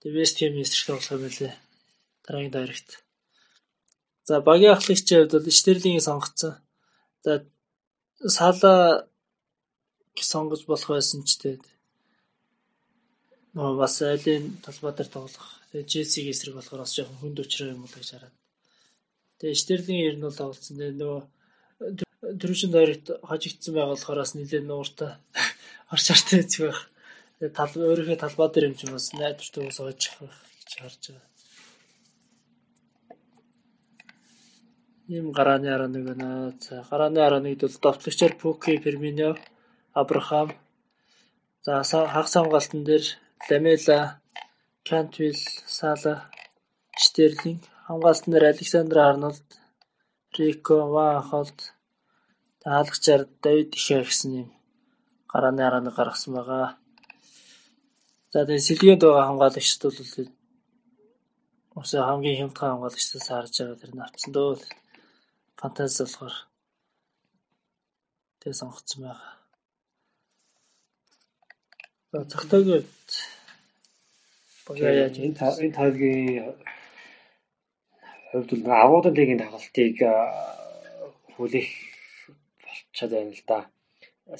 Тэгээд 0.00 0.16
Вест 0.16 0.36
Хэм 0.38 0.54
эсрэг 0.62 0.86
тоглох 0.86 1.12
юм 1.16 1.22
байлээ. 1.24 1.54
Дараагийн 2.24 2.54
дайрагт. 2.54 2.90
За 4.24 4.40
багийн 4.40 4.74
ахлагчийн 4.74 5.26
хувьд 5.26 5.32
бол 5.32 5.50
Штерлингийг 5.50 6.02
сонгоцсон. 6.02 6.54
За 7.24 7.32
Сала 8.36 9.08
сонгож 10.14 10.62
болох 10.66 10.88
байсан 10.94 11.24
ч 11.26 11.40
тэгээд 11.42 11.64
нөгөө 13.56 13.76
бас 13.82 13.94
айлын 14.02 14.44
талбай 14.64 14.92
дээр 14.94 15.10
тоглох. 15.10 15.48
Тэгээд 15.70 15.90
Челсиг 15.90 16.26
эсрэг 16.30 16.54
болохоор 16.54 16.84
бас 16.84 16.94
жоохон 16.94 17.18
хүнд 17.18 17.42
өчрөө 17.42 17.74
юм 17.74 17.82
бол 17.82 17.96
гэж 17.96 18.08
хараад. 18.12 18.36
Тэгээд 19.38 19.60
Штерлинг 19.62 20.00
ер 20.06 20.16
нь 20.16 20.24
бол 20.26 20.38
тоглолцсон. 20.38 20.76
Тэгээд 20.78 21.00
нөгөө 21.00 21.20
дөрвөн 22.38 22.72
дайрагт 22.72 23.06
хожигдсан 23.26 23.72
байгаа 23.74 23.92
болохоор 23.92 24.18
бас 24.22 24.32
нэлээд 24.38 24.66
нууртай 24.70 25.10
орч 25.92 26.06
артай 26.14 26.36
хэцүү 26.40 26.64
байх. 26.70 26.82
Тэгээд 27.42 27.56
тал 27.58 27.72
өөрийнхөө 27.74 28.22
талбай 28.22 28.48
дээр 28.48 28.68
юм 28.70 28.76
ч 28.78 28.80
юм 28.86 28.94
бас 28.94 29.10
найдвартай 29.12 29.62
ойчих 29.66 30.14
байх 30.22 30.38
гэж 30.62 30.70
харж 30.78 31.02
байгаа. 31.10 31.31
Ийм 35.12 35.26
гарааны 35.36 35.68
11 35.68 36.06
байна. 36.08 36.28
За 36.64 36.74
гарааны 36.90 37.18
11-д 37.18 37.66
бол 37.66 37.80
довтлогчор 37.82 38.32
Пуки, 38.40 38.78
Фермино 38.84 39.36
Абрахам. 39.92 40.48
За 41.64 41.82
хагас 41.82 42.32
хамгаалтан 42.34 42.82
дээр 42.84 43.04
Ламела, 43.50 44.20
Кантвил, 44.88 45.36
Сала, 45.66 46.14
Штерлинг, 46.96 47.62
хамгаалтан 47.86 48.32
дээр 48.32 48.44
Александр 48.54 48.98
Арнольд, 48.98 49.48
Рико, 50.38 50.76
Ван 50.94 51.22
Холт, 51.28 51.58
хаалгачаар 52.64 53.22
Давид 53.42 53.74
Ихэ 53.76 54.00
гэсэн 54.08 54.32
юм 54.42 54.48
гарааны 55.32 55.62
арааны 55.66 55.90
гаргасан 55.90 56.32
байгаа. 56.36 56.76
За 58.32 58.46
тэгээ 58.46 58.66
сэлгээнд 58.66 59.02
байгаа 59.04 59.28
хамгаалагчд 59.28 59.82
бол 59.84 59.98
Уусаа 61.76 62.02
хамгийн 62.08 62.38
хямдхан 62.38 62.70
хамгаалагчдаас 62.70 63.28
харж 63.28 63.54
байгаа 63.60 63.80
тэр 63.80 63.92
нь 63.92 64.04
авцсан 64.04 64.32
дөө. 64.32 64.56
Фантази 65.62 66.02
болохоор 66.02 66.34
тэгээ 68.42 68.58
сонгогдсон 68.60 69.00
байгаа. 69.06 69.32
За 72.10 72.18
цагтаагийн 72.32 72.84
багаа 74.66 74.92
яаж 75.02 75.16
энэ 75.22 75.38
энэ 75.62 75.76
тоогийн 75.78 76.26
хувьд 78.30 78.50
бол 78.64 78.74
агуулгын 78.84 79.14
лигийн 79.18 79.42
тоглолтыг 79.42 79.96
хүлээх 81.32 81.70
болчиход 82.64 83.10
байна 83.14 83.30
л 83.38 83.44
да. 83.46 83.58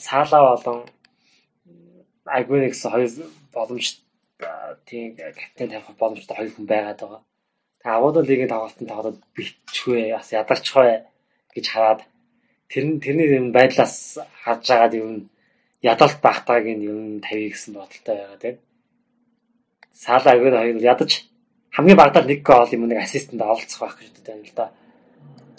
Саала 0.07 0.39
болон 0.43 0.79
Агвенекс 2.39 2.83
хоёр 2.83 3.11
боломж 3.55 3.87
тийм 4.89 5.15
капитан 5.15 5.71
тавих 5.71 5.99
боломжтой 6.03 6.37
хоёр 6.37 6.51
хүн 6.55 6.67
байгаад 6.67 6.99
байгаа. 7.01 7.23
Тэгээ 7.79 7.95
агуулгын 7.97 8.29
лигийн 8.29 8.51
тоглолтын 8.53 8.91
тоглоод 8.91 9.19
бичвэ 9.37 10.19
бас 10.19 10.29
ядарчихвэ 10.35 11.12
гэж 11.55 11.65
хараад 11.69 12.01
тэр 12.73 12.85
тэрний 13.05 13.29
юм 13.37 13.53
байдлаас 13.53 14.19
харж 14.45 14.65
байгаад 14.69 14.95
юм 14.97 15.11
ядалт 15.83 16.19
багтааг 16.23 16.65
нь 16.65 16.87
юм 16.87 17.21
тавья 17.21 17.49
гэсэн 17.51 17.75
бодолтой 17.75 18.17
байгаа 18.17 18.39
тийм. 18.41 18.57
Саала 19.93 20.31
агөр 20.33 20.55
хоёр 20.57 20.77
ядаж 20.81 21.11
хамгийн 21.75 21.99
багадаар 21.99 22.27
нэг 22.27 22.41
гол 22.43 22.71
юм 22.73 22.89
нэг 22.89 22.99
ассистент 23.03 23.43
олцох 23.43 23.81
байх 23.83 23.97
гэж 23.99 24.09
боддог 24.15 24.35
юм 24.35 24.45
л 24.47 24.55
да. 24.57 24.67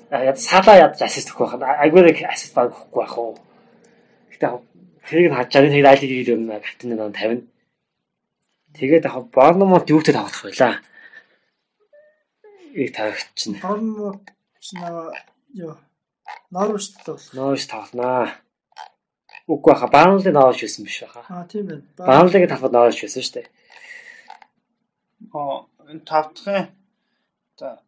Яг 0.10 0.38
саала 0.38 0.74
ядаж 0.86 1.02
ассист 1.02 1.30
өгөх 1.34 1.58
байх. 1.60 1.78
Агөр 1.86 2.06
ассист 2.10 2.54
баг 2.56 2.72
өгөхгүй 2.72 3.02
байх 3.04 3.18
уу. 3.18 3.38
Гэтэ 4.32 4.48
тэрийг 5.06 5.28
нь 5.30 5.38
хажаар 5.38 5.66
тэгээд 5.70 5.92
айлыг 5.92 6.12
юм 6.34 6.42
капитан 6.50 6.88
нэг 6.90 7.14
тавина. 7.14 7.46
Тэгээд 8.74 9.06
яг 9.06 9.26
Борнмут 9.30 9.90
юутай 9.90 10.14
тоглох 10.16 10.44
байлаа. 10.50 10.82
тавигдчихна. 12.74 13.62
Борнмут 13.62 14.24
наа 14.74 15.14
ёо 15.54 15.78
Норвич 16.52 16.94
бол. 17.06 17.20
Норвич 17.34 17.68
тавнаа. 17.68 18.30
Үгүй 19.48 19.74
баха 19.74 19.88
Баунлиг 19.88 20.34
Норвич 20.34 20.62
байсан 20.64 20.86
биш 20.86 21.02
баха. 21.02 21.26
Аа 21.30 21.48
тийм 21.50 21.66
байна. 21.68 21.84
Баунлиг 21.98 22.50
тавхад 22.50 22.72
Норвич 22.72 23.02
байсан 23.04 23.24
шүү 23.24 23.34
дээ. 23.36 23.48
Аа 25.34 25.66
энэ 25.90 26.06
тавдахын 26.06 26.68
за 27.60 27.82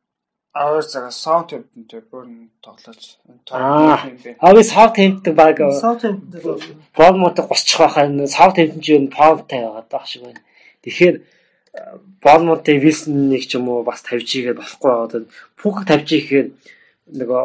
аваар 0.53 0.85
цагаа 0.85 1.11
Southampton-тэй 1.11 2.01
бүр 2.11 2.25
тоглож. 2.63 3.19
Аа. 3.51 4.01
Аа 4.39 4.53
би 4.55 4.63
Southampton 4.63 5.33
баг 5.33 5.59
Southampton 5.59 6.41
бол 6.43 6.61
Bournemouth 6.97 7.39
30 7.39 7.79
байхаа 7.79 8.07
Southampton 8.37 8.81
ч 8.81 8.87
юу 8.93 9.07
Paul-тай 9.17 9.61
байгаа 9.63 9.85
даа 9.89 10.05
шиг 10.05 10.23
байна. 10.23 10.41
Тэгэхээр 10.83 11.15
Bournemouth-ийг 12.23 12.83
Wilson-ыг 12.83 13.43
ч 13.47 13.55
юм 13.55 13.69
уу 13.69 13.83
бас 13.83 14.01
тавьж 14.01 14.27
игээд 14.31 14.59
болохгүй 14.59 14.91
байгаа. 14.91 15.27
Пүк 15.59 15.85
тавьж 15.87 16.09
ихээр 16.19 16.47
нөгөө 17.11 17.43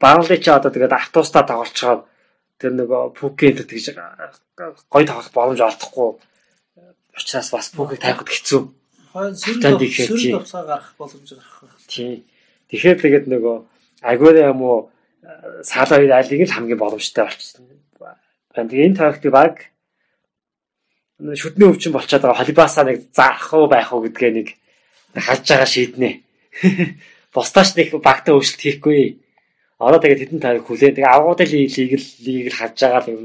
Баунлиг 0.00 0.40
ч 0.40 0.48
одоо 0.48 0.72
тэгээд 0.72 0.96
автоустаа 0.96 1.44
тоглолцохоор 1.44 2.08
тэр 2.56 2.72
нөгөө 2.76 3.02
Пүкэнд 3.16 3.68
тэгж 3.68 3.96
гой 4.88 5.04
тавах 5.04 5.28
боломж 5.32 5.60
олдохгүй 5.60 6.10
учраас 7.14 7.50
бас 7.52 7.68
Пүкийг 7.70 8.00
тавихд 8.00 8.28
хэцүү. 8.32 8.60
хойно 9.12 9.36
сөрөг 9.36 9.62
сөрөг 9.92 10.18
тий. 10.20 10.34
авсаа 10.34 10.64
гарах 10.64 10.94
боломж 10.96 11.28
гарах 11.28 11.58
байх. 11.62 11.84
Тийм. 11.86 12.24
Тэгэхээр 12.70 12.98
тэгээд 13.00 13.26
нөгөө 13.28 13.56
Агуэра 14.02 14.50
юм 14.52 14.62
уу 14.62 14.78
Сала 15.62 16.00
хоёр 16.00 16.12
алиг 16.16 16.48
л 16.48 16.54
хамгийн 16.54 16.80
боломжтой 16.80 17.24
болчихсон. 17.28 17.68
Тэгээд 18.56 18.86
энэ 18.88 18.96
тактик 18.96 19.32
баг 19.32 19.68
шүдний 21.20 21.68
өвчин 21.68 21.92
болчиход 21.92 22.24
байгаа 22.24 22.40
холибасаа 22.40 22.84
нэг 22.88 23.12
заах 23.12 23.52
уу 23.52 23.68
байх 23.68 23.92
уу 23.92 24.00
гэдгээ 24.08 24.32
нэг 24.32 24.48
хальж 25.12 25.44
байгаа 25.44 25.68
шийднэ. 25.68 26.10
Бусдаач 27.34 27.78
нэг 27.78 27.94
багтаа 28.02 28.34
өөрчлөлт 28.34 28.62
хийхгүй. 28.62 29.22
Одоо 29.78 29.98
тэгээд 30.02 30.20
хэдэн 30.26 30.40
таг 30.42 30.66
хүлээ. 30.66 30.98
Тэгээд 30.98 31.14
авгуудын 31.14 31.46
лиг 31.46 31.92
л 31.94 32.08
лиг 32.26 32.46
л 32.50 32.58
хаж 32.58 32.74
байгаа 32.74 33.02
л 33.06 33.12
юм 33.14 33.22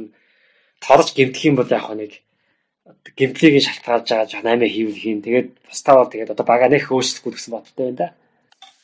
торж 0.77 1.07
гимтэх 1.17 1.43
юм 1.49 1.55
бол 1.57 1.69
яг 1.69 1.89
нэг 1.89 2.21
гимтлийг 3.17 3.63
шалтгаалж 3.65 4.05
байгаа 4.05 4.29
жоо 4.29 4.41
8 4.45 4.61
хийвэл 4.69 5.01
хийн. 5.01 5.25
Тэгээд 5.25 5.47
бусдаа 5.65 5.95
бол 5.97 6.11
тэгээд 6.13 6.33
одоо 6.37 6.45
бага 6.45 6.69
нэх 6.69 6.93
өөрчлөхгүй 6.93 7.33
гэсэн 7.33 7.51
бодолтой 7.53 7.85
байна 7.89 7.97
да. 7.97 8.07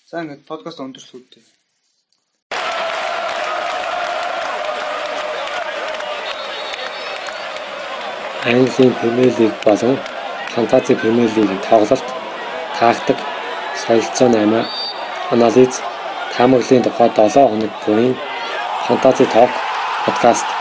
За 0.09 0.25
ингээд 0.25 0.49
подкаст 0.49 0.81
өндөрлөхүүд. 0.81 1.61
Английн 8.41 8.93
Премьер 8.97 9.31
Лиг 9.37 9.53
болон 9.63 9.95
Фантази 10.55 10.95
Премьер 10.95 11.29
Лигийн 11.29 11.61
тоглолт, 11.69 12.07
тактик, 12.73 13.17
солилцоо 13.85 14.27
8, 14.33 14.65
анализ, 15.31 15.81
таамаглалын 16.35 16.83
тухай 16.83 17.09
7 17.15 17.47
хоног 17.49 17.71
бүрийн 17.85 18.15
Фантази 18.87 19.25
Talk 19.33 19.51
подкаст 20.05 20.60